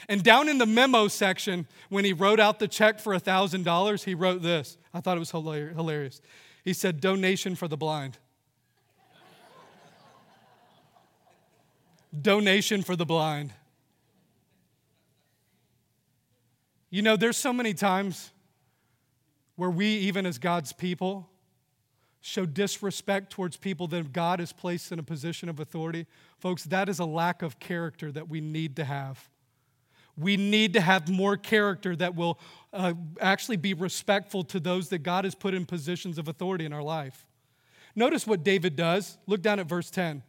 And 0.08 0.22
down 0.22 0.48
in 0.48 0.58
the 0.58 0.66
memo 0.66 1.08
section, 1.08 1.66
when 1.88 2.04
he 2.04 2.12
wrote 2.12 2.40
out 2.40 2.58
the 2.58 2.68
check 2.68 3.00
for 3.00 3.14
$1,000, 3.14 4.04
he 4.04 4.14
wrote 4.14 4.42
this. 4.42 4.76
I 4.92 5.00
thought 5.00 5.16
it 5.16 5.20
was 5.20 5.30
hilarious. 5.30 6.20
He 6.64 6.72
said, 6.72 7.00
Donation 7.00 7.54
for 7.54 7.68
the 7.68 7.76
blind. 7.76 8.18
Donation 12.22 12.82
for 12.82 12.96
the 12.96 13.06
blind. 13.06 13.52
You 16.90 17.02
know, 17.02 17.16
there's 17.16 17.36
so 17.36 17.52
many 17.52 17.72
times 17.72 18.32
where 19.54 19.70
we, 19.70 19.86
even 19.86 20.26
as 20.26 20.38
God's 20.38 20.72
people, 20.72 21.30
show 22.20 22.44
disrespect 22.44 23.30
towards 23.30 23.56
people 23.56 23.86
that 23.88 24.12
God 24.12 24.40
has 24.40 24.52
placed 24.52 24.92
in 24.92 24.98
a 24.98 25.02
position 25.02 25.48
of 25.48 25.60
authority. 25.60 26.06
Folks, 26.38 26.64
that 26.64 26.88
is 26.88 26.98
a 26.98 27.04
lack 27.04 27.42
of 27.42 27.58
character 27.58 28.12
that 28.12 28.28
we 28.28 28.40
need 28.40 28.76
to 28.76 28.84
have. 28.84 29.28
We 30.20 30.36
need 30.36 30.74
to 30.74 30.80
have 30.80 31.08
more 31.08 31.36
character 31.36 31.96
that 31.96 32.14
will 32.14 32.38
uh, 32.72 32.94
actually 33.20 33.56
be 33.56 33.74
respectful 33.74 34.44
to 34.44 34.60
those 34.60 34.90
that 34.90 34.98
God 34.98 35.24
has 35.24 35.34
put 35.34 35.54
in 35.54 35.66
positions 35.66 36.18
of 36.18 36.28
authority 36.28 36.64
in 36.64 36.72
our 36.72 36.82
life. 36.82 37.26
Notice 37.96 38.26
what 38.26 38.44
David 38.44 38.76
does. 38.76 39.18
Look 39.26 39.42
down 39.42 39.58
at 39.58 39.66
verse 39.66 39.90
10. 39.90 40.22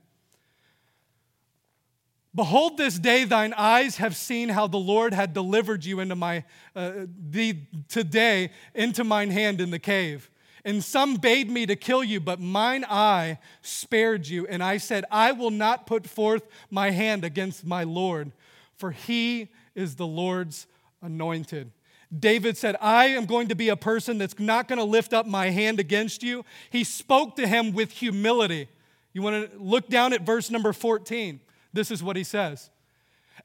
Behold, 2.33 2.77
this 2.77 2.97
day 2.97 3.25
thine 3.25 3.53
eyes 3.57 3.97
have 3.97 4.15
seen 4.15 4.49
how 4.49 4.65
the 4.65 4.77
Lord 4.77 5.13
had 5.13 5.33
delivered 5.33 5.83
you 5.83 5.99
into 5.99 6.15
my, 6.15 6.45
uh, 6.75 6.91
the, 7.29 7.57
today 7.89 8.51
into 8.73 9.03
mine 9.03 9.31
hand 9.31 9.59
in 9.59 9.69
the 9.69 9.79
cave. 9.79 10.29
And 10.63 10.83
some 10.83 11.15
bade 11.15 11.49
me 11.49 11.65
to 11.65 11.75
kill 11.75 12.03
you, 12.03 12.21
but 12.21 12.39
mine 12.39 12.85
eye 12.87 13.39
spared 13.61 14.27
you. 14.27 14.47
And 14.47 14.63
I 14.63 14.77
said, 14.77 15.03
I 15.11 15.33
will 15.33 15.49
not 15.49 15.87
put 15.87 16.07
forth 16.07 16.47
my 16.69 16.91
hand 16.91 17.25
against 17.25 17.65
my 17.65 17.83
Lord, 17.83 18.31
for 18.77 18.91
he 18.91 19.49
is 19.75 19.95
the 19.95 20.07
Lord's 20.07 20.67
anointed. 21.01 21.71
David 22.17 22.57
said, 22.57 22.75
I 22.81 23.07
am 23.07 23.25
going 23.25 23.47
to 23.47 23.55
be 23.55 23.69
a 23.69 23.77
person 23.77 24.17
that's 24.17 24.37
not 24.37 24.67
going 24.67 24.79
to 24.79 24.85
lift 24.85 25.13
up 25.13 25.25
my 25.25 25.49
hand 25.49 25.79
against 25.79 26.23
you. 26.23 26.43
He 26.69 26.83
spoke 26.83 27.37
to 27.37 27.47
him 27.47 27.71
with 27.71 27.91
humility. 27.91 28.67
You 29.13 29.21
want 29.21 29.51
to 29.51 29.57
look 29.57 29.87
down 29.87 30.13
at 30.13 30.21
verse 30.21 30.49
number 30.51 30.73
14. 30.73 31.39
This 31.71 31.89
is 31.89 32.03
what 32.03 32.17
he 32.17 32.23
says. 32.23 32.69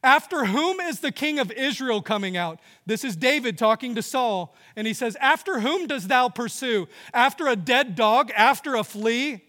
After 0.03 0.45
whom 0.45 0.81
is 0.81 1.01
the 1.01 1.13
king 1.13 1.39
of 1.39 1.51
Israel 1.53 2.03
coming 2.03 2.37
out? 2.37 2.61
This 2.85 3.05
is 3.05 3.17
David 3.17 3.57
talking 3.57 3.95
to 3.95 4.03
Saul. 4.03 4.55
And 4.75 4.87
he 4.87 4.93
says, 4.93 5.17
After 5.21 5.61
whom 5.61 5.87
does 5.87 6.09
thou 6.09 6.29
pursue? 6.29 6.89
After 7.15 7.47
a 7.47 7.57
dead 7.57 7.95
dog? 7.95 8.31
After 8.37 8.75
a 8.75 8.85
flea? 8.85 9.43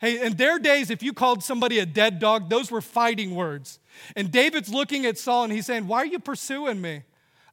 Hey, 0.00 0.20
in 0.20 0.36
their 0.36 0.58
days, 0.58 0.90
if 0.90 1.02
you 1.02 1.12
called 1.12 1.42
somebody 1.42 1.78
a 1.78 1.86
dead 1.86 2.18
dog, 2.18 2.50
those 2.50 2.70
were 2.70 2.82
fighting 2.82 3.34
words. 3.34 3.78
And 4.16 4.30
David's 4.30 4.72
looking 4.72 5.06
at 5.06 5.18
Saul 5.18 5.44
and 5.44 5.52
he's 5.52 5.66
saying, 5.66 5.86
Why 5.86 5.98
are 5.98 6.06
you 6.06 6.18
pursuing 6.18 6.80
me? 6.80 7.02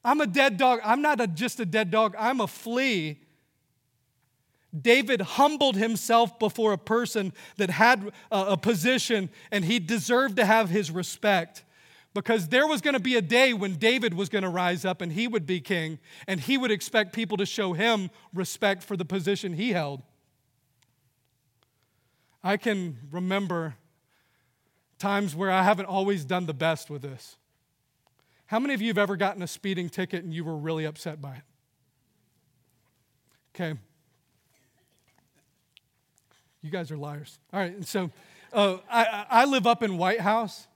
I'm 0.03 0.21
a 0.21 0.27
dead 0.27 0.57
dog. 0.57 0.79
I'm 0.83 1.01
not 1.01 1.21
a, 1.21 1.27
just 1.27 1.59
a 1.59 1.65
dead 1.65 1.91
dog, 1.91 2.15
I'm 2.17 2.41
a 2.41 2.47
flea. 2.47 3.19
David 4.79 5.19
humbled 5.21 5.75
himself 5.75 6.39
before 6.39 6.71
a 6.71 6.77
person 6.77 7.33
that 7.57 7.69
had 7.69 8.11
a, 8.31 8.39
a 8.39 8.57
position 8.57 9.29
and 9.51 9.65
he 9.65 9.79
deserved 9.79 10.37
to 10.37 10.45
have 10.45 10.69
his 10.69 10.89
respect 10.89 11.65
because 12.13 12.49
there 12.49 12.67
was 12.67 12.81
going 12.81 12.93
to 12.93 12.99
be 12.99 13.15
a 13.15 13.21
day 13.21 13.53
when 13.53 13.75
David 13.75 14.13
was 14.13 14.29
going 14.29 14.43
to 14.43 14.49
rise 14.49 14.83
up 14.85 15.01
and 15.01 15.11
he 15.13 15.27
would 15.27 15.45
be 15.45 15.61
king, 15.61 15.99
and 16.27 16.39
he 16.41 16.57
would 16.57 16.71
expect 16.71 17.13
people 17.13 17.37
to 17.37 17.45
show 17.45 17.73
him 17.73 18.09
respect 18.33 18.83
for 18.83 18.97
the 18.97 19.05
position 19.05 19.53
he 19.53 19.71
held. 19.71 20.03
I 22.43 22.57
can 22.57 22.97
remember 23.11 23.75
times 25.01 25.35
where 25.35 25.51
I 25.51 25.63
haven't 25.63 25.87
always 25.87 26.23
done 26.23 26.45
the 26.45 26.53
best 26.53 26.89
with 26.89 27.01
this. 27.01 27.35
How 28.45 28.59
many 28.59 28.73
of 28.73 28.81
you 28.81 28.89
have 28.89 28.97
ever 28.97 29.17
gotten 29.17 29.41
a 29.41 29.47
speeding 29.47 29.89
ticket 29.89 30.23
and 30.23 30.33
you 30.33 30.43
were 30.43 30.55
really 30.55 30.85
upset 30.85 31.21
by 31.21 31.35
it? 31.35 31.43
Okay. 33.55 33.77
You 36.61 36.69
guys 36.69 36.91
are 36.91 36.97
liars. 36.97 37.39
All 37.51 37.59
right, 37.59 37.73
and 37.73 37.87
so 37.87 38.11
uh, 38.53 38.77
I, 38.89 39.25
I 39.29 39.45
live 39.45 39.65
up 39.65 39.81
in 39.81 39.97
White 39.97 40.21
House 40.21 40.67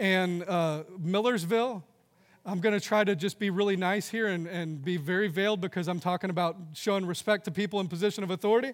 and 0.00 0.42
uh, 0.42 0.82
Millersville. 0.98 1.84
I'm 2.44 2.58
going 2.58 2.78
to 2.78 2.84
try 2.84 3.04
to 3.04 3.14
just 3.14 3.38
be 3.38 3.50
really 3.50 3.76
nice 3.76 4.08
here 4.08 4.26
and, 4.26 4.48
and 4.48 4.82
be 4.82 4.96
very 4.96 5.28
veiled 5.28 5.60
because 5.60 5.86
I'm 5.86 6.00
talking 6.00 6.30
about 6.30 6.56
showing 6.72 7.06
respect 7.06 7.44
to 7.44 7.50
people 7.50 7.78
in 7.78 7.86
position 7.86 8.24
of 8.24 8.30
authority. 8.30 8.72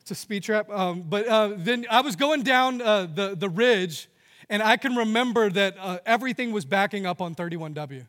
It's 0.00 0.10
a 0.10 0.14
speed 0.14 0.42
trap. 0.42 0.68
Um, 0.68 1.02
but 1.02 1.26
uh, 1.26 1.52
then 1.56 1.86
I 1.88 2.00
was 2.02 2.16
going 2.16 2.42
down 2.42 2.82
uh, 2.82 3.06
the, 3.06 3.34
the 3.36 3.48
ridge, 3.48 4.08
and 4.50 4.62
I 4.62 4.76
can 4.76 4.96
remember 4.96 5.50
that 5.50 5.76
uh, 5.78 5.98
everything 6.06 6.52
was 6.52 6.64
backing 6.64 7.06
up 7.06 7.20
on 7.20 7.34
31W. 7.34 8.06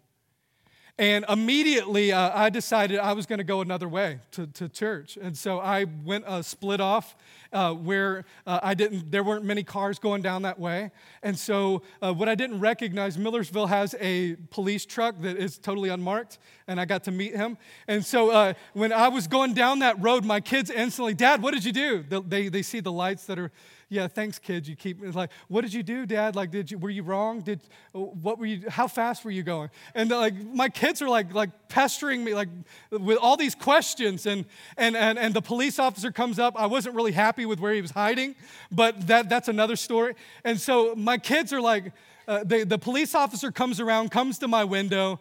And 0.99 1.23
immediately 1.29 2.11
uh, 2.11 2.29
I 2.37 2.49
decided 2.49 2.99
I 2.99 3.13
was 3.13 3.25
going 3.25 3.37
to 3.37 3.45
go 3.45 3.61
another 3.61 3.87
way 3.87 4.19
to, 4.31 4.47
to 4.47 4.67
church. 4.67 5.17
And 5.21 5.37
so 5.37 5.57
I 5.57 5.85
went 6.03 6.25
uh, 6.25 6.41
split 6.41 6.81
off 6.81 7.15
uh, 7.53 7.73
where 7.73 8.25
uh, 8.45 8.59
I 8.61 8.73
didn't, 8.73 9.09
there 9.09 9.23
weren't 9.23 9.45
many 9.45 9.63
cars 9.63 9.97
going 9.97 10.21
down 10.21 10.41
that 10.41 10.59
way. 10.59 10.91
And 11.23 11.39
so 11.39 11.83
uh, 12.01 12.13
what 12.13 12.27
I 12.27 12.35
didn't 12.35 12.59
recognize, 12.59 13.17
Millersville 13.17 13.67
has 13.67 13.95
a 14.01 14.35
police 14.51 14.85
truck 14.85 15.15
that 15.21 15.37
is 15.37 15.57
totally 15.57 15.87
unmarked, 15.87 16.37
and 16.67 16.81
I 16.81 16.83
got 16.83 17.05
to 17.05 17.11
meet 17.11 17.33
him. 17.33 17.57
And 17.87 18.05
so 18.05 18.31
uh, 18.31 18.53
when 18.73 18.91
I 18.91 19.07
was 19.07 19.25
going 19.25 19.53
down 19.53 19.79
that 19.79 20.01
road, 20.03 20.25
my 20.25 20.41
kids 20.41 20.69
instantly, 20.69 21.13
Dad, 21.13 21.41
what 21.41 21.53
did 21.53 21.63
you 21.63 21.71
do? 21.71 22.03
They, 22.27 22.49
they 22.49 22.61
see 22.61 22.81
the 22.81 22.91
lights 22.91 23.25
that 23.27 23.39
are 23.39 23.51
yeah, 23.91 24.07
thanks, 24.07 24.37
kids. 24.37 24.69
You 24.69 24.75
keep 24.75 25.01
like, 25.15 25.31
what 25.47 25.61
did 25.61 25.73
you 25.73 25.81
do, 25.81 26.05
Dad? 26.05 26.35
Like, 26.35 26.51
did 26.51 26.69
you 26.69 26.77
were 26.77 26.91
you 26.91 27.01
wrong? 27.01 27.41
Did 27.41 27.59
what 27.91 28.37
were 28.37 28.45
you? 28.45 28.69
How 28.69 28.87
fast 28.87 29.25
were 29.25 29.31
you 29.31 29.41
going? 29.41 29.71
And 29.95 30.11
like, 30.11 30.35
my 30.35 30.69
kids 30.69 31.01
are 31.01 31.09
like 31.09 31.33
like 31.33 31.49
pestering 31.69 32.23
me 32.23 32.35
like 32.35 32.49
with 32.91 33.17
all 33.17 33.35
these 33.35 33.55
questions. 33.55 34.27
And 34.27 34.45
and 34.77 34.95
and 34.95 35.17
and 35.17 35.33
the 35.33 35.41
police 35.41 35.79
officer 35.79 36.11
comes 36.11 36.37
up. 36.37 36.53
I 36.55 36.67
wasn't 36.67 36.95
really 36.95 37.13
happy 37.13 37.47
with 37.47 37.59
where 37.59 37.73
he 37.73 37.81
was 37.81 37.89
hiding, 37.89 38.35
but 38.71 39.07
that 39.07 39.27
that's 39.27 39.47
another 39.47 39.75
story. 39.75 40.13
And 40.43 40.61
so 40.61 40.93
my 40.95 41.17
kids 41.17 41.51
are 41.51 41.61
like, 41.61 41.91
uh, 42.27 42.43
the 42.43 42.65
the 42.65 42.77
police 42.77 43.15
officer 43.15 43.51
comes 43.51 43.79
around, 43.79 44.11
comes 44.11 44.37
to 44.39 44.47
my 44.47 44.63
window. 44.63 45.19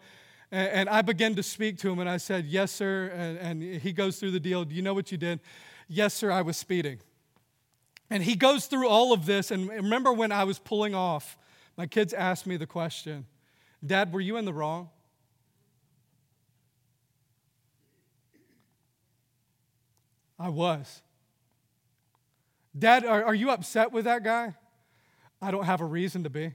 And, 0.50 0.88
I 0.88 1.02
began 1.02 1.34
to 1.34 1.42
speak 1.42 1.76
to 1.80 1.90
him, 1.90 1.98
and 1.98 2.08
I 2.08 2.16
said, 2.16 2.46
Yes, 2.46 2.72
sir. 2.72 3.12
And, 3.14 3.62
and 3.62 3.82
he 3.82 3.92
goes 3.92 4.18
through 4.18 4.30
the 4.30 4.40
deal. 4.40 4.64
Do 4.64 4.74
you 4.74 4.80
know 4.80 4.94
what 4.94 5.12
you 5.12 5.18
did? 5.18 5.40
Yes, 5.88 6.14
sir, 6.14 6.30
I 6.30 6.40
was 6.40 6.56
speeding. 6.56 7.00
And 8.11 8.22
he 8.22 8.36
goes 8.36 8.66
through 8.66 8.88
all 8.88 9.12
of 9.12 9.26
this. 9.26 9.50
And 9.50 9.68
remember 9.68 10.12
when 10.12 10.32
I 10.32 10.44
was 10.44 10.59
pulling 10.59 10.94
off, 10.94 11.36
my 11.76 11.86
kids 11.86 12.12
asked 12.12 12.46
me 12.46 12.56
the 12.56 12.66
question 12.66 13.26
Dad, 13.84 14.12
were 14.12 14.20
you 14.20 14.36
in 14.36 14.44
the 14.44 14.52
wrong? 14.52 14.90
I 20.38 20.48
was. 20.48 21.02
Dad, 22.78 23.04
are, 23.04 23.24
are 23.24 23.34
you 23.34 23.50
upset 23.50 23.92
with 23.92 24.04
that 24.04 24.22
guy? 24.22 24.54
I 25.42 25.50
don't 25.50 25.64
have 25.64 25.80
a 25.80 25.84
reason 25.84 26.22
to 26.24 26.30
be. 26.30 26.54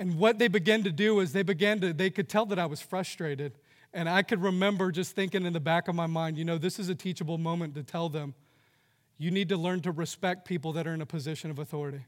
And 0.00 0.18
what 0.18 0.38
they 0.38 0.48
began 0.48 0.84
to 0.84 0.92
do 0.92 1.20
is 1.20 1.32
they 1.32 1.42
began 1.42 1.80
to, 1.80 1.92
they 1.92 2.10
could 2.10 2.28
tell 2.28 2.46
that 2.46 2.58
I 2.58 2.66
was 2.66 2.80
frustrated. 2.80 3.54
And 3.94 4.08
I 4.08 4.22
could 4.22 4.42
remember 4.42 4.92
just 4.92 5.16
thinking 5.16 5.46
in 5.46 5.52
the 5.52 5.60
back 5.60 5.88
of 5.88 5.94
my 5.94 6.06
mind, 6.06 6.36
you 6.36 6.44
know, 6.44 6.58
this 6.58 6.78
is 6.78 6.88
a 6.88 6.94
teachable 6.94 7.38
moment 7.38 7.74
to 7.74 7.82
tell 7.82 8.08
them, 8.08 8.34
you 9.16 9.30
need 9.30 9.48
to 9.48 9.56
learn 9.56 9.80
to 9.80 9.90
respect 9.90 10.44
people 10.44 10.72
that 10.74 10.86
are 10.86 10.94
in 10.94 11.00
a 11.00 11.06
position 11.06 11.50
of 11.50 11.58
authority. 11.58 12.04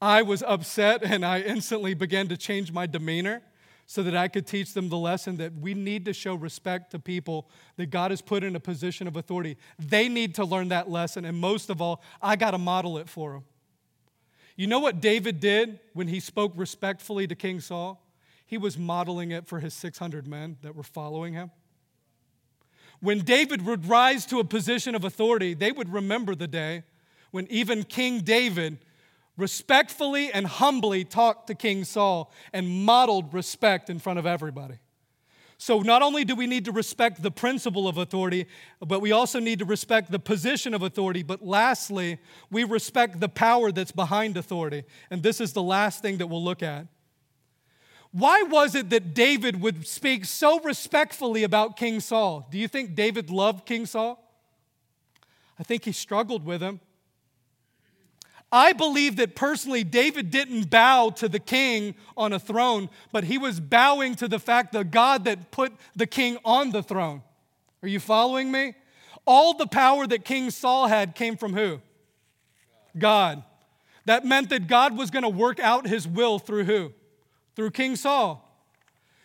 I 0.00 0.22
was 0.22 0.42
upset 0.42 1.02
and 1.02 1.24
I 1.24 1.40
instantly 1.40 1.94
began 1.94 2.28
to 2.28 2.36
change 2.36 2.72
my 2.72 2.86
demeanor 2.86 3.42
so 3.86 4.02
that 4.02 4.14
I 4.14 4.28
could 4.28 4.46
teach 4.46 4.74
them 4.74 4.90
the 4.90 4.98
lesson 4.98 5.38
that 5.38 5.54
we 5.54 5.72
need 5.72 6.04
to 6.04 6.12
show 6.12 6.34
respect 6.34 6.90
to 6.90 6.98
people 6.98 7.48
that 7.76 7.86
God 7.86 8.10
has 8.10 8.20
put 8.20 8.44
in 8.44 8.54
a 8.54 8.60
position 8.60 9.08
of 9.08 9.16
authority. 9.16 9.56
They 9.78 10.10
need 10.10 10.34
to 10.34 10.44
learn 10.44 10.68
that 10.68 10.90
lesson, 10.90 11.24
and 11.24 11.38
most 11.38 11.70
of 11.70 11.80
all, 11.80 12.02
I 12.20 12.36
got 12.36 12.50
to 12.50 12.58
model 12.58 12.98
it 12.98 13.08
for 13.08 13.32
them. 13.32 13.44
You 14.56 14.66
know 14.66 14.78
what 14.78 15.00
David 15.00 15.40
did 15.40 15.80
when 15.94 16.06
he 16.06 16.20
spoke 16.20 16.52
respectfully 16.54 17.26
to 17.28 17.34
King 17.34 17.60
Saul? 17.60 18.04
He 18.48 18.56
was 18.56 18.78
modeling 18.78 19.30
it 19.30 19.46
for 19.46 19.60
his 19.60 19.74
600 19.74 20.26
men 20.26 20.56
that 20.62 20.74
were 20.74 20.82
following 20.82 21.34
him. 21.34 21.50
When 23.00 23.18
David 23.20 23.66
would 23.66 23.86
rise 23.86 24.24
to 24.26 24.40
a 24.40 24.44
position 24.44 24.94
of 24.94 25.04
authority, 25.04 25.52
they 25.52 25.70
would 25.70 25.92
remember 25.92 26.34
the 26.34 26.48
day 26.48 26.84
when 27.30 27.46
even 27.50 27.84
King 27.84 28.20
David 28.20 28.78
respectfully 29.36 30.32
and 30.32 30.46
humbly 30.46 31.04
talked 31.04 31.48
to 31.48 31.54
King 31.54 31.84
Saul 31.84 32.32
and 32.54 32.66
modeled 32.86 33.34
respect 33.34 33.90
in 33.90 33.98
front 33.98 34.18
of 34.18 34.24
everybody. 34.24 34.78
So, 35.58 35.80
not 35.80 36.00
only 36.00 36.24
do 36.24 36.34
we 36.34 36.46
need 36.46 36.64
to 36.64 36.72
respect 36.72 37.22
the 37.22 37.30
principle 37.30 37.86
of 37.86 37.98
authority, 37.98 38.46
but 38.80 39.02
we 39.02 39.12
also 39.12 39.40
need 39.40 39.58
to 39.58 39.66
respect 39.66 40.10
the 40.10 40.18
position 40.18 40.72
of 40.72 40.82
authority. 40.82 41.22
But 41.22 41.44
lastly, 41.44 42.18
we 42.50 42.64
respect 42.64 43.20
the 43.20 43.28
power 43.28 43.72
that's 43.72 43.92
behind 43.92 44.38
authority. 44.38 44.84
And 45.10 45.22
this 45.22 45.38
is 45.38 45.52
the 45.52 45.62
last 45.62 46.00
thing 46.00 46.16
that 46.16 46.28
we'll 46.28 46.42
look 46.42 46.62
at. 46.62 46.86
Why 48.12 48.42
was 48.42 48.74
it 48.74 48.90
that 48.90 49.14
David 49.14 49.60
would 49.60 49.86
speak 49.86 50.24
so 50.24 50.60
respectfully 50.60 51.44
about 51.44 51.76
King 51.76 52.00
Saul? 52.00 52.48
Do 52.50 52.58
you 52.58 52.68
think 52.68 52.94
David 52.94 53.30
loved 53.30 53.66
King 53.66 53.86
Saul? 53.86 54.24
I 55.58 55.62
think 55.62 55.84
he 55.84 55.92
struggled 55.92 56.44
with 56.44 56.62
him. 56.62 56.80
I 58.50 58.72
believe 58.72 59.16
that 59.16 59.36
personally, 59.36 59.84
David 59.84 60.30
didn't 60.30 60.70
bow 60.70 61.10
to 61.10 61.28
the 61.28 61.38
king 61.38 61.94
on 62.16 62.32
a 62.32 62.38
throne, 62.38 62.88
but 63.12 63.24
he 63.24 63.36
was 63.36 63.60
bowing 63.60 64.14
to 64.16 64.28
the 64.28 64.38
fact 64.38 64.72
that 64.72 64.90
God 64.90 65.24
that 65.24 65.50
put 65.50 65.72
the 65.94 66.06
king 66.06 66.38
on 66.46 66.70
the 66.70 66.82
throne. 66.82 67.22
Are 67.82 67.88
you 67.88 68.00
following 68.00 68.50
me? 68.50 68.74
All 69.26 69.52
the 69.52 69.66
power 69.66 70.06
that 70.06 70.24
King 70.24 70.50
Saul 70.50 70.86
had 70.86 71.14
came 71.14 71.36
from 71.36 71.52
who? 71.52 71.80
God. 72.96 73.44
That 74.06 74.24
meant 74.24 74.48
that 74.48 74.66
God 74.66 74.96
was 74.96 75.10
going 75.10 75.22
to 75.22 75.28
work 75.28 75.60
out 75.60 75.86
his 75.86 76.08
will 76.08 76.38
through 76.38 76.64
who? 76.64 76.92
Through 77.58 77.72
King 77.72 77.96
Saul. 77.96 78.48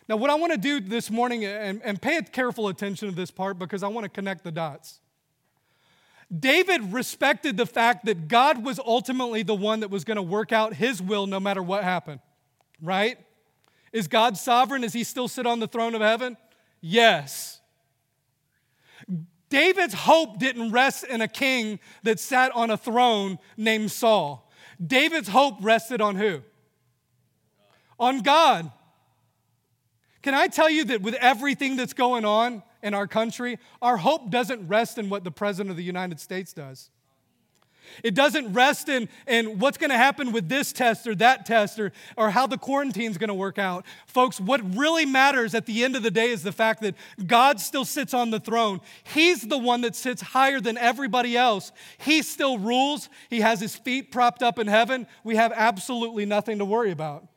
Now, 0.10 0.16
what 0.16 0.32
I 0.32 0.34
want 0.34 0.54
to 0.54 0.58
do 0.58 0.80
this 0.80 1.12
morning, 1.12 1.46
and, 1.46 1.80
and 1.84 2.02
pay 2.02 2.20
careful 2.24 2.68
attention 2.68 3.08
to 3.08 3.14
this 3.14 3.30
part 3.30 3.60
because 3.60 3.84
I 3.84 3.90
want 3.90 4.06
to 4.06 4.10
connect 4.10 4.44
the 4.44 4.52
dots. 4.52 5.00
David 6.40 6.92
respected 6.92 7.58
the 7.58 7.68
fact 7.68 8.06
that 8.06 8.28
God 8.28 8.66
was 8.66 8.80
ultimately 8.80 9.44
the 9.44 9.54
one 9.54 9.82
that 9.82 9.92
was 9.92 10.04
going 10.04 10.16
to 10.16 10.24
work 10.24 10.52
out 10.52 10.74
his 10.74 11.00
will 11.00 11.28
no 11.28 11.40
matter 11.40 11.62
what 11.62 11.84
happened, 11.84 12.22
right? 12.82 13.20
Is 13.92 14.08
God 14.08 14.36
sovereign? 14.36 14.82
Does 14.82 14.94
he 14.94 15.04
still 15.04 15.28
sit 15.28 15.46
on 15.46 15.60
the 15.60 15.68
throne 15.68 15.94
of 15.94 16.02
heaven? 16.02 16.36
Yes. 16.82 17.62
David's 19.50 19.94
hope 19.94 20.40
didn't 20.40 20.72
rest 20.72 21.04
in 21.04 21.22
a 21.22 21.28
king 21.28 21.80
that 22.02 22.20
sat 22.20 22.52
on 22.56 22.72
a 22.72 22.78
throne 22.78 23.38
named 23.58 23.92
Saul. 23.92 24.52
David's 24.84 25.28
hope 25.28 25.58
rested 25.62 26.02
on 26.02 26.16
who? 26.16 26.42
On 28.04 28.22
God. 28.22 28.72
Can 30.22 30.34
I 30.34 30.48
tell 30.48 30.70
you 30.70 30.86
that 30.86 31.02
with 31.02 31.16
everything 31.16 31.76
that's 31.76 31.94
going 31.94 32.26
on, 32.26 32.64
in 32.84 32.94
our 32.94 33.08
country, 33.08 33.58
our 33.82 33.98
hope 33.98 34.30
doesn't 34.30 34.68
rest 34.68 34.98
in 34.98 35.10
what 35.10 35.24
the 35.24 35.32
President 35.32 35.72
of 35.72 35.78
the 35.78 35.84
United 35.84 36.20
States 36.20 36.54
does. 36.54 36.92
It 38.02 38.16
doesn't 38.16 38.54
rest 38.54 38.88
in, 38.88 39.10
in 39.28 39.60
what's 39.60 39.78
going 39.78 39.90
to 39.90 39.98
happen 39.98 40.32
with 40.32 40.48
this 40.48 40.72
test 40.72 41.06
or 41.06 41.16
that 41.16 41.46
test 41.46 41.80
or, 41.80 41.92
or 42.18 42.30
how 42.30 42.48
the 42.48 42.58
quarantine 42.58 43.12
is 43.12 43.18
going 43.18 43.30
to 43.30 43.34
work 43.34 43.58
out. 43.58 43.86
Folks, 44.08 44.40
what 44.40 44.62
really 44.76 45.06
matters 45.06 45.54
at 45.54 45.66
the 45.66 45.84
end 45.84 45.96
of 45.96 46.04
the 46.04 46.12
day 46.12 46.30
is 46.30 46.44
the 46.44 46.54
fact 46.54 46.82
that 46.82 46.96
God 47.26 47.60
still 47.60 47.84
sits 47.84 48.14
on 48.14 48.32
the 48.32 48.40
throne. 48.40 48.80
He's 49.04 49.42
the 49.42 49.58
one 49.58 49.82
that 49.82 49.96
sits 49.96 50.22
higher 50.22 50.62
than 50.62 50.78
everybody 50.78 51.36
else. 51.36 51.72
He 51.98 52.22
still 52.22 52.58
rules. 52.58 53.10
He 53.30 53.42
has 53.42 53.60
his 53.60 53.76
feet 53.76 54.12
propped 54.12 54.42
up 54.42 54.60
in 54.60 54.68
heaven. 54.68 55.06
We 55.24 55.36
have 55.36 55.52
absolutely 55.54 56.26
nothing 56.26 56.60
to 56.60 56.66
worry 56.66 56.92
about. 56.92 57.28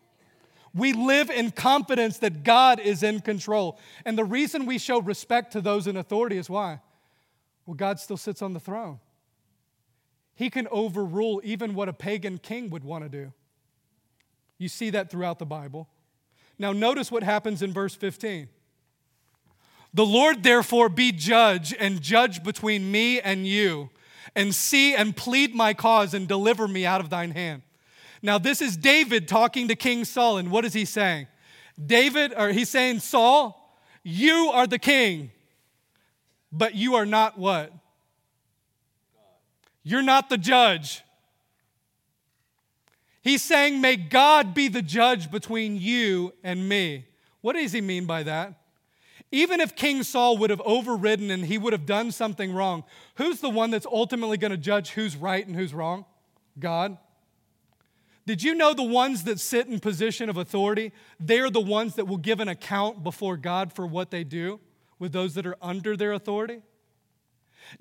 We 0.76 0.92
live 0.92 1.30
in 1.30 1.52
confidence 1.52 2.18
that 2.18 2.44
God 2.44 2.78
is 2.78 3.02
in 3.02 3.20
control. 3.20 3.78
And 4.04 4.18
the 4.18 4.24
reason 4.24 4.66
we 4.66 4.76
show 4.76 5.00
respect 5.00 5.52
to 5.52 5.62
those 5.62 5.86
in 5.86 5.96
authority 5.96 6.36
is 6.36 6.50
why? 6.50 6.80
Well, 7.64 7.74
God 7.74 7.98
still 7.98 8.18
sits 8.18 8.42
on 8.42 8.52
the 8.52 8.60
throne. 8.60 9.00
He 10.34 10.50
can 10.50 10.68
overrule 10.70 11.40
even 11.42 11.74
what 11.74 11.88
a 11.88 11.94
pagan 11.94 12.36
king 12.36 12.68
would 12.68 12.84
want 12.84 13.04
to 13.04 13.08
do. 13.08 13.32
You 14.58 14.68
see 14.68 14.90
that 14.90 15.10
throughout 15.10 15.38
the 15.38 15.46
Bible. 15.46 15.88
Now, 16.58 16.72
notice 16.72 17.10
what 17.10 17.22
happens 17.22 17.62
in 17.62 17.72
verse 17.72 17.94
15. 17.94 18.48
The 19.94 20.04
Lord, 20.04 20.42
therefore, 20.42 20.90
be 20.90 21.10
judge 21.10 21.74
and 21.78 22.02
judge 22.02 22.44
between 22.44 22.90
me 22.90 23.18
and 23.18 23.46
you, 23.46 23.88
and 24.34 24.54
see 24.54 24.94
and 24.94 25.16
plead 25.16 25.54
my 25.54 25.72
cause 25.72 26.12
and 26.12 26.28
deliver 26.28 26.68
me 26.68 26.84
out 26.84 27.00
of 27.00 27.08
thine 27.08 27.30
hand. 27.30 27.62
Now, 28.26 28.38
this 28.38 28.60
is 28.60 28.76
David 28.76 29.28
talking 29.28 29.68
to 29.68 29.76
King 29.76 30.04
Saul, 30.04 30.38
and 30.38 30.50
what 30.50 30.64
is 30.64 30.72
he 30.72 30.84
saying? 30.84 31.28
David, 31.86 32.34
or 32.36 32.48
he's 32.48 32.68
saying, 32.68 32.98
Saul, 32.98 33.78
you 34.02 34.50
are 34.52 34.66
the 34.66 34.80
king, 34.80 35.30
but 36.50 36.74
you 36.74 36.96
are 36.96 37.06
not 37.06 37.38
what? 37.38 37.72
You're 39.84 40.02
not 40.02 40.28
the 40.28 40.38
judge. 40.38 41.04
He's 43.22 43.42
saying, 43.42 43.80
May 43.80 43.94
God 43.94 44.54
be 44.54 44.66
the 44.66 44.82
judge 44.82 45.30
between 45.30 45.76
you 45.76 46.32
and 46.42 46.68
me. 46.68 47.06
What 47.42 47.52
does 47.52 47.70
he 47.70 47.80
mean 47.80 48.06
by 48.06 48.24
that? 48.24 48.54
Even 49.30 49.60
if 49.60 49.76
King 49.76 50.02
Saul 50.02 50.36
would 50.38 50.50
have 50.50 50.62
overridden 50.62 51.30
and 51.30 51.44
he 51.44 51.58
would 51.58 51.72
have 51.72 51.86
done 51.86 52.10
something 52.10 52.52
wrong, 52.52 52.82
who's 53.18 53.38
the 53.38 53.50
one 53.50 53.70
that's 53.70 53.86
ultimately 53.86 54.36
going 54.36 54.50
to 54.50 54.56
judge 54.56 54.90
who's 54.90 55.14
right 55.14 55.46
and 55.46 55.54
who's 55.54 55.72
wrong? 55.72 56.06
God. 56.58 56.98
Did 58.26 58.42
you 58.42 58.54
know 58.54 58.74
the 58.74 58.82
ones 58.82 59.22
that 59.24 59.38
sit 59.38 59.68
in 59.68 59.78
position 59.78 60.28
of 60.28 60.36
authority, 60.36 60.92
they're 61.20 61.50
the 61.50 61.60
ones 61.60 61.94
that 61.94 62.06
will 62.06 62.16
give 62.16 62.40
an 62.40 62.48
account 62.48 63.04
before 63.04 63.36
God 63.36 63.72
for 63.72 63.86
what 63.86 64.10
they 64.10 64.24
do 64.24 64.58
with 64.98 65.12
those 65.12 65.34
that 65.34 65.46
are 65.46 65.56
under 65.62 65.96
their 65.96 66.12
authority? 66.12 66.60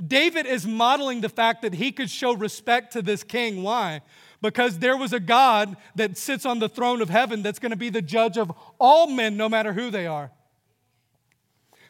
David 0.06 0.46
is 0.46 0.66
modeling 0.66 1.22
the 1.22 1.30
fact 1.30 1.62
that 1.62 1.76
he 1.76 1.92
could 1.92 2.10
show 2.10 2.34
respect 2.34 2.94
to 2.94 3.02
this 3.02 3.24
king. 3.24 3.64
Why? 3.64 4.02
Because 4.42 4.80
there 4.80 4.98
was 4.98 5.14
a 5.14 5.20
God 5.20 5.78
that 5.96 6.18
sits 6.18 6.46
on 6.46 6.60
the 6.60 6.70
throne 6.70 7.02
of 7.02 7.10
heaven 7.10 7.42
that's 7.42 7.60
going 7.60 7.72
to 7.72 7.76
be 7.76 7.90
the 7.90 8.02
judge 8.02 8.38
of 8.38 8.52
all 8.80 9.08
men, 9.08 9.38
no 9.38 9.50
matter 9.50 9.74
who 9.74 9.90
they 9.90 10.06
are. 10.06 10.32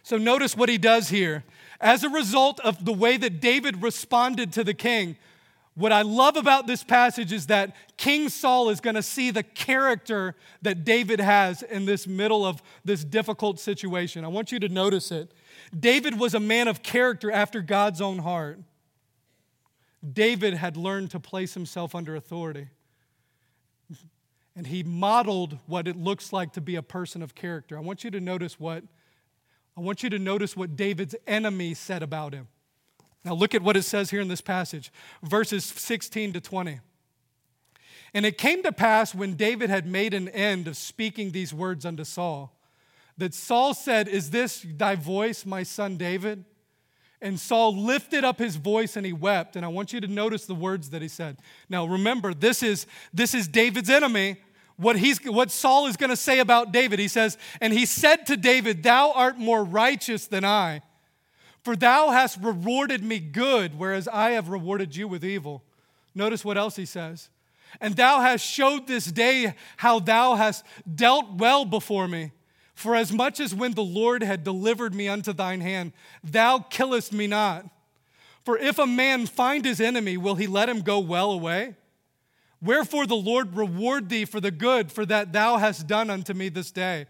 So 0.03 0.17
notice 0.17 0.55
what 0.55 0.69
he 0.69 0.77
does 0.77 1.09
here. 1.09 1.43
As 1.81 2.03
a 2.03 2.09
result 2.09 2.59
of 2.61 2.85
the 2.85 2.93
way 2.93 3.17
that 3.17 3.41
David 3.41 3.81
responded 3.81 4.53
to 4.53 4.63
the 4.63 4.73
king, 4.73 5.17
what 5.75 5.91
I 5.91 6.03
love 6.03 6.37
about 6.37 6.67
this 6.67 6.83
passage 6.83 7.33
is 7.33 7.47
that 7.47 7.75
King 7.97 8.29
Saul 8.29 8.69
is 8.69 8.79
going 8.79 8.95
to 8.95 9.03
see 9.03 9.29
the 9.29 9.43
character 9.43 10.35
that 10.61 10.85
David 10.85 11.19
has 11.19 11.61
in 11.63 11.85
this 11.85 12.07
middle 12.07 12.45
of 12.45 12.63
this 12.85 13.03
difficult 13.03 13.59
situation. 13.59 14.23
I 14.23 14.29
want 14.29 14.53
you 14.53 14.59
to 14.59 14.69
notice 14.69 15.11
it. 15.11 15.33
David 15.77 16.17
was 16.17 16.33
a 16.33 16.39
man 16.39 16.69
of 16.69 16.81
character 16.81 17.29
after 17.29 17.61
God's 17.61 17.99
own 18.01 18.19
heart. 18.19 18.59
David 20.13 20.53
had 20.53 20.77
learned 20.77 21.11
to 21.11 21.19
place 21.19 21.53
himself 21.53 21.93
under 21.93 22.15
authority. 22.15 22.67
And 24.55 24.67
he 24.67 24.81
modeled 24.83 25.57
what 25.65 25.89
it 25.89 25.97
looks 25.97 26.31
like 26.31 26.53
to 26.53 26.61
be 26.61 26.77
a 26.77 26.81
person 26.81 27.21
of 27.21 27.35
character. 27.35 27.77
I 27.77 27.81
want 27.81 28.05
you 28.05 28.11
to 28.11 28.21
notice 28.21 28.57
what 28.57 28.83
I 29.77 29.81
want 29.81 30.03
you 30.03 30.09
to 30.11 30.19
notice 30.19 30.55
what 30.55 30.77
David's 30.77 31.15
enemy 31.27 31.73
said 31.73 32.01
about 32.01 32.33
him. 32.33 32.47
Now, 33.25 33.33
look 33.33 33.55
at 33.55 33.63
what 33.63 33.75
it 33.75 33.81
says 33.81 34.11
here 34.11 34.21
in 34.21 34.27
this 34.27 34.39
passage, 34.39 34.93
verses 35.23 35.65
16 35.65 36.33
to 36.33 36.41
20. 36.41 36.79
And 38.13 38.25
it 38.25 38.37
came 38.37 38.61
to 38.61 38.71
pass 38.71 39.15
when 39.15 39.33
David 39.33 39.71
had 39.71 39.87
made 39.87 40.13
an 40.13 40.29
end 40.29 40.67
of 40.67 40.77
speaking 40.77 41.31
these 41.31 41.51
words 41.51 41.85
unto 41.85 42.03
Saul, 42.03 42.55
that 43.17 43.33
Saul 43.33 43.73
said, 43.73 44.07
Is 44.07 44.29
this 44.29 44.63
thy 44.77 44.95
voice, 44.95 45.43
my 45.43 45.63
son 45.63 45.97
David? 45.97 46.45
And 47.19 47.39
Saul 47.39 47.75
lifted 47.75 48.23
up 48.23 48.37
his 48.37 48.57
voice 48.57 48.95
and 48.95 49.05
he 49.05 49.13
wept. 49.13 49.55
And 49.55 49.65
I 49.65 49.69
want 49.69 49.91
you 49.91 49.99
to 50.01 50.07
notice 50.07 50.45
the 50.45 50.53
words 50.53 50.91
that 50.91 51.01
he 51.01 51.07
said. 51.07 51.37
Now, 51.67 51.85
remember, 51.85 52.33
this 52.33 52.61
is, 52.61 52.85
this 53.11 53.33
is 53.33 53.47
David's 53.47 53.89
enemy. 53.89 54.37
What, 54.77 54.97
he's, 54.97 55.17
what 55.19 55.49
Saul 55.49 55.87
is 55.87 55.97
going 55.97 56.09
to 56.11 56.17
say 56.17 56.39
about 56.39 56.71
David, 56.71 56.99
he 56.99 57.07
says, 57.07 57.37
And 57.59 57.73
he 57.73 57.87
said 57.87 58.27
to 58.27 58.37
David, 58.37 58.83
Thou 58.83 59.13
art 59.13 59.39
more 59.39 59.63
righteous 59.63 60.27
than 60.27 60.45
I 60.45 60.83
for 61.65 61.75
thou 61.75 62.11
hast 62.11 62.37
rewarded 62.43 63.03
me 63.03 63.17
good, 63.17 63.79
whereas 63.79 64.07
I 64.07 64.29
have 64.31 64.49
rewarded 64.49 64.95
you 64.95 65.07
with 65.07 65.25
evil. 65.25 65.63
Notice 66.13 66.45
what 66.45 66.59
else 66.59 66.75
he 66.75 66.85
says. 66.85 67.29
And 67.81 67.95
thou 67.95 68.21
hast 68.21 68.45
showed 68.45 68.85
this 68.85 69.05
day 69.05 69.55
how 69.77 69.97
thou 69.97 70.35
hast 70.35 70.63
dealt 70.93 71.37
well 71.37 71.65
before 71.65 72.07
me. 72.07 72.33
For 72.75 72.95
as 72.95 73.11
much 73.11 73.39
as 73.39 73.55
when 73.55 73.71
the 73.71 73.83
Lord 73.83 74.21
had 74.21 74.43
delivered 74.43 74.93
me 74.93 75.07
unto 75.07 75.33
thine 75.33 75.61
hand, 75.61 75.93
thou 76.23 76.59
killest 76.59 77.11
me 77.11 77.25
not. 77.25 77.67
For 78.43 78.59
if 78.59 78.77
a 78.77 78.85
man 78.85 79.25
find 79.25 79.65
his 79.65 79.81
enemy, 79.81 80.17
will 80.17 80.35
he 80.35 80.45
let 80.45 80.69
him 80.69 80.81
go 80.81 80.99
well 80.99 81.31
away? 81.31 81.73
Wherefore 82.61 83.07
the 83.07 83.15
Lord 83.15 83.57
reward 83.57 84.09
thee 84.09 84.25
for 84.25 84.39
the 84.39 84.51
good 84.51 84.91
for 84.91 85.03
that 85.07 85.33
thou 85.33 85.57
hast 85.57 85.87
done 85.87 86.11
unto 86.11 86.35
me 86.35 86.49
this 86.49 86.69
day. 86.69 87.07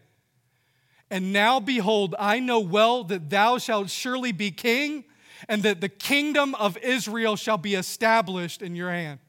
And 1.12 1.32
now 1.32 1.60
behold, 1.60 2.16
I 2.18 2.40
know 2.40 2.60
well 2.60 3.04
that 3.06 3.30
thou 3.30 3.58
shalt 3.58 3.90
surely 3.90 4.32
be 4.32 4.52
king, 4.52 5.06
and 5.48 5.64
that 5.64 5.82
the 5.82 5.90
kingdom 5.90 6.56
of 6.56 6.78
Israel 6.78 7.36
shall 7.36 7.58
be 7.58 7.76
established 7.76 8.62
in 8.62 8.76
your 8.76 8.90
hand. 8.90 9.20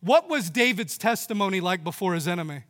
What 0.00 0.28
was 0.28 0.50
David's 0.50 0.98
testimony 0.98 1.60
like 1.60 1.82
before 1.82 2.14
his 2.14 2.28
enemy? 2.28 2.64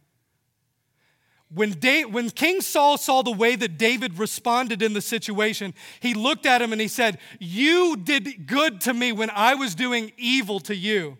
When, 1.48 1.72
when 2.10 2.30
King 2.30 2.60
Saul 2.60 2.98
saw 2.98 3.22
the 3.22 3.30
way 3.30 3.56
that 3.56 3.78
David 3.78 4.18
responded 4.18 4.82
in 4.82 4.94
the 4.94 5.00
situation, 5.00 5.74
he 6.00 6.12
looked 6.12 6.44
at 6.44 6.60
him 6.60 6.72
and 6.72 6.80
he 6.80 6.88
said, 6.88 7.18
You 7.38 7.96
did 7.96 8.46
good 8.46 8.80
to 8.82 8.94
me 8.94 9.12
when 9.12 9.30
I 9.30 9.54
was 9.54 9.74
doing 9.74 10.12
evil 10.16 10.58
to 10.60 10.74
you. 10.74 11.18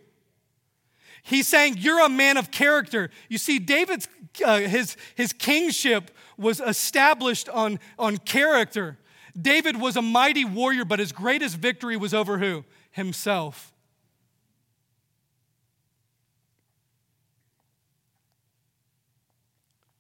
He's 1.26 1.48
saying, 1.48 1.78
You're 1.78 2.04
a 2.04 2.08
man 2.08 2.36
of 2.36 2.52
character. 2.52 3.10
You 3.28 3.38
see, 3.38 3.58
David's 3.58 4.08
uh, 4.44 4.60
his, 4.60 4.96
his 5.16 5.32
kingship 5.32 6.12
was 6.38 6.60
established 6.60 7.48
on, 7.48 7.80
on 7.98 8.18
character. 8.18 8.96
David 9.40 9.80
was 9.80 9.96
a 9.96 10.02
mighty 10.02 10.44
warrior, 10.44 10.84
but 10.84 11.00
his 11.00 11.10
greatest 11.10 11.56
victory 11.56 11.96
was 11.96 12.14
over 12.14 12.38
who? 12.38 12.64
Himself. 12.92 13.72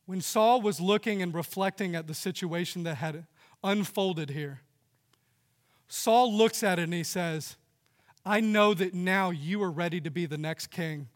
When 0.04 0.20
Saul 0.20 0.62
was 0.62 0.80
looking 0.80 1.22
and 1.22 1.34
reflecting 1.34 1.96
at 1.96 2.06
the 2.06 2.14
situation 2.14 2.84
that 2.84 2.96
had 2.96 3.26
unfolded 3.64 4.30
here, 4.30 4.60
Saul 5.88 6.32
looks 6.32 6.62
at 6.62 6.78
it 6.78 6.84
and 6.84 6.94
he 6.94 7.02
says, 7.02 7.56
I 8.24 8.38
know 8.40 8.74
that 8.74 8.94
now 8.94 9.30
you 9.30 9.60
are 9.64 9.70
ready 9.72 10.00
to 10.02 10.10
be 10.10 10.26
the 10.26 10.38
next 10.38 10.68
king 10.68 11.08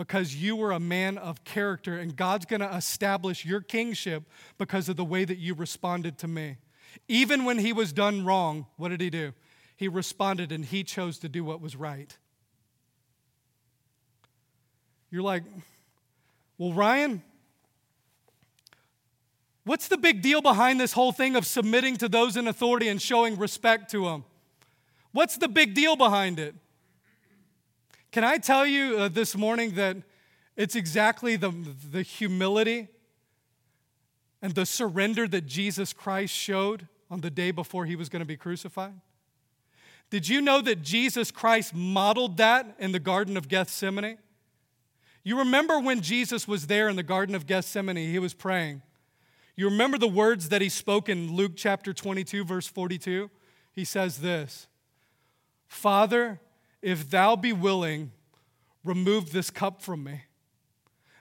because 0.00 0.34
you 0.34 0.56
were 0.56 0.72
a 0.72 0.80
man 0.80 1.18
of 1.18 1.44
character, 1.44 1.98
and 1.98 2.16
God's 2.16 2.46
going 2.46 2.60
to 2.60 2.74
establish 2.74 3.44
your 3.44 3.60
kingship 3.60 4.22
because 4.56 4.88
of 4.88 4.96
the 4.96 5.04
way 5.04 5.26
that 5.26 5.36
you 5.36 5.52
responded 5.52 6.16
to 6.20 6.26
me. 6.26 6.56
Even 7.06 7.44
when 7.44 7.58
he 7.58 7.74
was 7.74 7.92
done 7.92 8.24
wrong, 8.24 8.64
what 8.78 8.88
did 8.88 9.02
he 9.02 9.10
do? 9.10 9.34
He 9.76 9.88
responded 9.88 10.52
and 10.52 10.64
he 10.64 10.84
chose 10.84 11.18
to 11.18 11.28
do 11.28 11.44
what 11.44 11.60
was 11.60 11.76
right. 11.76 12.16
You're 15.10 15.20
like, 15.20 15.42
well, 16.56 16.72
Ryan, 16.72 17.22
what's 19.66 19.88
the 19.88 19.98
big 19.98 20.22
deal 20.22 20.40
behind 20.40 20.80
this 20.80 20.92
whole 20.92 21.12
thing 21.12 21.36
of 21.36 21.44
submitting 21.44 21.98
to 21.98 22.08
those 22.08 22.38
in 22.38 22.48
authority 22.48 22.88
and 22.88 23.02
showing 23.02 23.36
respect 23.36 23.90
to 23.90 24.06
them? 24.06 24.24
What's 25.12 25.36
the 25.36 25.48
big 25.48 25.74
deal 25.74 25.94
behind 25.94 26.38
it? 26.38 26.54
Can 28.12 28.24
I 28.24 28.38
tell 28.38 28.66
you 28.66 28.98
uh, 28.98 29.08
this 29.08 29.36
morning 29.36 29.74
that 29.76 29.96
it's 30.56 30.74
exactly 30.74 31.36
the, 31.36 31.52
the 31.90 32.02
humility 32.02 32.88
and 34.42 34.54
the 34.54 34.66
surrender 34.66 35.28
that 35.28 35.46
Jesus 35.46 35.92
Christ 35.92 36.34
showed 36.34 36.88
on 37.08 37.20
the 37.20 37.30
day 37.30 37.52
before 37.52 37.84
he 37.84 37.94
was 37.94 38.08
going 38.08 38.20
to 38.20 38.26
be 38.26 38.36
crucified? 38.36 38.94
Did 40.10 40.28
you 40.28 40.40
know 40.40 40.60
that 40.60 40.82
Jesus 40.82 41.30
Christ 41.30 41.72
modeled 41.72 42.36
that 42.38 42.74
in 42.80 42.90
the 42.90 42.98
Garden 42.98 43.36
of 43.36 43.46
Gethsemane? 43.46 44.18
You 45.22 45.38
remember 45.38 45.78
when 45.78 46.00
Jesus 46.00 46.48
was 46.48 46.66
there 46.66 46.88
in 46.88 46.96
the 46.96 47.04
Garden 47.04 47.36
of 47.36 47.46
Gethsemane, 47.46 47.96
he 47.96 48.18
was 48.18 48.34
praying. 48.34 48.82
You 49.54 49.66
remember 49.66 49.98
the 49.98 50.08
words 50.08 50.48
that 50.48 50.62
he 50.62 50.68
spoke 50.68 51.08
in 51.08 51.36
Luke 51.36 51.52
chapter 51.54 51.92
22, 51.92 52.44
verse 52.44 52.66
42? 52.66 53.30
He 53.72 53.84
says 53.84 54.18
this 54.18 54.66
Father, 55.68 56.40
if 56.82 57.10
thou 57.10 57.36
be 57.36 57.52
willing, 57.52 58.12
remove 58.84 59.32
this 59.32 59.50
cup 59.50 59.82
from 59.82 60.04
me. 60.04 60.22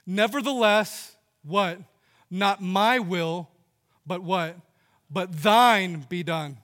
Nevertheless, 0.06 1.16
what? 1.44 1.80
Not 2.32 2.62
my 2.62 3.00
will, 3.00 3.50
but 4.06 4.24
what? 4.24 4.56
But 5.10 5.42
thine 5.42 6.06
be 6.10 6.24
done. 6.24 6.58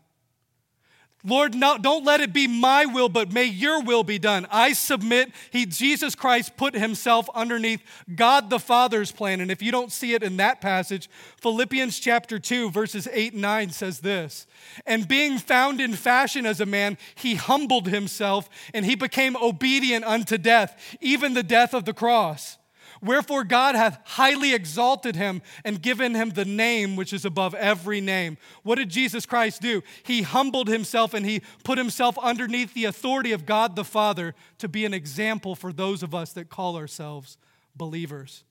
Lord, 1.25 1.59
don't 1.59 2.05
let 2.05 2.21
it 2.21 2.33
be 2.33 2.47
my 2.47 2.85
will, 2.85 3.09
but 3.09 3.33
may 3.33 3.45
your 3.45 3.81
will 3.81 4.03
be 4.03 4.19
done. 4.19 4.45
I 4.51 4.73
submit. 4.73 5.31
He, 5.49 5.65
Jesus 5.65 6.13
Christ 6.13 6.55
put 6.55 6.75
himself 6.75 7.27
underneath 7.33 7.81
God 8.13 8.51
the 8.51 8.59
Father's 8.59 9.11
plan. 9.11 9.41
And 9.41 9.49
if 9.49 9.61
you 9.61 9.71
don't 9.71 9.91
see 9.91 10.13
it 10.13 10.21
in 10.21 10.37
that 10.37 10.61
passage, 10.61 11.09
Philippians 11.41 11.97
chapter 11.97 12.37
2, 12.37 12.69
verses 12.69 13.07
8 13.11 13.33
and 13.33 13.41
9 13.41 13.69
says 13.71 14.01
this 14.01 14.45
And 14.85 15.07
being 15.07 15.39
found 15.39 15.81
in 15.81 15.93
fashion 15.93 16.45
as 16.45 16.61
a 16.61 16.65
man, 16.65 16.97
he 17.15 17.35
humbled 17.35 17.87
himself 17.87 18.47
and 18.73 18.85
he 18.85 18.95
became 18.95 19.35
obedient 19.37 20.05
unto 20.05 20.37
death, 20.37 20.97
even 21.01 21.33
the 21.33 21.43
death 21.43 21.73
of 21.73 21.85
the 21.85 21.93
cross. 21.93 22.57
Wherefore 23.01 23.43
God 23.43 23.75
hath 23.75 23.99
highly 24.05 24.53
exalted 24.53 25.15
him 25.15 25.41
and 25.63 25.81
given 25.81 26.15
him 26.15 26.29
the 26.29 26.45
name 26.45 26.95
which 26.95 27.13
is 27.13 27.25
above 27.25 27.53
every 27.55 28.01
name. 28.01 28.37
What 28.63 28.75
did 28.75 28.89
Jesus 28.89 29.25
Christ 29.25 29.61
do? 29.61 29.81
He 30.03 30.21
humbled 30.21 30.67
himself 30.67 31.13
and 31.13 31.25
he 31.25 31.41
put 31.63 31.77
himself 31.77 32.17
underneath 32.19 32.73
the 32.73 32.85
authority 32.85 33.31
of 33.31 33.45
God 33.45 33.75
the 33.75 33.83
Father 33.83 34.35
to 34.59 34.67
be 34.67 34.85
an 34.85 34.93
example 34.93 35.55
for 35.55 35.71
those 35.71 36.03
of 36.03 36.15
us 36.15 36.33
that 36.33 36.49
call 36.49 36.75
ourselves 36.77 37.37
believers. 37.75 38.43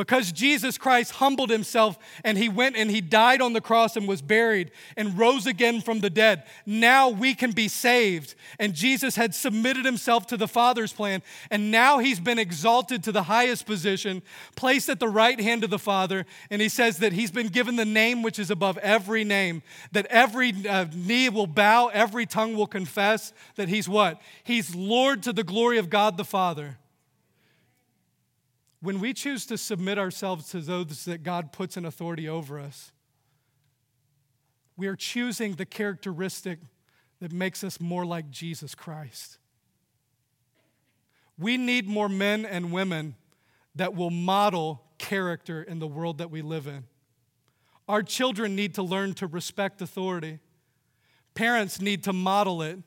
Because 0.00 0.32
Jesus 0.32 0.78
Christ 0.78 1.12
humbled 1.12 1.50
himself 1.50 1.98
and 2.24 2.38
he 2.38 2.48
went 2.48 2.74
and 2.74 2.90
he 2.90 3.02
died 3.02 3.42
on 3.42 3.52
the 3.52 3.60
cross 3.60 3.96
and 3.96 4.08
was 4.08 4.22
buried 4.22 4.70
and 4.96 5.18
rose 5.18 5.46
again 5.46 5.82
from 5.82 6.00
the 6.00 6.08
dead. 6.08 6.44
Now 6.64 7.10
we 7.10 7.34
can 7.34 7.52
be 7.52 7.68
saved. 7.68 8.34
And 8.58 8.72
Jesus 8.72 9.16
had 9.16 9.34
submitted 9.34 9.84
himself 9.84 10.26
to 10.28 10.38
the 10.38 10.48
Father's 10.48 10.94
plan. 10.94 11.22
And 11.50 11.70
now 11.70 11.98
he's 11.98 12.18
been 12.18 12.38
exalted 12.38 13.04
to 13.04 13.12
the 13.12 13.24
highest 13.24 13.66
position, 13.66 14.22
placed 14.56 14.88
at 14.88 15.00
the 15.00 15.08
right 15.08 15.38
hand 15.38 15.64
of 15.64 15.70
the 15.70 15.78
Father. 15.78 16.24
And 16.48 16.62
he 16.62 16.70
says 16.70 16.96
that 16.98 17.12
he's 17.12 17.30
been 17.30 17.48
given 17.48 17.76
the 17.76 17.84
name 17.84 18.22
which 18.22 18.38
is 18.38 18.50
above 18.50 18.78
every 18.78 19.22
name, 19.22 19.62
that 19.92 20.06
every 20.06 20.54
uh, 20.66 20.86
knee 20.94 21.28
will 21.28 21.46
bow, 21.46 21.88
every 21.88 22.24
tongue 22.24 22.56
will 22.56 22.66
confess 22.66 23.34
that 23.56 23.68
he's 23.68 23.86
what? 23.86 24.18
He's 24.44 24.74
Lord 24.74 25.22
to 25.24 25.34
the 25.34 25.44
glory 25.44 25.76
of 25.76 25.90
God 25.90 26.16
the 26.16 26.24
Father. 26.24 26.78
When 28.82 29.00
we 29.00 29.12
choose 29.12 29.44
to 29.46 29.58
submit 29.58 29.98
ourselves 29.98 30.50
to 30.50 30.60
those 30.60 31.04
that 31.04 31.22
God 31.22 31.52
puts 31.52 31.76
in 31.76 31.84
authority 31.84 32.28
over 32.28 32.58
us, 32.58 32.92
we 34.76 34.86
are 34.86 34.96
choosing 34.96 35.54
the 35.54 35.66
characteristic 35.66 36.58
that 37.20 37.32
makes 37.32 37.62
us 37.62 37.80
more 37.80 38.06
like 38.06 38.30
Jesus 38.30 38.74
Christ. 38.74 39.38
We 41.38 41.58
need 41.58 41.86
more 41.86 42.08
men 42.08 42.46
and 42.46 42.72
women 42.72 43.16
that 43.74 43.94
will 43.94 44.10
model 44.10 44.82
character 44.98 45.62
in 45.62 45.78
the 45.78 45.86
world 45.86 46.18
that 46.18 46.30
we 46.30 46.42
live 46.42 46.66
in. 46.66 46.84
Our 47.88 48.02
children 48.02 48.56
need 48.56 48.74
to 48.76 48.82
learn 48.82 49.14
to 49.14 49.26
respect 49.26 49.82
authority. 49.82 50.38
Parents 51.34 51.80
need 51.80 52.04
to 52.04 52.12
model 52.12 52.62
it. 52.62 52.78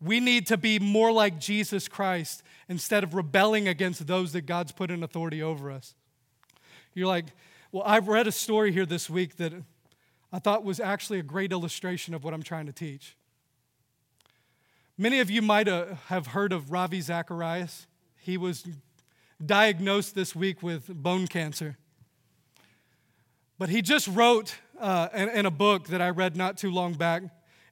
We 0.00 0.18
need 0.18 0.46
to 0.46 0.56
be 0.56 0.78
more 0.78 1.12
like 1.12 1.38
Jesus 1.38 1.86
Christ 1.86 2.42
instead 2.68 3.04
of 3.04 3.14
rebelling 3.14 3.68
against 3.68 4.06
those 4.06 4.32
that 4.32 4.42
God's 4.42 4.72
put 4.72 4.90
in 4.90 5.02
authority 5.02 5.42
over 5.42 5.70
us. 5.70 5.94
You're 6.94 7.06
like, 7.06 7.26
well, 7.70 7.82
I've 7.84 8.08
read 8.08 8.26
a 8.26 8.32
story 8.32 8.72
here 8.72 8.86
this 8.86 9.10
week 9.10 9.36
that 9.36 9.52
I 10.32 10.38
thought 10.38 10.64
was 10.64 10.80
actually 10.80 11.18
a 11.18 11.22
great 11.22 11.52
illustration 11.52 12.14
of 12.14 12.24
what 12.24 12.32
I'm 12.32 12.42
trying 12.42 12.66
to 12.66 12.72
teach. 12.72 13.16
Many 14.96 15.20
of 15.20 15.30
you 15.30 15.42
might 15.42 15.68
uh, 15.68 15.94
have 16.06 16.28
heard 16.28 16.52
of 16.52 16.72
Ravi 16.72 17.00
Zacharias. 17.00 17.86
He 18.18 18.36
was 18.36 18.64
diagnosed 19.44 20.14
this 20.14 20.34
week 20.34 20.62
with 20.62 20.86
bone 20.88 21.26
cancer. 21.26 21.76
But 23.58 23.68
he 23.68 23.82
just 23.82 24.08
wrote 24.08 24.56
uh, 24.78 25.08
in, 25.14 25.28
in 25.30 25.46
a 25.46 25.50
book 25.50 25.88
that 25.88 26.00
I 26.00 26.10
read 26.10 26.36
not 26.36 26.56
too 26.56 26.70
long 26.70 26.94
back 26.94 27.22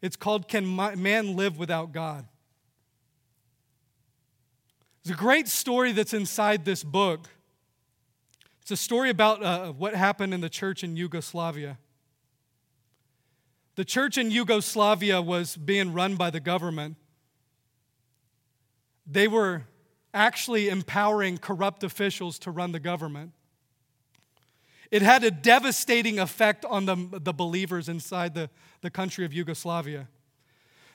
it's 0.00 0.16
called 0.16 0.48
Can 0.48 0.76
Man 0.76 1.36
Live 1.36 1.58
Without 1.58 1.92
God? 1.92 2.26
There's 5.02 5.16
a 5.16 5.18
great 5.18 5.48
story 5.48 5.92
that's 5.92 6.12
inside 6.12 6.64
this 6.64 6.84
book. 6.84 7.28
It's 8.62 8.70
a 8.70 8.76
story 8.76 9.10
about 9.10 9.42
uh, 9.42 9.72
what 9.72 9.94
happened 9.94 10.34
in 10.34 10.40
the 10.40 10.50
church 10.50 10.84
in 10.84 10.96
Yugoslavia. 10.96 11.78
The 13.76 13.84
church 13.84 14.18
in 14.18 14.30
Yugoslavia 14.30 15.22
was 15.22 15.56
being 15.56 15.92
run 15.92 16.16
by 16.16 16.30
the 16.30 16.40
government. 16.40 16.96
They 19.06 19.28
were 19.28 19.62
actually 20.12 20.68
empowering 20.68 21.38
corrupt 21.38 21.84
officials 21.84 22.38
to 22.40 22.50
run 22.50 22.72
the 22.72 22.80
government. 22.80 23.32
It 24.90 25.02
had 25.02 25.22
a 25.22 25.30
devastating 25.30 26.18
effect 26.18 26.64
on 26.64 26.86
the, 26.86 26.96
the 27.12 27.32
believers 27.32 27.88
inside 27.88 28.34
the, 28.34 28.48
the 28.80 28.90
country 28.90 29.24
of 29.24 29.32
Yugoslavia. 29.32 30.08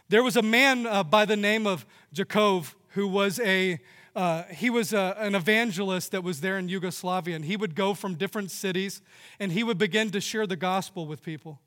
There 0.09 0.23
was 0.23 0.35
a 0.35 0.41
man 0.41 0.85
uh, 0.85 1.03
by 1.03 1.25
the 1.25 1.37
name 1.37 1.67
of 1.67 1.85
Jakov 2.13 2.73
who 2.89 3.07
was 3.07 3.39
a 3.39 3.79
uh, 4.15 4.43
he 4.43 4.69
was 4.69 4.93
a, 4.93 5.15
an 5.17 5.33
evangelist 5.33 6.11
that 6.11 6.23
was 6.23 6.41
there 6.41 6.59
in 6.59 6.69
Yugoslavia, 6.69 7.35
and 7.35 7.45
he 7.45 7.57
would 7.57 7.73
go 7.73 7.95
from 7.95 8.13
different 8.13 8.51
cities 8.51 9.01
and 9.39 9.51
he 9.51 9.63
would 9.63 9.79
begin 9.79 10.11
to 10.11 10.21
share 10.21 10.45
the 10.45 10.55
gospel 10.55 11.07
with 11.07 11.23
people. 11.23 11.59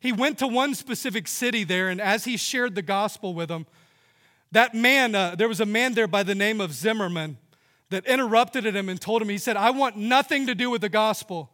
He 0.00 0.10
went 0.10 0.38
to 0.38 0.46
one 0.46 0.74
specific 0.74 1.28
city 1.28 1.64
there, 1.64 1.88
and 1.90 2.00
as 2.00 2.24
he 2.24 2.38
shared 2.38 2.74
the 2.74 2.82
gospel 2.82 3.34
with 3.34 3.48
them, 3.48 3.66
that 4.52 4.74
man, 4.74 5.14
uh, 5.14 5.34
there 5.34 5.48
was 5.48 5.60
a 5.60 5.66
man 5.66 5.92
there 5.92 6.06
by 6.06 6.22
the 6.22 6.34
name 6.34 6.62
of 6.62 6.72
Zimmerman 6.72 7.36
that 7.90 8.06
interrupted 8.06 8.64
him 8.64 8.88
and 8.88 9.00
told 9.00 9.22
him, 9.22 9.28
he 9.28 9.38
said, 9.38 9.56
I 9.56 9.70
want 9.70 9.96
nothing 9.96 10.46
to 10.46 10.54
do 10.54 10.70
with 10.70 10.80
the 10.80 10.88
gospel. 10.88 11.50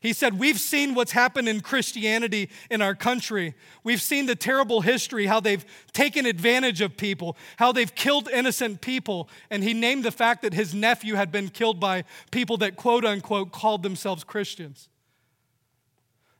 He 0.00 0.12
said, 0.12 0.38
We've 0.38 0.58
seen 0.58 0.94
what's 0.94 1.12
happened 1.12 1.48
in 1.48 1.60
Christianity 1.60 2.50
in 2.70 2.82
our 2.82 2.94
country. 2.94 3.54
We've 3.82 4.02
seen 4.02 4.26
the 4.26 4.36
terrible 4.36 4.80
history, 4.80 5.26
how 5.26 5.40
they've 5.40 5.64
taken 5.92 6.24
advantage 6.24 6.80
of 6.80 6.96
people, 6.96 7.36
how 7.56 7.72
they've 7.72 7.92
killed 7.92 8.28
innocent 8.28 8.80
people. 8.80 9.28
And 9.50 9.64
he 9.64 9.74
named 9.74 10.04
the 10.04 10.12
fact 10.12 10.42
that 10.42 10.54
his 10.54 10.72
nephew 10.74 11.14
had 11.14 11.32
been 11.32 11.48
killed 11.48 11.80
by 11.80 12.04
people 12.30 12.56
that, 12.58 12.76
quote 12.76 13.04
unquote, 13.04 13.50
called 13.50 13.82
themselves 13.82 14.22
Christians. 14.22 14.88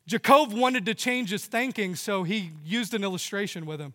Jacob 0.07 0.53
wanted 0.53 0.87
to 0.87 0.95
change 0.95 1.31
his 1.31 1.45
thinking, 1.45 1.95
so 1.95 2.23
he 2.23 2.53
used 2.65 2.95
an 2.95 3.05
illustration 3.05 3.67
with 3.67 3.81
him. 3.81 3.93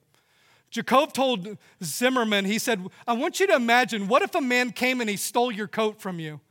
Jacob 0.74 1.14
told 1.14 1.58
Zimmerman, 1.84 2.46
he 2.46 2.58
said, 2.58 2.86
I 3.08 3.14
want 3.14 3.40
you 3.40 3.48
to 3.48 3.56
imagine 3.56 4.08
what 4.08 4.24
if 4.24 4.34
a 4.36 4.42
man 4.42 4.72
came 4.72 5.02
and 5.02 5.10
he 5.10 5.18
stole 5.18 5.52
your 5.52 5.68
coat 5.68 6.02
from 6.02 6.20
you? 6.20 6.42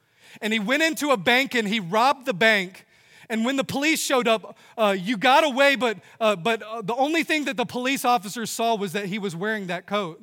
And 0.40 0.52
he 0.52 0.60
went 0.60 0.82
into 0.82 1.10
a 1.10 1.16
bank 1.16 1.54
and 1.54 1.66
he 1.66 1.80
robbed 1.80 2.24
the 2.26 2.32
bank 2.32 2.86
and 3.32 3.46
when 3.46 3.56
the 3.56 3.64
police 3.64 3.98
showed 3.98 4.28
up, 4.28 4.58
uh, 4.76 4.94
you 4.98 5.16
got 5.16 5.42
away, 5.42 5.74
but, 5.74 5.96
uh, 6.20 6.36
but 6.36 6.62
uh, 6.62 6.82
the 6.82 6.94
only 6.94 7.22
thing 7.22 7.46
that 7.46 7.56
the 7.56 7.64
police 7.64 8.04
officers 8.04 8.50
saw 8.50 8.74
was 8.74 8.92
that 8.92 9.06
he 9.06 9.18
was 9.18 9.34
wearing 9.34 9.68
that 9.68 9.86
coat. 9.86 10.22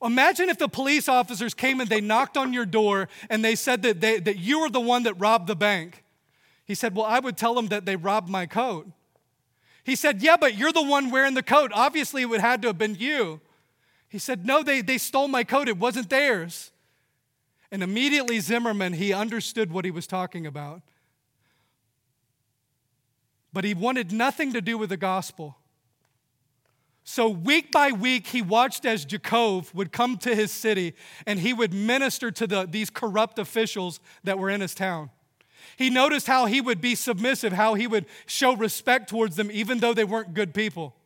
Imagine 0.00 0.50
if 0.50 0.58
the 0.58 0.68
police 0.68 1.08
officers 1.08 1.54
came 1.54 1.80
and 1.80 1.90
they 1.90 2.00
knocked 2.00 2.36
on 2.36 2.52
your 2.52 2.64
door 2.64 3.08
and 3.28 3.44
they 3.44 3.56
said 3.56 3.82
that, 3.82 4.00
they, 4.00 4.20
that 4.20 4.38
you 4.38 4.60
were 4.60 4.70
the 4.70 4.80
one 4.80 5.02
that 5.02 5.14
robbed 5.14 5.48
the 5.48 5.56
bank. 5.56 6.04
He 6.64 6.76
said, 6.76 6.94
Well, 6.94 7.06
I 7.06 7.18
would 7.18 7.36
tell 7.36 7.54
them 7.54 7.66
that 7.68 7.84
they 7.84 7.96
robbed 7.96 8.28
my 8.28 8.46
coat. 8.46 8.86
He 9.88 9.96
said, 9.96 10.20
Yeah, 10.20 10.36
but 10.36 10.54
you're 10.54 10.70
the 10.70 10.82
one 10.82 11.10
wearing 11.10 11.32
the 11.32 11.42
coat. 11.42 11.70
Obviously, 11.72 12.20
it 12.20 12.26
would 12.26 12.42
have 12.42 12.60
to 12.60 12.68
have 12.68 12.76
been 12.76 12.94
you. 12.94 13.40
He 14.10 14.18
said, 14.18 14.46
No, 14.46 14.62
they, 14.62 14.82
they 14.82 14.98
stole 14.98 15.28
my 15.28 15.44
coat. 15.44 15.66
It 15.66 15.78
wasn't 15.78 16.10
theirs. 16.10 16.72
And 17.72 17.82
immediately, 17.82 18.38
Zimmerman, 18.40 18.92
he 18.92 19.14
understood 19.14 19.72
what 19.72 19.86
he 19.86 19.90
was 19.90 20.06
talking 20.06 20.46
about. 20.46 20.82
But 23.50 23.64
he 23.64 23.72
wanted 23.72 24.12
nothing 24.12 24.52
to 24.52 24.60
do 24.60 24.76
with 24.76 24.90
the 24.90 24.98
gospel. 24.98 25.56
So, 27.02 27.30
week 27.30 27.72
by 27.72 27.90
week, 27.90 28.26
he 28.26 28.42
watched 28.42 28.84
as 28.84 29.06
Jacob 29.06 29.68
would 29.72 29.90
come 29.90 30.18
to 30.18 30.34
his 30.34 30.52
city 30.52 30.92
and 31.26 31.40
he 31.40 31.54
would 31.54 31.72
minister 31.72 32.30
to 32.30 32.46
the, 32.46 32.66
these 32.66 32.90
corrupt 32.90 33.38
officials 33.38 34.00
that 34.24 34.38
were 34.38 34.50
in 34.50 34.60
his 34.60 34.74
town. 34.74 35.08
He 35.78 35.90
noticed 35.90 36.26
how 36.26 36.46
he 36.46 36.60
would 36.60 36.80
be 36.80 36.96
submissive, 36.96 37.52
how 37.52 37.74
he 37.74 37.86
would 37.86 38.06
show 38.26 38.56
respect 38.56 39.08
towards 39.08 39.36
them, 39.36 39.48
even 39.52 39.78
though 39.78 39.94
they 39.94 40.02
weren't 40.02 40.34
good 40.34 40.52
people. 40.52 40.96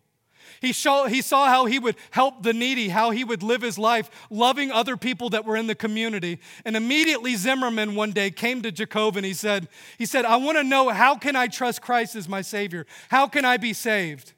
He, 0.63 0.73
saw, 0.73 1.07
he 1.07 1.21
saw 1.21 1.47
how 1.47 1.67
he 1.67 1.79
would 1.79 1.97
help 2.11 2.43
the 2.43 2.55
needy, 2.55 2.89
how 2.89 3.11
he 3.11 3.23
would 3.23 3.43
live 3.43 3.61
his 3.61 3.79
life 3.79 4.09
loving 4.31 4.71
other 4.71 4.97
people 4.97 5.29
that 5.31 5.45
were 5.45 5.57
in 5.59 5.67
the 5.67 5.75
community. 5.75 6.39
And 6.65 6.75
immediately 6.75 7.37
Zimmerman 7.37 7.95
one 7.97 8.13
day 8.13 8.31
came 8.31 8.63
to 8.63 8.73
Jacob 8.73 9.17
and 9.17 9.27
he 9.27 9.35
said, 9.35 9.69
he 9.99 10.07
said, 10.07 10.25
I 10.25 10.37
want 10.37 10.57
to 10.57 10.65
know 10.65 10.89
how 10.89 11.17
can 11.17 11.37
I 11.37 11.49
trust 11.49 11.83
Christ 11.83 12.17
as 12.17 12.27
my 12.27 12.41
Savior? 12.41 12.87
How 13.11 13.27
can 13.27 13.45
I 13.45 13.59
be 13.59 13.75
saved? 13.75 14.33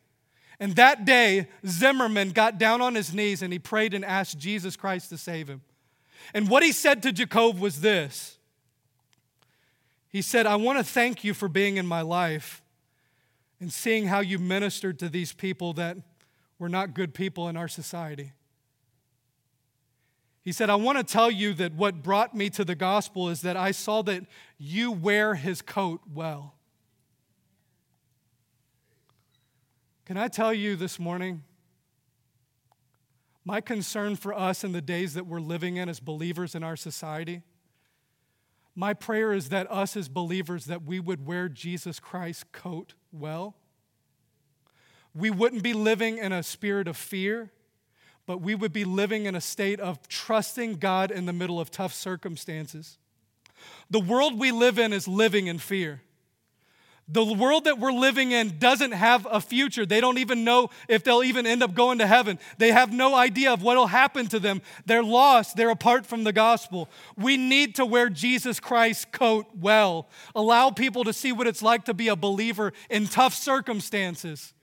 And 0.59 0.75
that 0.75 1.05
day, 1.05 1.47
Zimmerman 1.65 2.31
got 2.31 2.59
down 2.59 2.81
on 2.81 2.97
his 2.97 3.15
knees 3.15 3.41
and 3.41 3.53
he 3.53 3.61
prayed 3.61 3.95
and 3.95 4.05
asked 4.05 4.39
Jesus 4.39 4.75
Christ 4.75 5.11
to 5.11 5.19
save 5.19 5.47
him. 5.49 5.61
And 6.33 6.49
what 6.49 6.65
he 6.65 6.73
said 6.73 7.05
to 7.05 7.13
Jacob 7.13 7.61
was 7.61 7.83
this 7.83 8.34
He 10.15 10.23
said, 10.23 10.47
I 10.47 10.55
want 10.55 10.79
to 10.79 10.85
thank 10.85 11.25
you 11.25 11.35
for 11.35 11.49
being 11.49 11.77
in 11.77 11.89
my 11.89 12.01
life 12.01 12.63
and 13.59 13.73
seeing 13.73 14.07
how 14.07 14.21
you 14.21 14.39
ministered 14.39 14.97
to 15.01 15.09
these 15.09 15.33
people 15.33 15.73
that 15.73 15.97
we're 16.57 16.69
not 16.69 16.95
good 16.95 17.15
people 17.15 17.49
in 17.49 17.57
our 17.57 17.67
society. 17.67 18.31
He 20.41 20.53
said, 20.53 20.71
I 20.71 20.77
want 20.77 20.99
to 20.99 21.05
tell 21.05 21.33
you 21.33 21.53
that 21.55 21.75
what 21.75 22.05
brought 22.05 22.33
me 22.33 22.49
to 22.51 22.65
the 22.65 22.77
gospel 22.77 23.29
is 23.29 23.43
that 23.43 23.57
I 23.57 23.73
saw 23.73 24.03
that 24.03 24.23
you 24.57 24.93
wear 24.93 25.35
his 25.35 25.61
coat 25.61 26.01
well. 26.15 26.55
Can 30.07 30.17
I 30.17 30.29
tell 30.29 30.55
you 30.55 30.77
this 30.77 31.01
morning? 31.01 31.43
My 33.45 33.61
concern 33.61 34.15
for 34.15 34.33
us 34.33 34.63
in 34.63 34.71
the 34.71 34.81
days 34.81 35.15
that 35.15 35.27
we're 35.27 35.41
living 35.41 35.77
in 35.77 35.89
as 35.89 35.99
believers 35.99 36.55
in 36.55 36.63
our 36.63 36.77
society, 36.77 37.43
my 38.77 38.93
prayer 38.93 39.33
is 39.33 39.51
that 39.51 39.71
us 39.71 39.97
as 39.97 40.09
believers 40.09 40.65
that 40.67 40.85
we 40.85 40.99
would 41.01 41.27
wear 41.27 41.49
Jesus 41.49 42.01
Christ's 42.01 42.45
coat 42.53 42.95
well 43.13 43.57
we 45.15 45.31
wouldn't 45.31 45.63
be 45.63 45.73
living 45.73 46.19
in 46.19 46.33
a 46.33 46.43
spirit 46.43 46.89
of 46.89 46.97
fear, 46.97 47.51
but 48.27 48.41
we 48.41 48.55
would 48.55 48.73
be 48.73 48.85
living 48.85 49.27
in 49.27 49.35
a 49.35 49.41
state 49.41 49.79
of 49.79 50.09
trusting 50.09 50.77
God 50.77 51.11
in 51.11 51.27
the 51.27 51.33
middle 51.33 51.61
of 51.61 51.71
tough 51.71 51.95
circumstances. 51.95 52.99
The 53.91 54.01
world 54.01 54.39
we 54.39 54.51
live 54.51 54.79
in 54.79 54.93
is 54.93 55.07
living 55.07 55.47
in 55.47 55.59
fear. 55.59 56.03
The 57.07 57.25
world 57.25 57.65
that 57.65 57.79
we're 57.79 57.93
living 57.93 58.33
in 58.33 58.59
doesn't 58.59 58.93
have 58.93 59.27
a 59.31 59.39
future. 59.39 59.85
They 59.85 60.01
don't 60.01 60.17
even 60.17 60.43
know 60.43 60.71
if 60.89 61.05
they'll 61.05 61.23
even 61.23 61.47
end 61.47 61.63
up 61.63 61.75
going 61.75 61.99
to 61.99 62.07
heaven. 62.07 62.39
They 62.57 62.73
have 62.73 62.95
no 62.95 63.15
idea 63.15 63.53
of 63.53 63.63
what 63.63 63.77
will 63.77 63.89
happen 63.89 64.27
to 64.29 64.39
them. 64.39 64.63
They're 64.87 65.03
lost. 65.03 65.55
They're 65.55 65.69
apart 65.69 66.07
from 66.07 66.25
the 66.25 66.33
gospel. 66.33 66.89
We 67.17 67.37
need 67.37 67.75
to 67.75 67.85
wear 67.85 68.09
Jesus 68.09 68.59
Christ's 68.59 69.05
coat 69.05 69.47
well. 69.55 70.09
Allow 70.35 70.71
people 70.71 71.05
to 71.05 71.13
see 71.13 71.31
what 71.31 71.47
it's 71.47 71.63
like 71.63 71.85
to 71.85 71.95
be 71.95 72.09
a 72.09 72.17
believer 72.17 72.73
in 72.89 73.07
tough 73.07 73.35
circumstances. 73.35 74.55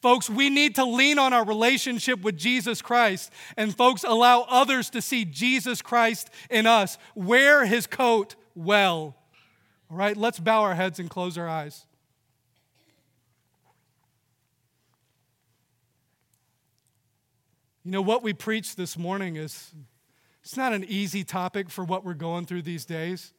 Folks, 0.00 0.30
we 0.30 0.50
need 0.50 0.76
to 0.76 0.84
lean 0.84 1.18
on 1.18 1.32
our 1.32 1.44
relationship 1.44 2.20
with 2.20 2.36
Jesus 2.36 2.80
Christ. 2.80 3.32
And, 3.56 3.76
folks, 3.76 4.04
allow 4.04 4.42
others 4.42 4.88
to 4.90 5.02
see 5.02 5.24
Jesus 5.24 5.82
Christ 5.82 6.30
in 6.48 6.66
us. 6.66 6.96
Wear 7.16 7.64
his 7.66 7.88
coat 7.88 8.36
well. 8.54 9.16
All 9.90 9.96
right, 9.96 10.16
let's 10.16 10.40
bow 10.40 10.62
our 10.62 10.74
heads 10.74 10.98
and 10.98 11.08
close 11.08 11.38
our 11.38 11.48
eyes. 11.48 11.86
You 17.84 17.92
know, 17.92 18.02
what 18.02 18.24
we 18.24 18.32
preached 18.32 18.76
this 18.76 18.98
morning 18.98 19.36
is 19.36 19.72
it's 20.42 20.56
not 20.56 20.72
an 20.72 20.84
easy 20.88 21.22
topic 21.22 21.70
for 21.70 21.84
what 21.84 22.04
we're 22.04 22.14
going 22.14 22.44
through 22.44 22.62
these 22.62 22.84
days. 22.84 23.32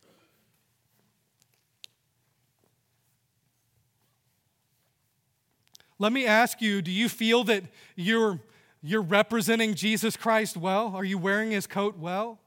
Let 5.99 6.13
me 6.13 6.25
ask 6.25 6.61
you 6.61 6.81
do 6.81 6.91
you 6.91 7.09
feel 7.09 7.43
that 7.45 7.63
you're, 7.97 8.39
you're 8.81 9.01
representing 9.01 9.73
Jesus 9.73 10.15
Christ 10.15 10.55
well? 10.55 10.95
Are 10.95 11.03
you 11.03 11.17
wearing 11.17 11.51
his 11.51 11.67
coat 11.67 11.97
well? 11.97 12.39